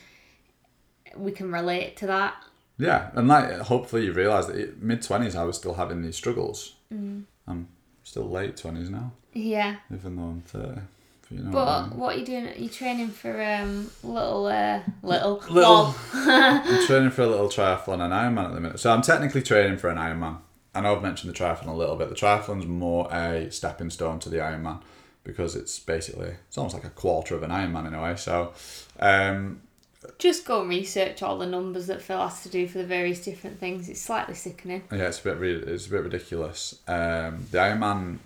we 1.15 1.31
can 1.31 1.49
relate 1.49 1.95
to 1.97 2.07
that 2.07 2.35
Yeah, 2.77 3.11
and 3.13 3.27
like 3.27 3.51
hopefully 3.59 4.05
you 4.05 4.13
realise 4.13 4.47
that 4.47 4.81
mid 4.81 5.01
twenties 5.01 5.35
I 5.35 5.43
was 5.43 5.57
still 5.57 5.75
having 5.75 6.01
these 6.01 6.15
struggles. 6.15 6.75
Mm. 6.93 7.23
I'm 7.47 7.67
still 8.03 8.29
late 8.29 8.57
twenties 8.57 8.89
now, 8.89 9.11
yeah 9.33 9.77
even 9.93 10.15
though 10.15 10.23
I'm 10.23 10.41
thirty. 10.41 10.81
You 11.29 11.39
know 11.39 11.51
what 11.51 11.67
I 11.67 11.81
but 11.81 11.89
mean. 11.89 11.99
what 11.99 12.15
are 12.15 12.19
you 12.19 12.25
doing 12.25 12.47
are 12.47 12.53
you 12.55 12.69
training 12.69 13.07
for 13.09 13.43
um 13.43 13.89
little 14.03 14.45
uh 14.47 14.81
little 15.01 15.41
Little. 15.49 15.95
I'm 16.13 16.85
training 16.85 17.11
for 17.11 17.23
a 17.23 17.27
little 17.27 17.47
triathlon 17.47 18.01
and 18.01 18.13
Ironman 18.13 18.45
at 18.45 18.53
the 18.53 18.61
minute. 18.61 18.79
So 18.79 18.91
I'm 18.91 19.01
technically 19.01 19.41
training 19.41 19.77
for 19.77 19.89
an 19.89 19.97
Ironman. 19.97 20.37
I 20.75 20.81
know 20.81 20.95
I've 20.95 21.01
mentioned 21.03 21.33
the 21.33 21.37
triathlon 21.37 21.67
a 21.67 21.73
little 21.73 21.95
bit. 21.95 22.09
The 22.09 22.15
triathlon's 22.15 22.65
more 22.65 23.07
a 23.11 23.51
stepping 23.51 23.89
stone 23.89 24.19
to 24.19 24.29
the 24.29 24.37
Ironman 24.37 24.81
because 25.23 25.55
it's 25.55 25.79
basically 25.79 26.35
it's 26.47 26.57
almost 26.57 26.75
like 26.75 26.83
a 26.83 26.89
quarter 26.89 27.35
of 27.35 27.43
an 27.43 27.51
Ironman 27.51 27.87
in 27.87 27.93
a 27.93 28.01
way. 28.03 28.15
So 28.15 28.53
um, 28.99 29.61
just 30.19 30.45
go 30.45 30.61
and 30.61 30.69
research 30.69 31.21
all 31.21 31.37
the 31.37 31.45
numbers 31.45 31.87
that 31.87 32.01
Phil 32.01 32.19
has 32.19 32.43
to 32.43 32.49
do 32.49 32.67
for 32.67 32.79
the 32.79 32.85
various 32.85 33.23
different 33.23 33.59
things 33.59 33.89
it's 33.89 34.01
slightly 34.01 34.35
sickening 34.35 34.83
Yeah, 34.91 35.07
it's 35.07 35.23
a 35.25 35.35
bit 35.35 35.41
it's 35.67 35.87
a 35.87 35.89
bit 35.89 36.03
ridiculous. 36.03 36.79
Um, 36.87 37.45
the 37.51 37.57
Ironman 37.57 38.19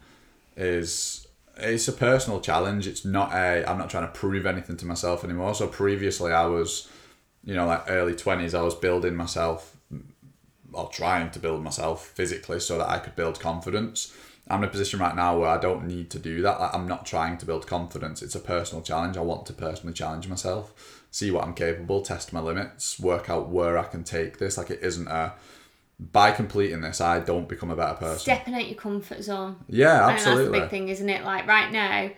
is 0.55 1.27
it's 1.59 1.87
a 1.87 1.93
personal 1.93 2.39
challenge. 2.39 2.87
It's 2.87 3.03
not 3.03 3.33
a 3.33 3.69
I'm 3.69 3.77
not 3.77 3.89
trying 3.89 4.07
to 4.07 4.13
prove 4.13 4.45
anything 4.45 4.77
to 4.77 4.85
myself 4.85 5.23
anymore. 5.23 5.55
So 5.55 5.67
previously 5.67 6.31
I 6.31 6.45
was, 6.45 6.89
you 7.43 7.55
know, 7.55 7.65
like 7.65 7.83
early 7.87 8.15
twenties, 8.15 8.53
I 8.53 8.61
was 8.61 8.75
building 8.75 9.15
myself 9.15 9.75
or 10.73 10.89
trying 10.89 11.31
to 11.31 11.39
build 11.39 11.63
myself 11.63 12.07
physically 12.07 12.59
so 12.59 12.77
that 12.77 12.89
I 12.89 12.99
could 12.99 13.15
build 13.15 13.39
confidence. 13.39 14.13
I'm 14.49 14.63
in 14.63 14.69
a 14.69 14.71
position 14.71 14.99
right 14.99 15.15
now 15.15 15.37
where 15.37 15.49
I 15.49 15.57
don't 15.57 15.87
need 15.87 16.09
to 16.11 16.19
do 16.19 16.41
that. 16.43 16.59
Like, 16.59 16.73
I'm 16.73 16.87
not 16.87 17.05
trying 17.05 17.37
to 17.39 17.45
build 17.45 17.67
confidence. 17.67 18.21
It's 18.21 18.35
a 18.35 18.39
personal 18.39 18.81
challenge. 18.81 19.17
I 19.17 19.21
want 19.21 19.45
to 19.47 19.53
personally 19.53 19.93
challenge 19.93 20.27
myself, 20.27 20.96
see 21.17 21.31
what 21.31 21.43
I'm 21.43 21.55
capable, 21.55 22.01
test 22.01 22.31
my 22.31 22.39
limits, 22.39 22.99
work 22.99 23.27
out 23.27 23.49
where 23.49 23.75
I 23.75 23.85
can 23.85 24.03
take 24.03 24.37
this. 24.37 24.55
Like 24.55 24.69
it 24.69 24.81
isn't 24.83 25.07
a 25.07 25.33
by 25.99 26.31
completing 26.31 26.81
this, 26.81 27.01
I 27.01 27.19
don't 27.21 27.49
become 27.49 27.71
a 27.71 27.75
better 27.75 27.95
person. 27.95 28.19
stepping 28.19 28.53
out 28.53 28.67
your 28.67 28.77
comfort 28.77 29.23
zone 29.23 29.55
yeah, 29.67 30.13
think 30.13 30.23
that's 30.23 30.45
the 30.45 30.51
big 30.51 30.69
thing, 30.69 30.89
isn't 30.89 31.09
it? 31.09 31.23
Like 31.23 31.47
right 31.47 31.71
now, 31.71 32.11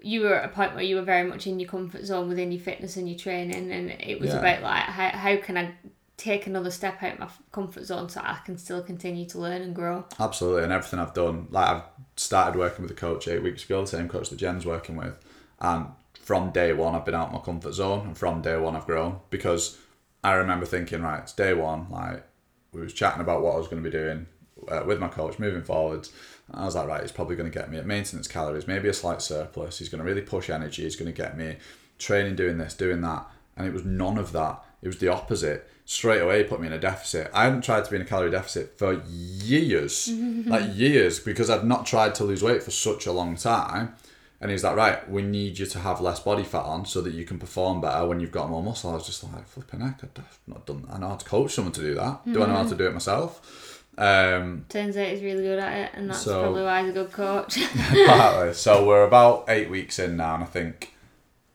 you 0.00 0.22
were 0.22 0.34
at 0.34 0.46
a 0.46 0.48
point 0.48 0.74
where 0.74 0.82
you 0.82 0.96
were 0.96 1.02
very 1.02 1.28
much 1.28 1.46
in 1.46 1.60
your 1.60 1.68
comfort 1.68 2.06
zone 2.06 2.28
within 2.28 2.50
your 2.50 2.62
fitness 2.62 2.96
and 2.96 3.06
your 3.06 3.18
training, 3.18 3.70
and 3.70 3.90
it 3.90 4.18
was 4.18 4.30
Yeah. 4.30 4.38
about 4.38 4.62
like 4.62 4.84
how, 4.84 5.10
how 5.10 5.36
can 5.36 5.58
I 5.58 5.74
take 6.16 6.46
another 6.46 6.70
step 6.70 7.02
out 7.02 7.18
my 7.18 7.28
comfort 7.52 7.84
zone 7.84 8.08
so 8.08 8.22
I 8.24 8.38
can 8.46 8.56
still 8.56 8.82
continue 8.82 9.26
to 9.26 9.38
learn 9.38 9.60
and 9.60 9.74
grow. 9.74 10.06
Absolutely, 10.18 10.64
and 10.64 10.72
everything 10.72 10.98
I've 10.98 11.12
done, 11.12 11.48
like 11.50 11.68
I've 11.68 11.82
started 12.16 12.58
working 12.58 12.82
with 12.82 12.90
a 12.92 12.94
coach 12.94 13.28
eight 13.28 13.42
weeks 13.42 13.64
ago, 13.64 13.82
the 13.82 13.88
same 13.88 14.08
coach 14.08 14.30
that 14.30 14.36
Jen's 14.36 14.64
working 14.64 14.96
with, 14.96 15.14
and 15.60 15.88
from 16.28 16.50
day 16.50 16.74
one 16.74 16.94
I've 16.94 17.06
been 17.06 17.14
out 17.14 17.28
of 17.28 17.32
my 17.32 17.38
comfort 17.38 17.72
zone, 17.72 18.06
and 18.06 18.18
from 18.18 18.42
day 18.42 18.58
one 18.58 18.76
I've 18.76 18.84
grown 18.84 19.20
because 19.30 19.78
I 20.22 20.34
remember 20.34 20.66
thinking, 20.66 21.00
right, 21.00 21.22
it's 21.22 21.32
day 21.32 21.54
one, 21.54 21.86
like 21.88 22.22
we 22.70 22.82
was 22.82 22.92
chatting 22.92 23.22
about 23.22 23.40
what 23.40 23.54
I 23.54 23.56
was 23.56 23.66
going 23.66 23.82
to 23.82 23.90
be 23.90 23.96
doing 23.96 24.26
uh, 24.70 24.82
with 24.84 25.00
my 25.00 25.08
coach 25.08 25.38
moving 25.38 25.62
forwards. 25.62 26.12
And 26.52 26.60
I 26.60 26.66
was 26.66 26.74
like, 26.74 26.86
right, 26.86 27.00
he's 27.00 27.12
probably 27.12 27.34
going 27.34 27.50
to 27.50 27.58
get 27.58 27.70
me 27.70 27.78
at 27.78 27.86
maintenance 27.86 28.28
calories, 28.28 28.66
maybe 28.66 28.90
a 28.90 28.92
slight 28.92 29.22
surplus. 29.22 29.78
He's 29.78 29.88
going 29.88 30.00
to 30.00 30.04
really 30.04 30.20
push 30.20 30.50
energy. 30.50 30.82
He's 30.82 30.96
going 30.96 31.10
to 31.10 31.16
get 31.16 31.38
me 31.38 31.56
training, 31.96 32.36
doing 32.36 32.58
this, 32.58 32.74
doing 32.74 33.00
that, 33.00 33.26
and 33.56 33.66
it 33.66 33.72
was 33.72 33.86
none 33.86 34.18
of 34.18 34.32
that. 34.32 34.62
It 34.82 34.88
was 34.88 34.98
the 34.98 35.08
opposite. 35.08 35.66
Straight 35.86 36.20
away, 36.20 36.44
put 36.44 36.60
me 36.60 36.66
in 36.66 36.74
a 36.74 36.78
deficit. 36.78 37.30
I 37.32 37.44
hadn't 37.44 37.64
tried 37.64 37.86
to 37.86 37.90
be 37.90 37.96
in 37.96 38.02
a 38.02 38.04
calorie 38.04 38.30
deficit 38.30 38.78
for 38.78 39.02
years, 39.08 40.08
like 40.44 40.76
years, 40.76 41.20
because 41.20 41.48
I'd 41.48 41.64
not 41.64 41.86
tried 41.86 42.14
to 42.16 42.24
lose 42.24 42.42
weight 42.42 42.62
for 42.62 42.70
such 42.70 43.06
a 43.06 43.12
long 43.12 43.34
time. 43.34 43.94
And 44.40 44.50
he's 44.52 44.62
like, 44.62 44.76
right, 44.76 45.10
we 45.10 45.22
need 45.22 45.58
you 45.58 45.66
to 45.66 45.78
have 45.80 46.00
less 46.00 46.20
body 46.20 46.44
fat 46.44 46.62
on 46.62 46.86
so 46.86 47.00
that 47.00 47.12
you 47.12 47.24
can 47.24 47.38
perform 47.40 47.80
better 47.80 48.06
when 48.06 48.20
you've 48.20 48.30
got 48.30 48.48
more 48.48 48.62
muscle. 48.62 48.90
I 48.90 48.94
was 48.94 49.04
just 49.06 49.24
like, 49.24 49.48
flipping 49.48 49.80
heck, 49.80 50.00
I've 50.04 50.38
not 50.46 50.64
done. 50.64 50.86
I 50.90 50.98
know 50.98 51.08
how 51.08 51.16
to 51.16 51.24
coach 51.24 51.54
someone 51.54 51.72
to 51.72 51.80
do 51.80 51.94
that. 51.96 52.20
Do 52.24 52.42
I 52.42 52.46
know 52.46 52.54
how 52.54 52.68
to 52.68 52.76
do 52.76 52.86
it 52.86 52.92
myself? 52.92 53.84
Um, 53.98 54.64
Turns 54.68 54.96
out 54.96 55.08
he's 55.08 55.22
really 55.24 55.42
good 55.42 55.58
at 55.58 55.76
it, 55.76 55.90
and 55.94 56.08
that's 56.08 56.20
So- 56.20 56.40
probably 56.40 56.62
why 56.62 56.82
he's 56.82 56.90
a 56.90 56.92
good 56.92 57.10
coach. 57.12 57.58
partly. 58.06 58.54
So 58.54 58.86
we're 58.86 59.02
about 59.04 59.46
eight 59.48 59.68
weeks 59.70 59.98
in 59.98 60.16
now, 60.16 60.34
and 60.36 60.44
I 60.44 60.46
think 60.46 60.94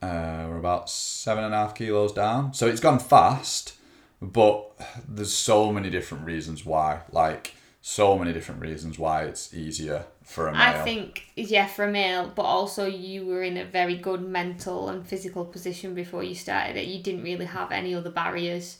uh, 0.02 0.48
we're 0.50 0.58
about 0.58 0.90
seven 0.90 1.46
and 1.46 1.54
a 1.54 1.58
half 1.58 1.76
kilos 1.76 2.12
down. 2.12 2.54
So 2.54 2.68
it's 2.68 2.82
gone 2.82 3.00
fast, 3.00 3.76
but 4.22 4.72
there's 5.08 5.32
so 5.34 5.72
many 5.72 5.90
different 5.90 6.26
reasons 6.26 6.66
why. 6.66 7.04
Like 7.14 7.54
so 7.82 8.18
many 8.18 8.34
different 8.34 8.60
reasons 8.60 9.00
why 9.00 9.24
it's 9.24 9.54
easier 9.54 10.04
for 10.24 10.48
a 10.48 10.52
male. 10.52 10.62
I 10.62 10.82
think, 10.84 11.26
yeah, 11.36 11.68
for 11.68 11.86
a 11.86 11.92
male, 11.92 12.32
but 12.34 12.44
also 12.44 12.86
you 12.86 13.26
were 13.26 13.44
in 13.44 13.58
a 13.58 13.66
very 13.66 13.96
good 13.98 14.22
mental 14.22 14.90
and 14.90 15.06
physical 15.06 15.46
position 15.46 15.94
before 15.94 16.24
you 16.24 16.36
started 16.36 16.78
it. 16.78 16.88
You 16.88 17.04
didn't 17.04 17.24
really 17.24 17.46
have 17.46 17.72
any 17.72 17.94
other 17.94 18.10
barriers. 18.10 18.78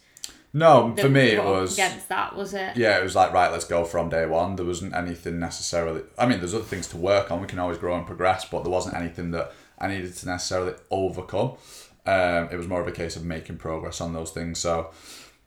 no, 0.54 0.96
for 0.98 1.10
me 1.10 1.32
it 1.32 1.44
was. 1.44 1.74
against 1.74 2.10
that, 2.10 2.36
was 2.36 2.54
it? 2.54 2.78
yeah, 2.78 3.00
it 3.00 3.04
was 3.04 3.16
like 3.16 3.34
right, 3.34 3.52
let's 3.52 3.66
go 3.66 3.84
from 3.86 4.10
day 4.10 4.26
one. 4.26 4.56
There 4.56 4.66
wasn't 4.66 4.94
anything 4.94 5.40
necessarily. 5.40 6.02
I 6.18 6.26
mean, 6.28 6.40
there's 6.40 6.54
other 6.54 6.64
things 6.64 6.88
to 6.90 6.98
work 6.98 7.32
on. 7.32 7.42
We 7.42 7.48
can 7.48 7.60
always 7.60 7.78
grow 7.78 7.96
and 7.96 8.06
progress, 8.08 8.46
but 8.46 8.64
there 8.64 8.72
wasn't 8.72 8.96
anything 8.96 9.32
that 9.32 9.52
I 9.80 9.88
needed 9.88 10.16
to 10.16 10.26
necessarily 10.28 10.74
overcome. 10.92 11.58
Um, 12.06 12.50
it 12.52 12.58
was 12.58 12.68
more 12.68 12.82
of 12.82 12.88
a 12.88 12.92
case 12.92 13.16
of 13.16 13.24
making 13.24 13.58
progress 13.58 14.02
on 14.02 14.14
those 14.14 14.32
things. 14.32 14.60
So 14.60 14.92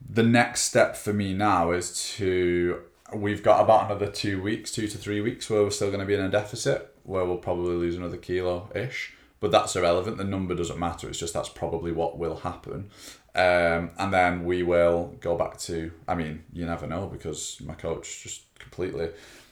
the 0.09 0.23
next 0.23 0.63
step 0.63 0.97
for 0.97 1.13
me 1.13 1.33
now 1.33 1.71
is 1.71 2.13
to. 2.17 2.83
We've 3.15 3.43
got 3.43 3.63
about 3.63 3.87
another 3.87 4.11
two 4.11 4.43
weeks, 4.43 4.73
two 4.73 4.89
to 4.89 4.99
three 4.99 5.21
weeks, 5.21 5.49
where 5.49 5.63
we're 5.63 5.71
still 5.71 5.89
going 5.89 6.01
to 6.01 6.07
be 6.07 6.15
in 6.15 6.21
a 6.21 6.29
deficit, 6.29 6.93
where 7.05 7.25
we'll 7.25 7.37
probably 7.37 7.75
lose 7.77 7.95
another 7.95 8.17
kilo 8.17 8.69
ish. 8.75 9.15
But 9.39 9.53
that's 9.53 9.77
irrelevant. 9.77 10.17
The 10.17 10.25
number 10.25 10.55
doesn't 10.55 10.79
matter. 10.79 11.09
It's 11.09 11.19
just 11.19 11.35
that's 11.35 11.49
probably 11.49 11.93
what 11.93 12.19
will 12.19 12.37
happen. 12.37 12.91
Um, 13.35 13.91
and 13.99 14.13
then 14.13 14.45
we 14.45 14.63
will 14.63 15.15
go 15.21 15.37
back 15.37 15.59
to. 15.61 15.93
I 16.09 16.17
mean, 16.17 16.45
you 16.53 16.67
never 16.67 16.87
know 16.87 17.07
because 17.07 17.61
my 17.61 17.75
coach 17.75 18.23
just 18.25 18.43
completely 18.59 19.11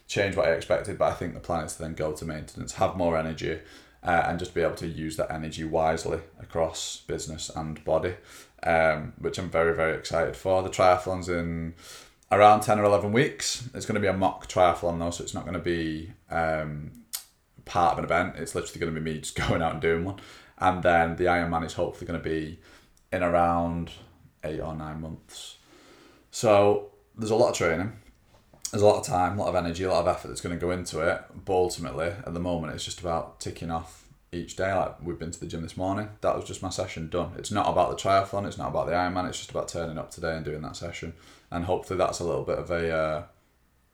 changed 0.08 0.36
what 0.36 0.48
I 0.48 0.52
expected. 0.52 0.98
But 0.98 1.12
I 1.12 1.14
think 1.14 1.34
the 1.34 1.40
plan 1.40 1.64
is 1.64 1.74
to 1.74 1.82
then 1.82 1.94
go 1.94 2.12
to 2.12 2.24
maintenance, 2.24 2.72
have 2.74 2.96
more 2.96 3.16
energy, 3.16 3.60
uh, 4.02 4.24
and 4.26 4.38
just 4.38 4.54
be 4.54 4.62
able 4.62 4.74
to 4.76 4.88
use 4.88 5.16
that 5.16 5.30
energy 5.30 5.64
wisely 5.64 6.20
across 6.40 7.02
business 7.06 7.50
and 7.54 7.84
body, 7.84 8.14
um, 8.64 9.12
which 9.18 9.38
I'm 9.38 9.50
very 9.50 9.76
very 9.76 9.96
excited 9.96 10.34
for. 10.34 10.62
The 10.62 10.70
triathlon's 10.70 11.28
in 11.28 11.74
around 12.34 12.60
10 12.60 12.78
or 12.78 12.84
11 12.84 13.12
weeks. 13.12 13.68
It's 13.74 13.86
going 13.86 13.94
to 13.94 14.00
be 14.00 14.06
a 14.06 14.12
mock 14.12 14.48
triathlon 14.48 14.98
though, 14.98 15.10
so 15.10 15.22
it's 15.22 15.34
not 15.34 15.44
going 15.44 15.54
to 15.54 15.60
be 15.60 16.12
um, 16.30 16.90
part 17.64 17.92
of 17.92 17.98
an 17.98 18.04
event. 18.04 18.36
It's 18.36 18.54
literally 18.54 18.80
going 18.80 18.94
to 18.94 19.00
be 19.00 19.12
me 19.12 19.20
just 19.20 19.36
going 19.48 19.62
out 19.62 19.72
and 19.72 19.80
doing 19.80 20.04
one. 20.04 20.20
And 20.58 20.82
then 20.82 21.16
the 21.16 21.24
Ironman 21.24 21.64
is 21.64 21.74
hopefully 21.74 22.06
going 22.06 22.20
to 22.20 22.28
be 22.28 22.60
in 23.12 23.22
around 23.22 23.90
eight 24.42 24.60
or 24.60 24.74
nine 24.74 25.00
months. 25.00 25.56
So 26.30 26.90
there's 27.16 27.30
a 27.30 27.36
lot 27.36 27.50
of 27.50 27.56
training. 27.56 27.92
There's 28.70 28.82
a 28.82 28.86
lot 28.86 28.98
of 28.98 29.06
time, 29.06 29.38
a 29.38 29.42
lot 29.42 29.48
of 29.48 29.54
energy, 29.54 29.84
a 29.84 29.90
lot 29.90 30.00
of 30.00 30.08
effort 30.08 30.28
that's 30.28 30.40
going 30.40 30.56
to 30.58 30.60
go 30.60 30.72
into 30.72 31.00
it. 31.00 31.22
But 31.44 31.52
ultimately, 31.52 32.06
at 32.08 32.34
the 32.34 32.40
moment, 32.40 32.74
it's 32.74 32.84
just 32.84 33.00
about 33.00 33.38
ticking 33.38 33.70
off 33.70 34.03
each 34.34 34.56
day. 34.56 34.72
Like 34.74 35.00
we've 35.02 35.18
been 35.18 35.30
to 35.30 35.40
the 35.40 35.46
gym 35.46 35.62
this 35.62 35.76
morning. 35.76 36.08
That 36.20 36.36
was 36.36 36.44
just 36.44 36.62
my 36.62 36.70
session 36.70 37.08
done. 37.08 37.32
It's 37.38 37.50
not 37.50 37.68
about 37.68 37.90
the 37.90 37.96
triathlon. 37.96 38.46
It's 38.46 38.58
not 38.58 38.68
about 38.68 38.86
the 38.86 38.92
Ironman. 38.92 39.28
It's 39.28 39.38
just 39.38 39.50
about 39.50 39.68
turning 39.68 39.98
up 39.98 40.10
today 40.10 40.34
and 40.36 40.44
doing 40.44 40.62
that 40.62 40.76
session. 40.76 41.14
And 41.50 41.64
hopefully, 41.64 41.98
that's 41.98 42.20
a 42.20 42.24
little 42.24 42.42
bit 42.44 42.58
of 42.58 42.70
a 42.70 42.90
uh, 42.92 43.22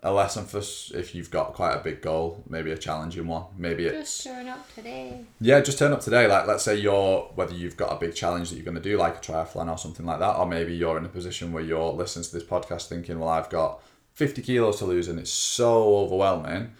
a 0.02 0.12
lesson 0.12 0.46
for 0.46 0.62
if 0.96 1.14
you've 1.14 1.30
got 1.30 1.52
quite 1.52 1.74
a 1.74 1.80
big 1.80 2.00
goal, 2.00 2.42
maybe 2.48 2.70
a 2.70 2.78
challenging 2.78 3.26
one. 3.26 3.44
Maybe 3.58 3.84
it's 3.84 3.98
Just 3.98 4.22
showing 4.22 4.48
up 4.48 4.66
today. 4.74 5.20
yeah, 5.40 5.60
just 5.60 5.78
turn 5.78 5.92
up 5.92 6.00
today. 6.00 6.26
Like, 6.26 6.46
let's 6.46 6.62
say 6.62 6.76
you're 6.76 7.30
whether 7.34 7.52
you've 7.54 7.76
got 7.76 7.92
a 7.92 7.96
big 7.96 8.14
challenge 8.14 8.48
that 8.48 8.56
you're 8.56 8.64
going 8.64 8.76
to 8.76 8.80
do, 8.82 8.96
like 8.96 9.16
a 9.18 9.20
triathlon 9.20 9.70
or 9.70 9.76
something 9.76 10.06
like 10.06 10.18
that, 10.20 10.36
or 10.36 10.46
maybe 10.46 10.74
you're 10.74 10.96
in 10.96 11.04
a 11.04 11.08
position 11.10 11.52
where 11.52 11.62
you're 11.62 11.92
listening 11.92 12.24
to 12.24 12.32
this 12.32 12.44
podcast 12.44 12.88
thinking, 12.88 13.18
well, 13.18 13.28
I've 13.28 13.50
got 13.50 13.82
50 14.14 14.40
kilos 14.42 14.78
to 14.78 14.86
lose 14.86 15.08
and 15.08 15.18
it's 15.18 15.30
so 15.30 15.96
overwhelming. 15.98 16.72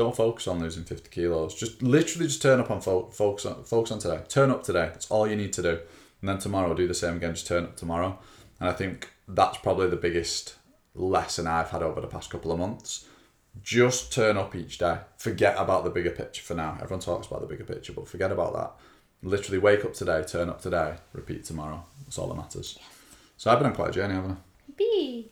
Don't 0.00 0.16
focus 0.16 0.48
on 0.48 0.60
losing 0.60 0.84
50 0.84 1.10
kilos. 1.10 1.54
Just 1.54 1.82
literally 1.82 2.26
just 2.26 2.40
turn 2.40 2.58
up 2.58 2.70
on 2.70 2.80
fo- 2.80 3.10
focus 3.10 3.44
on 3.44 3.64
focus 3.64 3.92
on 3.92 3.98
today. 3.98 4.22
Turn 4.28 4.50
up 4.50 4.62
today. 4.62 4.86
That's 4.86 5.10
all 5.10 5.28
you 5.28 5.36
need 5.36 5.52
to 5.52 5.60
do. 5.60 5.78
And 6.22 6.28
then 6.30 6.38
tomorrow 6.38 6.72
do 6.72 6.88
the 6.88 6.94
same 6.94 7.16
again. 7.16 7.34
Just 7.34 7.46
turn 7.46 7.64
up 7.64 7.76
tomorrow. 7.76 8.18
And 8.60 8.70
I 8.70 8.72
think 8.72 9.10
that's 9.28 9.58
probably 9.58 9.90
the 9.90 9.96
biggest 9.96 10.54
lesson 10.94 11.46
I've 11.46 11.68
had 11.68 11.82
over 11.82 12.00
the 12.00 12.06
past 12.06 12.30
couple 12.30 12.50
of 12.50 12.58
months 12.58 13.08
just 13.62 14.10
turn 14.10 14.38
up 14.38 14.56
each 14.56 14.78
day. 14.78 15.00
Forget 15.18 15.56
about 15.58 15.84
the 15.84 15.90
bigger 15.90 16.12
picture 16.12 16.42
for 16.44 16.54
now. 16.54 16.78
Everyone 16.80 17.00
talks 17.00 17.26
about 17.26 17.42
the 17.42 17.46
bigger 17.46 17.64
picture, 17.64 17.92
but 17.92 18.08
forget 18.08 18.32
about 18.32 18.54
that. 18.54 18.72
Literally 19.22 19.58
wake 19.58 19.84
up 19.84 19.92
today, 19.92 20.24
turn 20.26 20.48
up 20.48 20.62
today, 20.62 20.94
repeat 21.12 21.44
tomorrow. 21.44 21.84
That's 22.04 22.16
all 22.16 22.28
that 22.28 22.36
matters. 22.38 22.78
So 23.36 23.50
I've 23.50 23.58
been 23.58 23.66
on 23.66 23.74
quite 23.74 23.90
a 23.90 23.92
journey, 23.92 24.14
haven't 24.14 24.30
I? 24.30 24.36
B. 24.78 25.30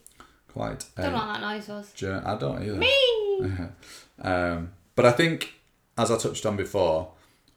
Quite 0.53 0.85
Don't 0.95 1.13
know 1.13 1.19
what 1.21 1.27
that 1.27 1.41
noise 1.41 1.69
was. 1.69 1.91
journey. 1.93 2.27
I 2.27 2.37
don't 2.37 2.63
either. 2.63 2.77
Me. 2.77 2.95
Um, 4.21 4.73
but 4.95 5.07
I 5.07 5.13
think, 5.13 5.55
as 5.97 6.11
I 6.11 6.19
touched 6.19 6.47
on 6.47 6.57
before, 6.57 7.13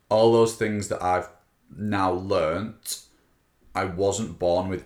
all 0.09 0.31
those 0.31 0.55
things 0.55 0.87
that 0.89 1.01
I've 1.01 1.29
now 1.75 2.11
learnt, 2.11 3.03
I 3.73 3.85
wasn't 3.85 4.39
born 4.39 4.69
with 4.69 4.85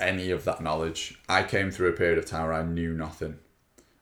any 0.00 0.30
of 0.30 0.44
that 0.44 0.62
knowledge. 0.62 1.18
I 1.28 1.42
came 1.42 1.70
through 1.70 1.88
a 1.88 1.92
period 1.92 2.18
of 2.18 2.26
time 2.26 2.44
where 2.44 2.54
I 2.54 2.64
knew 2.64 2.94
nothing. 2.94 3.38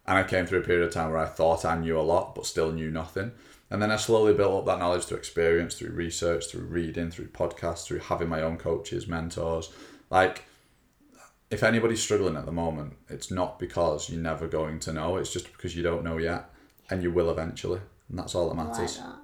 And 0.07 0.18
I 0.18 0.25
came 0.25 0.46
through 0.46 0.61
a 0.61 0.64
period 0.64 0.87
of 0.87 0.92
time 0.92 1.11
where 1.11 1.18
I 1.18 1.27
thought 1.27 1.64
I 1.64 1.79
knew 1.79 1.98
a 1.98 2.03
lot, 2.03 2.35
but 2.35 2.46
still 2.46 2.72
knew 2.72 2.90
nothing. 2.90 3.33
And 3.70 3.81
then 3.81 3.90
I 3.90 3.96
slowly 3.96 4.35
built 4.35 4.53
up 4.53 4.66
that 4.66 4.79
knowledge 4.79 5.05
through 5.05 5.18
experience, 5.18 5.75
through 5.75 5.92
research, 5.92 6.51
through 6.51 6.64
reading, 6.64 7.11
through 7.11 7.29
podcasts, 7.29 7.87
through 7.87 8.01
having 8.01 8.29
my 8.29 8.42
own 8.42 8.59
coaches, 8.59 9.07
mentors. 9.07 9.70
Like, 10.11 10.44
if 11.51 11.62
anybody's 11.62 12.03
struggling 12.03 12.37
at 12.37 12.46
the 12.46 12.53
moment, 12.53 12.94
it's 13.09 13.31
not 13.31 13.59
because 13.59 14.11
you're 14.11 14.20
never 14.20 14.46
going 14.46 14.81
to 14.81 14.92
know, 14.92 15.16
it's 15.16 15.33
just 15.33 15.51
because 15.53 15.77
you 15.77 15.83
don't 15.83 16.05
know 16.05 16.18
yet. 16.18 16.51
And 16.90 17.03
you 17.03 17.11
will 17.11 17.31
eventually. 17.31 17.81
And 18.09 18.18
that's 18.18 18.35
all 18.35 18.49
that 18.49 18.55
matters. 18.55 18.79
I 18.79 19.05
like 19.05 19.11
that. 19.12 19.18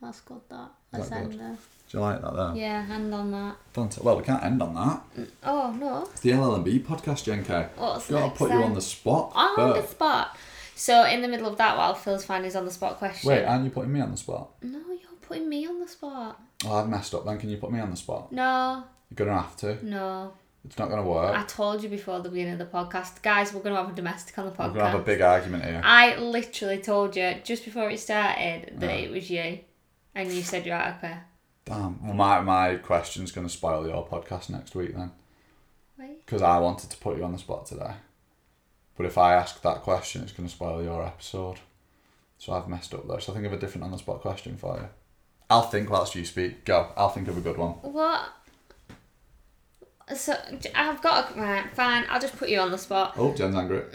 That's 0.00 0.20
good. 0.20 0.40
That. 0.50 0.68
Let's 0.92 1.08
that 1.08 1.16
end 1.16 1.30
good? 1.32 1.40
there. 1.40 1.56
Do 1.90 1.96
you 1.98 2.00
like 2.00 2.20
that 2.20 2.36
there? 2.36 2.54
Yeah, 2.54 2.82
hand 2.84 3.14
on 3.14 3.30
that. 3.32 3.56
Fanta- 3.74 4.02
Well, 4.02 4.18
we 4.18 4.22
can't 4.22 4.42
end 4.44 4.62
on 4.62 4.74
that. 4.74 5.26
Oh 5.42 5.72
no. 5.78 6.02
It's 6.02 6.20
the 6.20 6.30
LLB 6.32 6.84
podcast, 6.84 7.24
Jen 7.24 7.44
K. 7.44 7.66
Oh, 7.78 7.92
What's 7.94 8.10
Gotta 8.10 8.34
put 8.34 8.50
you 8.50 8.62
on 8.62 8.74
the 8.74 8.82
spot. 8.82 9.32
On 9.34 9.70
the 9.74 9.86
spot. 9.86 10.36
So 10.74 11.04
in 11.06 11.22
the 11.22 11.28
middle 11.28 11.48
of 11.48 11.56
that, 11.58 11.76
while 11.76 11.94
Phil's 11.94 12.24
finding 12.24 12.44
his 12.44 12.54
on 12.56 12.64
the 12.64 12.70
spot 12.70 12.98
question. 12.98 13.28
Wait, 13.30 13.44
aren't 13.44 13.64
you 13.64 13.70
putting 13.70 13.92
me 13.92 14.00
on 14.00 14.10
the 14.10 14.16
spot? 14.16 14.50
No, 14.62 14.78
you're 14.78 15.18
putting 15.22 15.48
me 15.48 15.66
on 15.66 15.80
the 15.80 15.88
spot. 15.88 16.40
Oh, 16.66 16.74
I've 16.74 16.88
messed 16.88 17.14
up 17.14 17.24
then. 17.24 17.38
Can 17.38 17.48
you 17.50 17.56
put 17.56 17.72
me 17.72 17.80
on 17.80 17.90
the 17.90 17.96
spot? 17.96 18.30
No, 18.30 18.84
You're 19.10 19.26
gonna 19.26 19.40
have 19.40 19.56
to. 19.58 19.84
no. 19.84 20.32
It's 20.64 20.78
not 20.78 20.88
gonna 20.90 21.02
work. 21.04 21.34
I 21.36 21.44
told 21.44 21.82
you 21.82 21.88
before 21.88 22.20
the 22.20 22.28
beginning 22.28 22.54
of 22.54 22.58
the 22.58 22.66
podcast, 22.66 23.22
guys. 23.22 23.52
We're 23.54 23.60
gonna 23.62 23.76
have 23.76 23.90
a 23.90 23.94
domestic 23.94 24.38
on 24.38 24.44
the 24.46 24.50
podcast. 24.50 24.68
We're 24.74 24.78
gonna 24.80 24.90
have 24.90 25.00
a 25.00 25.04
big 25.04 25.20
argument 25.22 25.64
here. 25.64 25.80
I 25.84 26.16
literally 26.16 26.78
told 26.78 27.16
you 27.16 27.36
just 27.44 27.64
before 27.64 27.88
it 27.90 27.98
started 28.00 28.74
that 28.78 28.86
Yeah. 28.90 29.04
it 29.04 29.10
was 29.10 29.30
you, 29.30 29.60
and 30.14 30.30
you 30.32 30.42
said 30.42 30.66
you're 30.66 30.74
out 30.76 30.94
of 30.96 31.00
care. 31.00 31.24
Damn. 31.64 32.04
Well, 32.04 32.14
my, 32.14 32.40
my 32.40 32.76
question's 32.76 33.32
gonna 33.32 33.48
spoil 33.48 33.86
your 33.86 34.06
podcast 34.06 34.50
next 34.50 34.74
week 34.74 34.94
then. 34.96 35.12
Wait. 35.98 36.24
Because 36.24 36.42
I 36.42 36.58
wanted 36.58 36.90
to 36.90 36.96
put 36.98 37.16
you 37.16 37.24
on 37.24 37.32
the 37.32 37.38
spot 37.38 37.66
today. 37.66 37.92
But 38.96 39.06
if 39.06 39.16
I 39.16 39.34
ask 39.34 39.62
that 39.62 39.82
question, 39.82 40.22
it's 40.22 40.32
gonna 40.32 40.48
spoil 40.48 40.82
your 40.82 41.04
episode. 41.04 41.58
So 42.36 42.52
I've 42.52 42.68
messed 42.68 42.94
up 42.94 43.06
there. 43.08 43.20
So 43.20 43.32
I 43.32 43.34
think 43.36 43.46
of 43.46 43.52
a 43.52 43.58
different 43.58 43.84
on 43.84 43.90
the 43.90 43.98
spot 43.98 44.20
question 44.20 44.56
for 44.56 44.76
you. 44.76 44.88
I'll 45.50 45.62
think 45.62 45.88
whilst 45.90 46.14
you 46.14 46.24
speak. 46.24 46.64
Go. 46.64 46.92
I'll 46.96 47.08
think 47.08 47.26
of 47.28 47.36
a 47.38 47.40
good 47.40 47.56
one. 47.56 47.70
What? 47.80 48.28
So 50.14 50.36
I've 50.74 51.02
got 51.02 51.36
a 51.36 51.40
right. 51.40 51.64
Fine. 51.74 52.04
I'll 52.08 52.20
just 52.20 52.36
put 52.36 52.48
you 52.48 52.58
on 52.60 52.70
the 52.70 52.78
spot. 52.78 53.14
Oh, 53.16 53.34
Jen's 53.34 53.54
angry. 53.54 53.82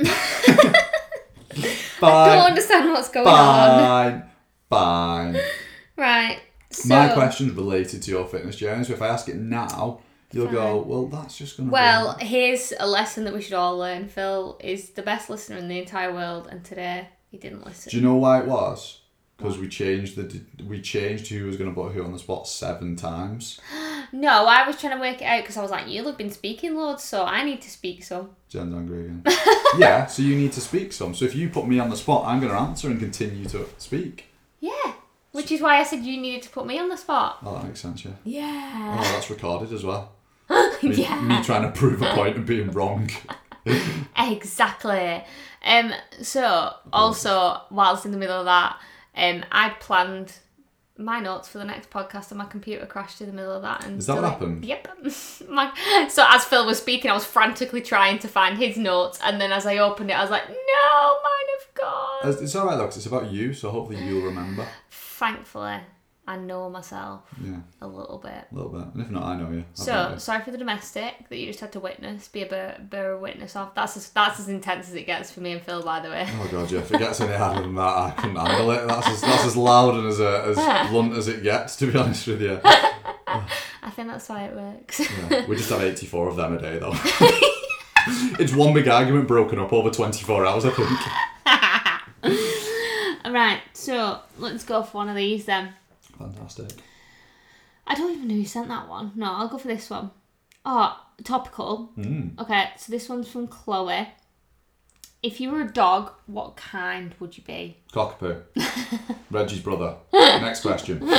I 2.02 2.36
don't 2.36 2.46
understand 2.46 2.92
what's 2.92 3.10
going 3.10 3.28
on. 3.28 4.22
Fine. 4.70 5.34
Fine. 5.36 5.42
Right. 5.96 6.40
So, 6.72 6.90
My 6.90 7.10
question's 7.10 7.52
related 7.52 8.02
to 8.02 8.10
your 8.10 8.26
fitness 8.26 8.56
journey, 8.56 8.84
so 8.84 8.94
if 8.94 9.02
I 9.04 9.10
ask 9.10 9.30
it 9.30 9.36
now, 9.36 10.00
you'll 10.32 10.48
go, 10.48 10.78
well, 10.78 11.06
that's 11.06 11.38
just 11.38 11.56
going 11.56 11.70
to 11.70 11.72
Well, 11.72 12.18
here's 12.20 12.74
a 12.80 12.88
lesson 12.88 13.26
that 13.26 13.34
we 13.36 13.44
should 13.44 13.54
all 13.54 13.78
learn. 13.78 14.08
Phil 14.08 14.60
is 14.60 14.90
the 14.90 15.04
best 15.04 15.30
listener 15.30 15.58
in 15.58 15.68
the 15.68 15.78
entire 15.78 16.12
world, 16.12 16.48
and 16.50 16.64
today 16.64 17.10
he 17.30 17.38
didn't 17.38 17.64
listen. 17.64 17.92
Do 17.92 17.98
you 17.98 18.02
know 18.02 18.16
why 18.16 18.40
it 18.40 18.48
was? 18.48 19.02
Because 19.44 19.60
we 19.60 19.68
changed 19.68 20.16
the 20.16 20.42
we 20.64 20.82
changed 20.82 21.28
who 21.28 21.46
was 21.46 21.58
going 21.58 21.70
to 21.70 21.76
put 21.76 21.92
who 21.92 22.04
on 22.04 22.14
the 22.14 22.20
spot 22.20 22.48
seven 22.48 22.96
times. 22.96 23.60
No, 24.16 24.46
I 24.46 24.68
was 24.68 24.80
trying 24.80 24.96
to 24.96 25.02
work 25.02 25.24
it 25.24 25.26
out 25.26 25.42
because 25.42 25.58
I 25.58 25.64
was 25.64 25.72
like, 25.72 25.88
you'll 25.88 26.06
have 26.06 26.20
been 26.20 26.30
speaking 26.30 26.76
loads, 26.76 27.04
so 27.04 27.26
I 27.26 27.44
need 27.44 27.64
to 27.64 27.70
speak 27.72 28.04
some. 28.04 28.30
Jen's 28.48 28.72
angry 28.72 29.06
again. 29.06 29.24
yeah, 29.80 30.06
so 30.06 30.22
you 30.22 30.36
need 30.36 30.52
to 30.52 30.62
speak 30.62 30.94
some. 30.94 31.16
So 31.16 31.26
if 31.26 31.34
you 31.34 31.50
put 31.50 31.68
me 31.68 31.80
on 31.80 31.90
the 31.90 31.98
spot, 31.98 32.28
I'm 32.28 32.40
going 32.40 32.52
to 32.52 32.60
answer 32.60 32.90
and 32.90 33.00
continue 33.00 33.46
to 33.46 33.68
speak. 33.80 34.26
Yeah. 34.60 34.94
Which 35.32 35.52
is 35.52 35.62
why 35.62 35.80
I 35.80 35.84
said 35.84 36.06
you 36.06 36.22
needed 36.22 36.44
to 36.44 36.50
put 36.50 36.68
me 36.68 36.78
on 36.78 36.90
the 36.90 36.98
spot. 36.98 37.40
Oh, 37.44 37.56
that 37.56 37.66
makes 37.66 37.82
sense, 37.82 38.06
yeah. 38.06 38.12
Yeah. 38.24 38.98
Oh, 39.00 39.14
that's 39.14 39.32
recorded 39.32 39.74
as 39.74 39.84
well. 39.84 40.12
Me, 40.84 40.94
yeah. 40.94 41.20
me 41.20 41.42
trying 41.42 41.64
to 41.64 41.72
prove 41.72 42.02
a 42.04 42.14
point 42.14 42.36
and 42.36 42.46
being 42.46 42.70
wrong. 42.70 43.10
Exactly. 44.18 45.24
Um. 45.64 45.94
So 46.22 46.74
also, 46.92 47.62
whilst 47.72 48.06
in 48.06 48.12
the 48.12 48.18
middle 48.18 48.38
of 48.38 48.46
that, 48.46 48.78
um, 49.16 49.44
I'd 49.52 49.80
planned 49.80 50.34
my 50.98 51.20
notes 51.20 51.48
for 51.50 51.58
the 51.58 51.66
next 51.66 51.90
podcast, 51.90 52.30
and 52.30 52.38
my 52.38 52.46
computer 52.46 52.86
crashed 52.86 53.20
in 53.22 53.28
the 53.28 53.34
middle 53.34 53.52
of 53.54 53.64
that. 53.64 53.84
And 53.86 53.98
Is 54.00 54.06
that 54.08 54.16
what 54.16 54.26
happened? 54.26 54.64
Yep. 54.64 54.88
my, 55.50 56.08
so 56.10 56.24
as 56.30 56.46
Phil 56.46 56.66
was 56.66 56.78
speaking, 56.78 57.10
I 57.10 57.14
was 57.14 57.26
frantically 57.26 57.82
trying 57.82 58.20
to 58.20 58.28
find 58.28 58.58
his 58.58 58.78
notes, 58.78 59.20
and 59.24 59.42
then 59.42 59.52
as 59.52 59.66
I 59.66 59.78
opened 59.80 60.12
it, 60.12 60.14
I 60.14 60.22
was 60.22 60.30
like, 60.32 60.48
"No, 60.48 61.18
mine 61.24 61.50
have 61.60 61.74
gone." 61.76 62.32
It's 62.32 62.42
it's 62.42 62.56
alright 62.56 62.78
though, 62.78 62.86
'cause 62.86 62.98
it's 62.98 63.06
about 63.08 63.32
you, 63.32 63.54
so 63.54 63.72
hopefully 63.72 64.04
you'll 64.04 64.26
remember. 64.26 64.68
Thankfully, 64.92 65.80
I 66.26 66.38
know 66.38 66.70
myself 66.70 67.24
Yeah, 67.44 67.58
a 67.82 67.88
little 67.88 68.18
bit. 68.18 68.46
a 68.50 68.56
little 68.56 68.72
bit. 68.72 68.88
And 68.94 69.02
if 69.02 69.10
not, 69.10 69.24
I 69.24 69.36
know 69.36 69.52
you. 69.52 69.66
I'll 69.78 69.84
So 69.86 70.16
sorry 70.18 70.42
for 70.42 70.52
the 70.52 70.58
domestic 70.58 71.28
that 71.28 71.38
you 71.38 71.48
just 71.48 71.60
had 71.60 71.74
to 71.74 71.82
witness, 71.82 72.30
be 72.30 72.44
a 72.44 72.46
bear, 72.46 72.80
bear 72.82 73.18
witness 73.18 73.58
of. 73.58 73.76
That's 73.76 73.98
as, 73.98 74.10
that's 74.10 74.40
as 74.40 74.48
intense 74.48 74.88
as 74.88 74.96
it 74.96 75.06
gets 75.06 75.32
for 75.32 75.42
me 75.42 75.52
and 75.52 75.62
Phil, 75.62 75.84
by 75.84 76.00
the 76.00 76.10
way. 76.10 76.26
Oh 76.30 76.48
god, 76.50 76.72
yeah. 76.72 76.80
If 76.80 76.94
it 76.94 77.00
gets 77.00 77.20
any 77.20 77.34
harder 77.34 77.64
than 77.64 77.76
that, 77.76 77.82
I 77.82 78.12
couldn't 78.12 78.38
handle 78.38 78.72
it. 78.72 78.88
That's 78.88 79.08
as, 79.08 79.22
that's 79.22 79.46
as 79.46 79.58
loud 79.58 79.96
and 79.96 80.08
as 80.08 80.22
uh, 80.22 80.54
as 80.56 80.90
blunt 80.90 81.14
as 81.14 81.28
it 81.28 81.44
gets, 81.44 81.76
to 81.78 81.92
be 81.92 82.00
honest 82.00 82.26
with 82.28 82.42
you. 82.42 82.60
I 82.64 83.90
think 83.94 84.08
that's 84.08 84.30
why 84.30 84.46
it 84.46 84.56
works. 84.56 85.02
Yeah. 85.30 85.46
We 85.46 85.58
just 85.58 85.70
have 85.70 85.82
84 85.82 86.30
of 86.30 86.36
them 86.38 86.56
a 86.56 86.62
day, 86.62 86.80
though. 86.80 86.94
it's 88.40 88.54
one 88.54 88.74
big 88.74 88.88
argument 88.88 89.28
broken 89.28 89.60
up 89.60 89.74
over 89.74 89.90
24 89.90 90.46
hours, 90.46 90.64
I 90.66 90.70
think. 90.72 90.90
right, 93.34 93.60
so 93.74 94.20
let's 94.38 94.64
go 94.64 94.84
for 94.84 94.98
one 95.00 95.10
of 95.10 95.16
these 95.16 95.46
then. 95.46 95.74
Fantastic. 96.32 96.70
I 97.86 97.96
don't 97.96 98.12
even 98.16 98.28
know 98.28 98.36
who 98.36 98.46
sent 98.46 98.70
that 98.70 98.88
one. 98.88 99.12
No, 99.16 99.26
I'll 99.32 99.48
go 99.50 99.58
for 99.58 99.68
this 99.68 99.90
one. 99.90 100.12
Oh, 100.66 100.98
topical. 101.24 101.92
Mm. 101.98 102.40
Okay, 102.40 102.70
so 102.78 102.92
this 102.92 103.10
one's 103.10 103.28
from 103.28 103.48
Chloe. 103.48 104.08
If 105.22 105.40
you 105.42 105.52
were 105.52 105.62
a 105.62 105.68
dog, 105.72 106.12
what 106.26 106.56
kind 106.56 107.14
would 107.20 107.38
you 107.38 107.44
be? 107.44 107.78
Cockapoo. 107.94 108.42
Reggie's 109.32 109.60
brother. 109.62 109.96
Next 110.14 110.62
question. 110.62 111.02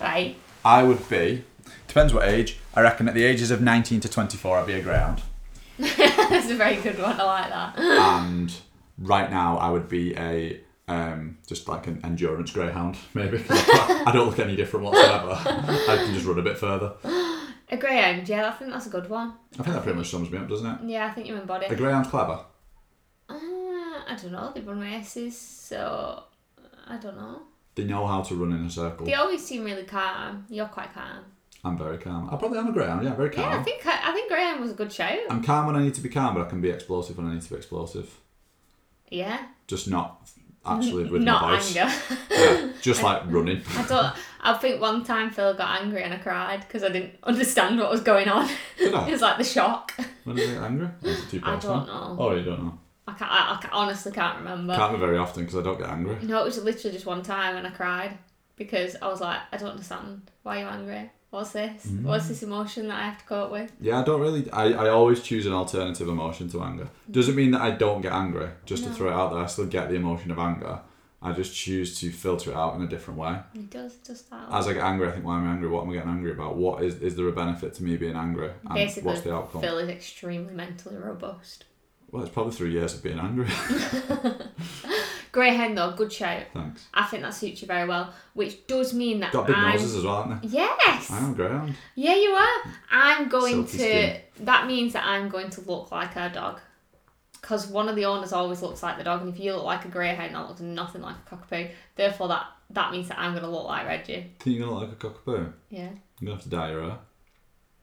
Right. 0.00 0.36
I 0.64 0.82
would 0.82 1.08
be, 1.08 1.44
depends 1.86 2.12
what 2.12 2.28
age, 2.28 2.58
I 2.74 2.80
reckon 2.82 3.08
at 3.08 3.14
the 3.14 3.24
ages 3.24 3.50
of 3.50 3.60
19 3.60 4.00
to 4.00 4.08
24, 4.08 4.58
I'd 4.58 4.66
be 4.66 4.74
a 4.74 4.82
greyhound. 4.82 5.22
That's 5.78 6.50
a 6.50 6.56
very 6.56 6.76
good 6.76 6.98
one. 6.98 7.18
I 7.18 7.24
like 7.24 7.50
that. 7.50 7.78
and 7.78 8.52
right 8.98 9.30
now 9.30 9.56
I 9.58 9.70
would 9.70 9.88
be 9.88 10.14
a 10.16 10.60
um, 10.90 11.38
just 11.46 11.68
like 11.68 11.86
an 11.86 12.00
endurance 12.04 12.50
greyhound 12.50 12.96
maybe. 13.14 13.42
I, 13.50 14.10
don't 14.12 14.28
look 14.28 14.38
any 14.38 14.56
different 14.56 14.86
whatsoever 14.86 15.38
I 15.40 16.02
can 16.04 16.12
just 16.12 16.26
run 16.26 16.38
a 16.38 16.42
bit 16.42 16.58
further 16.58 16.94
A 17.70 17.76
greyhound, 17.76 18.28
yeah, 18.28 18.48
I 18.48 18.52
think 18.52 18.72
that's 18.72 18.86
a 18.86 18.90
good 18.90 19.08
one. 19.08 19.34
I 19.58 19.62
think 19.62 19.74
that 19.74 19.84
pretty 19.84 19.96
much 19.96 20.10
sums 20.10 20.28
me 20.30 20.38
up, 20.38 20.48
doesn't 20.48 20.66
it? 20.66 20.78
Yeah, 20.86 21.06
I 21.06 21.10
think 21.10 21.28
you 21.28 21.36
embody. 21.36 21.66
A 21.66 21.76
greyhound's 21.76 22.08
clever. 22.08 22.40
Uh, 23.28 23.34
I 23.34 24.18
don't 24.20 24.32
know. 24.32 24.50
They 24.52 24.60
run 24.60 24.80
races, 24.80 25.38
so 25.38 26.24
I 26.88 26.96
don't 26.96 27.16
know. 27.16 27.42
They 27.76 27.84
know 27.84 28.04
how 28.08 28.22
to 28.22 28.34
run 28.34 28.52
in 28.52 28.66
a 28.66 28.70
circle. 28.70 29.06
They 29.06 29.14
always 29.14 29.46
seem 29.46 29.62
really 29.62 29.84
calm. 29.84 30.46
You're 30.48 30.66
quite 30.66 30.92
calm. 30.92 31.24
I'm 31.62 31.78
very 31.78 31.98
calm. 31.98 32.28
I 32.32 32.36
probably 32.36 32.58
am 32.58 32.66
a 32.66 32.72
greyhound. 32.72 33.04
Yeah, 33.04 33.14
very 33.14 33.30
calm. 33.30 33.48
Yeah, 33.48 33.60
I 33.60 33.62
think 33.62 33.86
I 33.86 34.12
think 34.12 34.28
greyhound 34.28 34.60
was 34.60 34.72
a 34.72 34.74
good 34.74 34.92
shout. 34.92 35.20
I'm 35.30 35.44
calm 35.44 35.66
when 35.66 35.76
I 35.76 35.82
need 35.84 35.94
to 35.94 36.00
be 36.00 36.08
calm, 36.08 36.34
but 36.34 36.44
I 36.44 36.48
can 36.50 36.60
be 36.60 36.70
explosive 36.70 37.16
when 37.18 37.28
I 37.28 37.34
need 37.34 37.42
to 37.42 37.50
be 37.50 37.56
explosive. 37.56 38.18
Yeah. 39.10 39.46
Just 39.68 39.88
not 39.88 40.28
actually 40.70 41.04
with 41.04 41.22
Not 41.22 41.42
my 41.42 41.56
voice. 41.56 41.76
anger. 41.76 41.94
Yeah, 42.30 42.72
just 42.80 43.02
like 43.02 43.22
running. 43.26 43.58
I 43.58 43.82
thought. 43.82 44.16
I 44.42 44.54
think 44.54 44.80
one 44.80 45.04
time 45.04 45.30
Phil 45.30 45.52
got 45.52 45.82
angry 45.82 46.02
and 46.02 46.14
I 46.14 46.16
cried 46.16 46.60
because 46.60 46.82
I 46.82 46.88
didn't 46.88 47.12
understand 47.24 47.78
what 47.78 47.90
was 47.90 48.00
going 48.00 48.26
on. 48.28 48.48
Did 48.78 48.94
I? 48.94 49.06
it 49.08 49.12
was 49.12 49.20
like 49.20 49.36
the 49.36 49.44
shock. 49.44 49.92
When 50.24 50.34
did 50.36 50.48
I 50.50 50.54
get 50.54 50.62
angry? 50.62 50.86
Or 50.86 51.08
is 51.08 51.22
it 51.24 51.28
too 51.30 51.40
I 51.44 51.54
personal? 51.56 51.76
don't 51.80 51.86
know. 51.88 52.16
Oh, 52.18 52.34
you 52.34 52.42
don't 52.44 52.62
know. 52.64 52.78
I 53.06 53.12
can't. 53.12 53.30
I, 53.30 53.54
I 53.56 53.60
ca- 53.60 53.68
honestly 53.72 54.12
can't 54.12 54.38
remember. 54.38 54.74
Can't 54.74 54.92
be 54.94 54.98
very 54.98 55.18
often 55.18 55.42
because 55.44 55.58
I 55.58 55.62
don't 55.62 55.78
get 55.78 55.90
angry. 55.90 56.16
No, 56.22 56.40
it 56.40 56.44
was 56.44 56.62
literally 56.62 56.94
just 56.94 57.04
one 57.06 57.22
time 57.22 57.56
and 57.56 57.66
I 57.66 57.70
cried 57.70 58.16
because 58.56 58.96
I 59.02 59.08
was 59.08 59.20
like, 59.20 59.40
I 59.52 59.56
don't 59.58 59.70
understand. 59.70 60.30
Why 60.42 60.60
you're 60.60 60.68
you 60.68 60.74
angry? 60.74 61.10
What's 61.30 61.52
this? 61.52 61.86
Mm. 61.86 62.02
What's 62.02 62.26
this 62.26 62.42
emotion 62.42 62.88
that 62.88 62.98
I 62.98 63.04
have 63.04 63.18
to 63.18 63.24
cope 63.24 63.52
with? 63.52 63.70
Yeah, 63.80 64.00
I 64.00 64.04
don't 64.04 64.20
really. 64.20 64.50
I, 64.50 64.72
I 64.72 64.88
always 64.88 65.22
choose 65.22 65.46
an 65.46 65.52
alternative 65.52 66.08
emotion 66.08 66.50
to 66.50 66.62
anger. 66.62 66.88
Doesn't 67.08 67.36
mean 67.36 67.52
that 67.52 67.60
I 67.60 67.70
don't 67.70 68.00
get 68.00 68.12
angry. 68.12 68.48
Just 68.66 68.82
to 68.84 68.90
throw 68.90 69.08
it 69.10 69.14
out 69.14 69.32
there, 69.32 69.40
I 69.40 69.46
still 69.46 69.66
get 69.66 69.88
the 69.88 69.94
emotion 69.94 70.32
of 70.32 70.38
anger. 70.40 70.80
I 71.22 71.32
just 71.32 71.54
choose 71.54 72.00
to 72.00 72.10
filter 72.10 72.50
it 72.50 72.56
out 72.56 72.74
in 72.76 72.82
a 72.82 72.88
different 72.88 73.20
way. 73.20 73.38
It 73.54 73.70
does 73.70 73.96
just 74.04 74.28
that. 74.30 74.48
As 74.50 74.66
I 74.66 74.72
get 74.72 74.82
angry, 74.82 75.06
I 75.06 75.12
think, 75.12 75.24
why 75.24 75.38
am 75.38 75.46
I 75.46 75.52
angry? 75.52 75.68
What 75.68 75.84
am 75.84 75.90
I 75.90 75.94
getting 75.94 76.10
angry 76.10 76.32
about? 76.32 76.56
What 76.56 76.82
is 76.82 76.96
is 76.96 77.14
there 77.14 77.28
a 77.28 77.32
benefit 77.32 77.74
to 77.74 77.84
me 77.84 77.96
being 77.96 78.16
angry? 78.16 78.50
And 78.64 78.74
Basically, 78.74 79.06
what's 79.06 79.20
the 79.20 79.34
outcome? 79.34 79.60
Phil 79.60 79.78
is 79.78 79.88
extremely 79.88 80.54
mentally 80.54 80.96
robust. 80.96 81.66
Well, 82.10 82.22
it's 82.22 82.32
probably 82.32 82.54
three 82.54 82.72
years 82.72 82.94
of 82.94 83.02
being 83.04 83.20
angry. 83.20 83.46
Greyhound 85.32 85.76
though, 85.78 85.92
good 85.92 86.12
shout. 86.12 86.42
Thanks. 86.52 86.86
I 86.92 87.04
think 87.04 87.22
that 87.22 87.34
suits 87.34 87.62
you 87.62 87.68
very 87.68 87.86
well, 87.88 88.12
which 88.34 88.66
does 88.66 88.92
mean 88.94 89.20
that 89.20 89.32
Got 89.32 89.46
big 89.46 89.56
I'm. 89.56 89.72
noses 89.72 89.96
as 89.96 90.04
well, 90.04 90.22
haven't 90.24 90.42
they? 90.42 90.48
Yes. 90.56 91.10
I 91.10 91.18
am 91.18 91.34
greyhound. 91.34 91.74
Yeah, 91.94 92.14
you 92.16 92.30
are. 92.30 92.72
I'm 92.90 93.28
going 93.28 93.66
Silky 93.66 93.78
to. 93.78 93.84
skin. 93.84 94.20
That 94.40 94.66
means 94.66 94.92
that 94.94 95.04
I'm 95.06 95.28
going 95.28 95.50
to 95.50 95.60
look 95.62 95.90
like 95.92 96.16
a 96.16 96.30
dog. 96.30 96.60
Because 97.40 97.66
one 97.68 97.88
of 97.88 97.96
the 97.96 98.04
owners 98.04 98.32
always 98.32 98.60
looks 98.60 98.82
like 98.82 98.98
the 98.98 99.04
dog, 99.04 99.22
and 99.22 99.32
if 99.32 99.40
you 99.40 99.54
look 99.54 99.64
like 99.64 99.84
a 99.84 99.88
greyhound, 99.88 100.34
that 100.34 100.46
looks 100.48 100.60
nothing 100.60 101.00
like 101.02 101.16
a 101.26 101.34
cockapoo. 101.36 101.70
Therefore, 101.96 102.28
that 102.28 102.46
that 102.70 102.92
means 102.92 103.08
that 103.08 103.18
I'm 103.18 103.32
going 103.32 103.42
to 103.44 103.48
look 103.50 103.64
like 103.66 103.86
Reggie. 103.86 104.30
Think 104.38 104.56
you're 104.58 104.66
gonna 104.66 104.78
look 104.78 104.88
like 104.90 105.02
a 105.02 105.08
cockapoo? 105.08 105.52
Yeah. 105.70 105.88
You're 106.20 106.26
gonna 106.26 106.34
have 106.34 106.42
to 106.42 106.48
dye 106.50 106.70
your 106.70 106.82
hair 106.82 106.98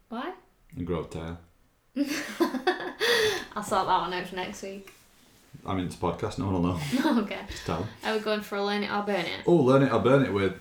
Why? 0.09 0.33
and 0.75 0.85
grow 0.85 1.03
a 1.03 1.07
tail. 1.07 1.37
I'll 3.55 3.63
sort 3.63 3.87
that 3.87 4.01
one 4.01 4.13
out 4.13 4.27
for 4.27 4.35
next 4.35 4.61
week. 4.61 4.93
I 5.65 5.75
mean, 5.75 5.85
it's 5.87 5.95
a 5.95 5.99
podcast. 5.99 6.37
No 6.39 6.45
one 6.45 6.53
will 6.55 6.61
know. 6.61 6.79
okay. 7.23 7.39
Just 7.49 7.65
tell 7.65 7.79
'em. 7.81 7.87
Are 8.05 8.13
we 8.17 8.19
going 8.23 8.41
for 8.41 8.55
a 8.57 8.63
learn 8.63 8.83
it 8.83 8.91
or 8.91 9.03
burn 9.03 9.25
it? 9.25 9.41
Oh, 9.45 9.55
learn 9.55 9.83
it 9.83 9.91
or 9.91 9.99
burn 9.99 10.23
it 10.25 10.31
with 10.33 10.53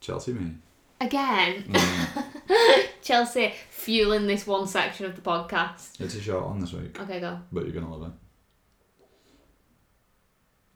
Chelsea 0.00 0.32
me. 0.32 0.52
Again, 1.00 1.64
Mm, 1.68 2.86
Chelsea 3.02 3.52
fueling 3.70 4.26
this 4.26 4.46
one 4.46 4.66
section 4.66 5.04
of 5.06 5.14
the 5.14 5.20
podcast. 5.22 6.00
it's 6.00 6.14
a 6.14 6.20
short 6.20 6.46
one 6.46 6.58
this 6.60 6.72
week, 6.72 6.98
Okay, 7.00 7.20
go. 7.20 7.38
but 7.52 7.64
you're 7.64 7.72
gonna 7.74 7.94
love 7.94 8.08
it. 8.08 9.04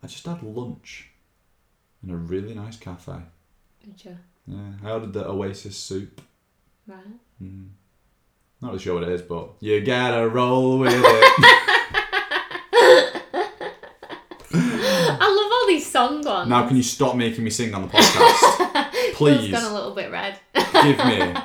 I 0.02 0.06
just 0.06 0.24
had 0.26 0.42
lunch 0.42 1.10
in 2.02 2.10
a 2.10 2.16
really 2.16 2.54
nice 2.54 2.76
cafe. 2.78 3.14
Good 3.84 3.96
job. 3.96 4.16
Yeah, 4.46 4.72
I 4.84 4.90
ordered 4.92 5.12
the 5.14 5.26
Oasis 5.28 5.76
soup. 5.76 6.20
Right. 6.86 6.98
Mm. 7.42 7.68
Not 8.60 8.68
really 8.72 8.82
sure 8.82 8.94
what 8.94 9.04
it 9.04 9.08
is, 9.10 9.22
but 9.22 9.52
you 9.60 9.80
gotta 9.80 10.28
roll 10.28 10.78
with 10.80 10.92
it. 10.94 11.02
I 14.52 15.18
love 15.20 15.52
all 15.52 15.66
these 15.68 15.89
song 16.08 16.22
ones. 16.22 16.48
now, 16.48 16.66
can 16.66 16.76
you 16.76 16.82
stop 16.82 17.16
making 17.16 17.44
me 17.44 17.50
sing 17.50 17.74
on 17.74 17.82
the 17.82 17.88
podcast? 17.88 18.90
Please 19.14 19.50
gone 19.50 19.70
a 19.70 19.74
little 19.74 19.94
bit 19.94 20.10
red. 20.10 20.38
give 20.54 20.98
me. 20.98 21.34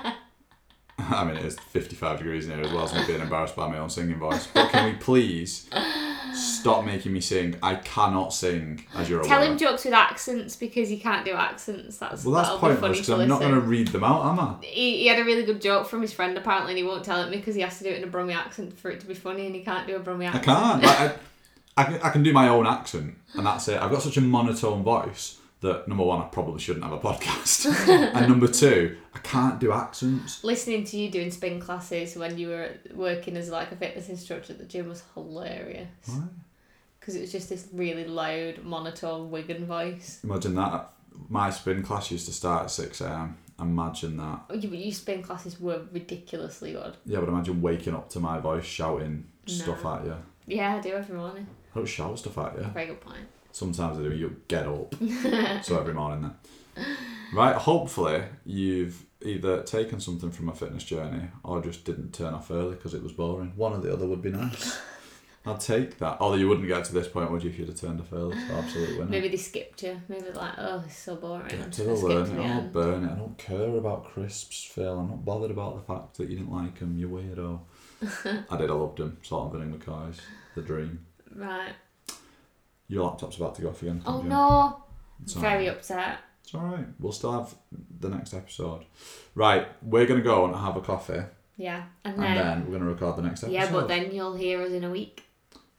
I 0.97 1.23
mean, 1.25 1.35
it 1.35 1.45
is 1.45 1.59
55 1.59 2.17
degrees 2.19 2.47
in 2.47 2.55
here 2.55 2.65
as 2.65 2.71
well, 2.71 2.87
so 2.87 2.97
I'm 2.97 3.05
being 3.05 3.19
embarrassed 3.21 3.55
by 3.55 3.67
my 3.67 3.77
own 3.77 3.89
singing 3.89 4.17
voice. 4.17 4.47
But 4.47 4.71
can 4.71 4.85
we 4.85 4.93
please 4.97 5.69
stop 6.33 6.85
making 6.85 7.13
me 7.13 7.21
sing? 7.21 7.57
I 7.61 7.75
cannot 7.75 8.33
sing, 8.33 8.85
as 8.95 9.09
you're 9.09 9.21
Tell 9.23 9.39
aware. 9.39 9.51
him 9.51 9.57
jokes 9.57 9.85
with 9.85 9.93
accents 9.93 10.55
because 10.55 10.89
he 10.89 10.97
can't 10.97 11.25
do 11.25 11.33
accents. 11.33 11.97
That's 11.97 12.23
well, 12.23 12.35
that's 12.35 12.49
pointless 12.49 12.79
funny 12.79 12.93
because 12.93 13.09
I'm 13.09 13.27
not 13.27 13.41
going 13.41 13.53
to 13.53 13.59
read 13.59 13.89
them 13.89 14.03
out, 14.03 14.25
am 14.25 14.39
I? 14.39 14.55
He, 14.65 14.99
he 14.99 15.07
had 15.07 15.19
a 15.19 15.25
really 15.25 15.43
good 15.43 15.61
joke 15.61 15.85
from 15.87 16.01
his 16.01 16.13
friend 16.13 16.35
apparently, 16.37 16.71
and 16.71 16.77
he 16.77 16.83
won't 16.83 17.03
tell 17.03 17.21
it 17.21 17.29
me 17.29 17.37
because 17.37 17.55
he 17.55 17.61
has 17.61 17.77
to 17.79 17.83
do 17.83 17.89
it 17.91 18.01
in 18.01 18.03
a 18.03 18.11
Brummie 18.11 18.35
accent 18.35 18.79
for 18.79 18.89
it 18.89 18.99
to 19.01 19.05
be 19.05 19.13
funny, 19.13 19.45
and 19.45 19.53
he 19.53 19.61
can't 19.61 19.85
do 19.85 19.97
a 19.97 19.99
Brummie 19.99 20.25
accent. 20.27 20.47
I 20.47 20.79
can't. 20.79 20.83
Like, 20.85 20.99
I, 20.99 21.15
I, 21.77 21.83
can, 21.83 22.01
I 22.01 22.09
can 22.09 22.23
do 22.23 22.31
my 22.33 22.47
own 22.47 22.65
accent, 22.67 23.17
and 23.33 23.45
that's 23.45 23.67
it. 23.67 23.81
I've 23.81 23.91
got 23.91 24.01
such 24.01 24.17
a 24.17 24.21
monotone 24.21 24.83
voice 24.83 25.39
that 25.61 25.87
number 25.87 26.03
one, 26.03 26.21
I 26.21 26.25
probably 26.25 26.59
shouldn't 26.59 26.83
have 26.85 26.93
a 26.93 26.99
podcast, 26.99 27.65
and 28.15 28.29
number 28.29 28.47
two, 28.47 28.97
I 29.13 29.19
can't 29.19 29.59
do 29.59 29.71
accents. 29.71 30.43
Listening 30.43 30.83
to 30.85 30.97
you 30.97 31.09
doing 31.09 31.31
spin 31.31 31.59
classes 31.59 32.15
when 32.15 32.37
you 32.37 32.49
were 32.49 32.71
working 32.93 33.35
as 33.37 33.49
like 33.49 33.71
a 33.71 33.75
fitness 33.75 34.09
instructor 34.09 34.53
at 34.53 34.59
the 34.59 34.65
gym 34.65 34.87
was 34.87 35.03
hilarious 35.15 35.87
Why? 36.05 36.21
because 36.99 37.15
it 37.15 37.21
was 37.21 37.31
just 37.31 37.49
this 37.49 37.67
really 37.73 38.05
loud 38.05 38.63
monotone 38.63 39.31
Wigan 39.31 39.65
voice. 39.65 40.19
Imagine 40.23 40.55
that. 40.55 40.91
My 41.29 41.49
spin 41.49 41.81
class 41.81 42.11
used 42.11 42.25
to 42.27 42.33
start 42.33 42.63
at 42.65 42.71
six 42.71 43.01
a.m. 43.01 43.37
Imagine 43.59 44.17
that. 44.17 44.41
Oh, 44.49 44.53
You, 44.53 44.91
spin 44.91 45.23
classes 45.23 45.59
were 45.59 45.81
ridiculously 45.93 46.73
good. 46.73 46.97
Yeah, 47.05 47.21
but 47.21 47.29
imagine 47.29 47.61
waking 47.61 47.95
up 47.95 48.09
to 48.09 48.19
my 48.19 48.37
voice 48.39 48.65
shouting 48.65 49.25
stuff 49.45 49.83
No. 49.83 49.93
at 49.95 50.05
you. 50.05 50.15
Yeah, 50.47 50.75
I 50.75 50.79
do 50.81 50.89
every 50.89 51.15
morning. 51.15 51.47
I 51.75 51.79
don't 51.79 51.85
shout 51.87 52.17
stuff 52.17 52.37
at 52.37 52.57
you. 52.57 52.63
Very 52.73 52.87
good 52.87 53.01
point. 53.01 53.27
Sometimes 53.51 53.99
I 53.99 54.03
do. 54.03 54.13
You 54.15 54.37
get 54.47 54.65
up. 54.65 54.95
so 55.63 55.77
every 55.79 55.93
morning 55.93 56.31
then. 56.75 56.85
Right. 57.33 57.55
Hopefully 57.55 58.23
you've 58.45 59.03
either 59.21 59.61
taken 59.63 59.99
something 59.99 60.31
from 60.31 60.45
my 60.45 60.53
fitness 60.53 60.83
journey 60.83 61.27
or 61.43 61.61
just 61.61 61.83
didn't 61.83 62.13
turn 62.13 62.33
off 62.33 62.49
early 62.51 62.75
because 62.75 62.93
it 62.93 63.03
was 63.03 63.11
boring. 63.11 63.53
One 63.55 63.73
or 63.73 63.79
the 63.79 63.91
other 63.91 64.05
would 64.05 64.21
be 64.21 64.31
nice. 64.31 64.79
I'd 65.47 65.59
take 65.59 65.99
that. 65.99 66.17
Although 66.21 66.37
you 66.37 66.47
wouldn't 66.49 66.67
get 66.67 66.85
to 66.85 66.93
this 66.93 67.07
point, 67.07 67.29
would 67.29 67.43
you, 67.43 67.51
if 67.51 67.59
you'd 67.59 67.67
have 67.67 67.79
turned 67.79 67.99
off 68.01 68.11
early? 68.11 68.35
So 68.47 68.53
absolutely 68.55 68.97
winner. 68.97 69.11
Maybe 69.11 69.27
they 69.27 69.37
skipped 69.37 69.83
you. 69.83 70.01
Maybe 70.07 70.23
they're 70.23 70.33
like, 70.33 70.53
oh, 70.57 70.83
is 70.87 70.95
so 70.95 71.15
boring. 71.17 71.47
Get 71.49 71.71
to 71.73 71.83
the 71.83 71.95
skip 71.97 72.09
learn 72.09 72.25
to 72.25 72.31
it 72.31 72.35
the 72.35 72.41
or 72.41 72.45
end. 72.45 72.73
burn 72.73 73.03
it. 73.03 73.11
I 73.11 73.15
don't 73.15 73.37
care 73.37 73.75
about 73.75 74.05
crisps, 74.05 74.63
Phil. 74.63 74.97
I'm 74.99 75.09
not 75.09 75.23
bothered 75.23 75.51
about 75.51 75.75
the 75.75 75.93
fact 75.93 76.17
that 76.17 76.29
you 76.29 76.37
didn't 76.37 76.51
like 76.51 76.79
them. 76.79 76.97
You 76.97 77.09
weirdo. 77.09 77.59
I 78.49 78.57
did. 78.57 78.71
I 78.71 78.73
loved 78.73 78.97
them. 78.97 79.17
Salt 79.21 79.53
and 79.53 79.61
vinegar 79.61 79.85
McCoys. 79.85 80.19
The 80.55 80.61
dream. 80.63 81.05
Right. 81.35 81.73
Your 82.87 83.03
laptop's 83.05 83.37
about 83.37 83.55
to 83.55 83.61
go 83.61 83.69
off 83.69 83.81
again. 83.81 84.01
Oh 84.05 84.21
you. 84.23 84.29
no. 84.29 84.83
It's 85.23 85.33
Very 85.33 85.65
alright. 85.67 85.77
upset. 85.77 86.17
It's 86.43 86.53
alright. 86.53 86.85
We'll 86.99 87.11
still 87.11 87.31
have 87.31 87.53
the 87.99 88.09
next 88.09 88.33
episode. 88.33 88.85
Right, 89.33 89.67
we're 89.81 90.05
gonna 90.05 90.21
go 90.21 90.45
and 90.45 90.55
have 90.55 90.77
a 90.77 90.81
coffee, 90.81 91.21
Yeah. 91.57 91.83
And 92.03 92.15
and 92.15 92.23
then, 92.23 92.35
then 92.37 92.65
we're 92.67 92.77
gonna 92.77 92.91
record 92.91 93.15
the 93.17 93.21
next 93.23 93.43
episode. 93.43 93.53
yeah, 93.55 93.71
but 93.71 93.87
then 93.87 94.11
you'll 94.13 94.35
hear 94.35 94.61
us 94.61 94.71
in 94.71 94.83
a 94.83 94.89
week. 94.91 95.23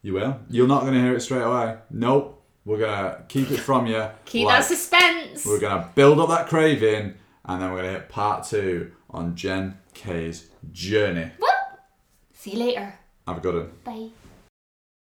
you 0.01 0.13
will. 0.13 0.39
You're 0.49 0.67
not 0.67 0.83
gonna 0.83 0.99
hear 1.01 1.15
it 1.15 1.21
straight 1.21 1.41
away. 1.43 1.77
Nope. 1.91 2.33
We're 2.65 2.79
gonna 2.79 3.23
keep 3.29 3.49
it 3.51 3.57
from 3.61 3.87
you. 3.87 4.05
Keep 4.25 4.45
like- 4.47 4.59
that 4.59 4.65
suspense. 4.67 5.45
We're 5.45 5.59
gonna 5.59 5.89
build 5.95 6.19
up 6.19 6.27
that 6.29 6.47
craving, 6.47 7.13
and 7.45 7.61
then 7.61 7.71
we're 7.71 7.77
gonna 7.83 7.93
hit 7.93 8.09
part 8.09 8.43
two 8.45 8.91
on 9.09 9.35
Jen 9.35 9.77
K's 9.93 10.49
journey. 10.73 11.31
See 12.33 12.51
you 12.51 12.59
later. 12.59 12.93
Have 13.25 13.37
a 13.37 13.41
good 13.41 13.55
one. 13.55 13.71
Bye. 13.85 14.09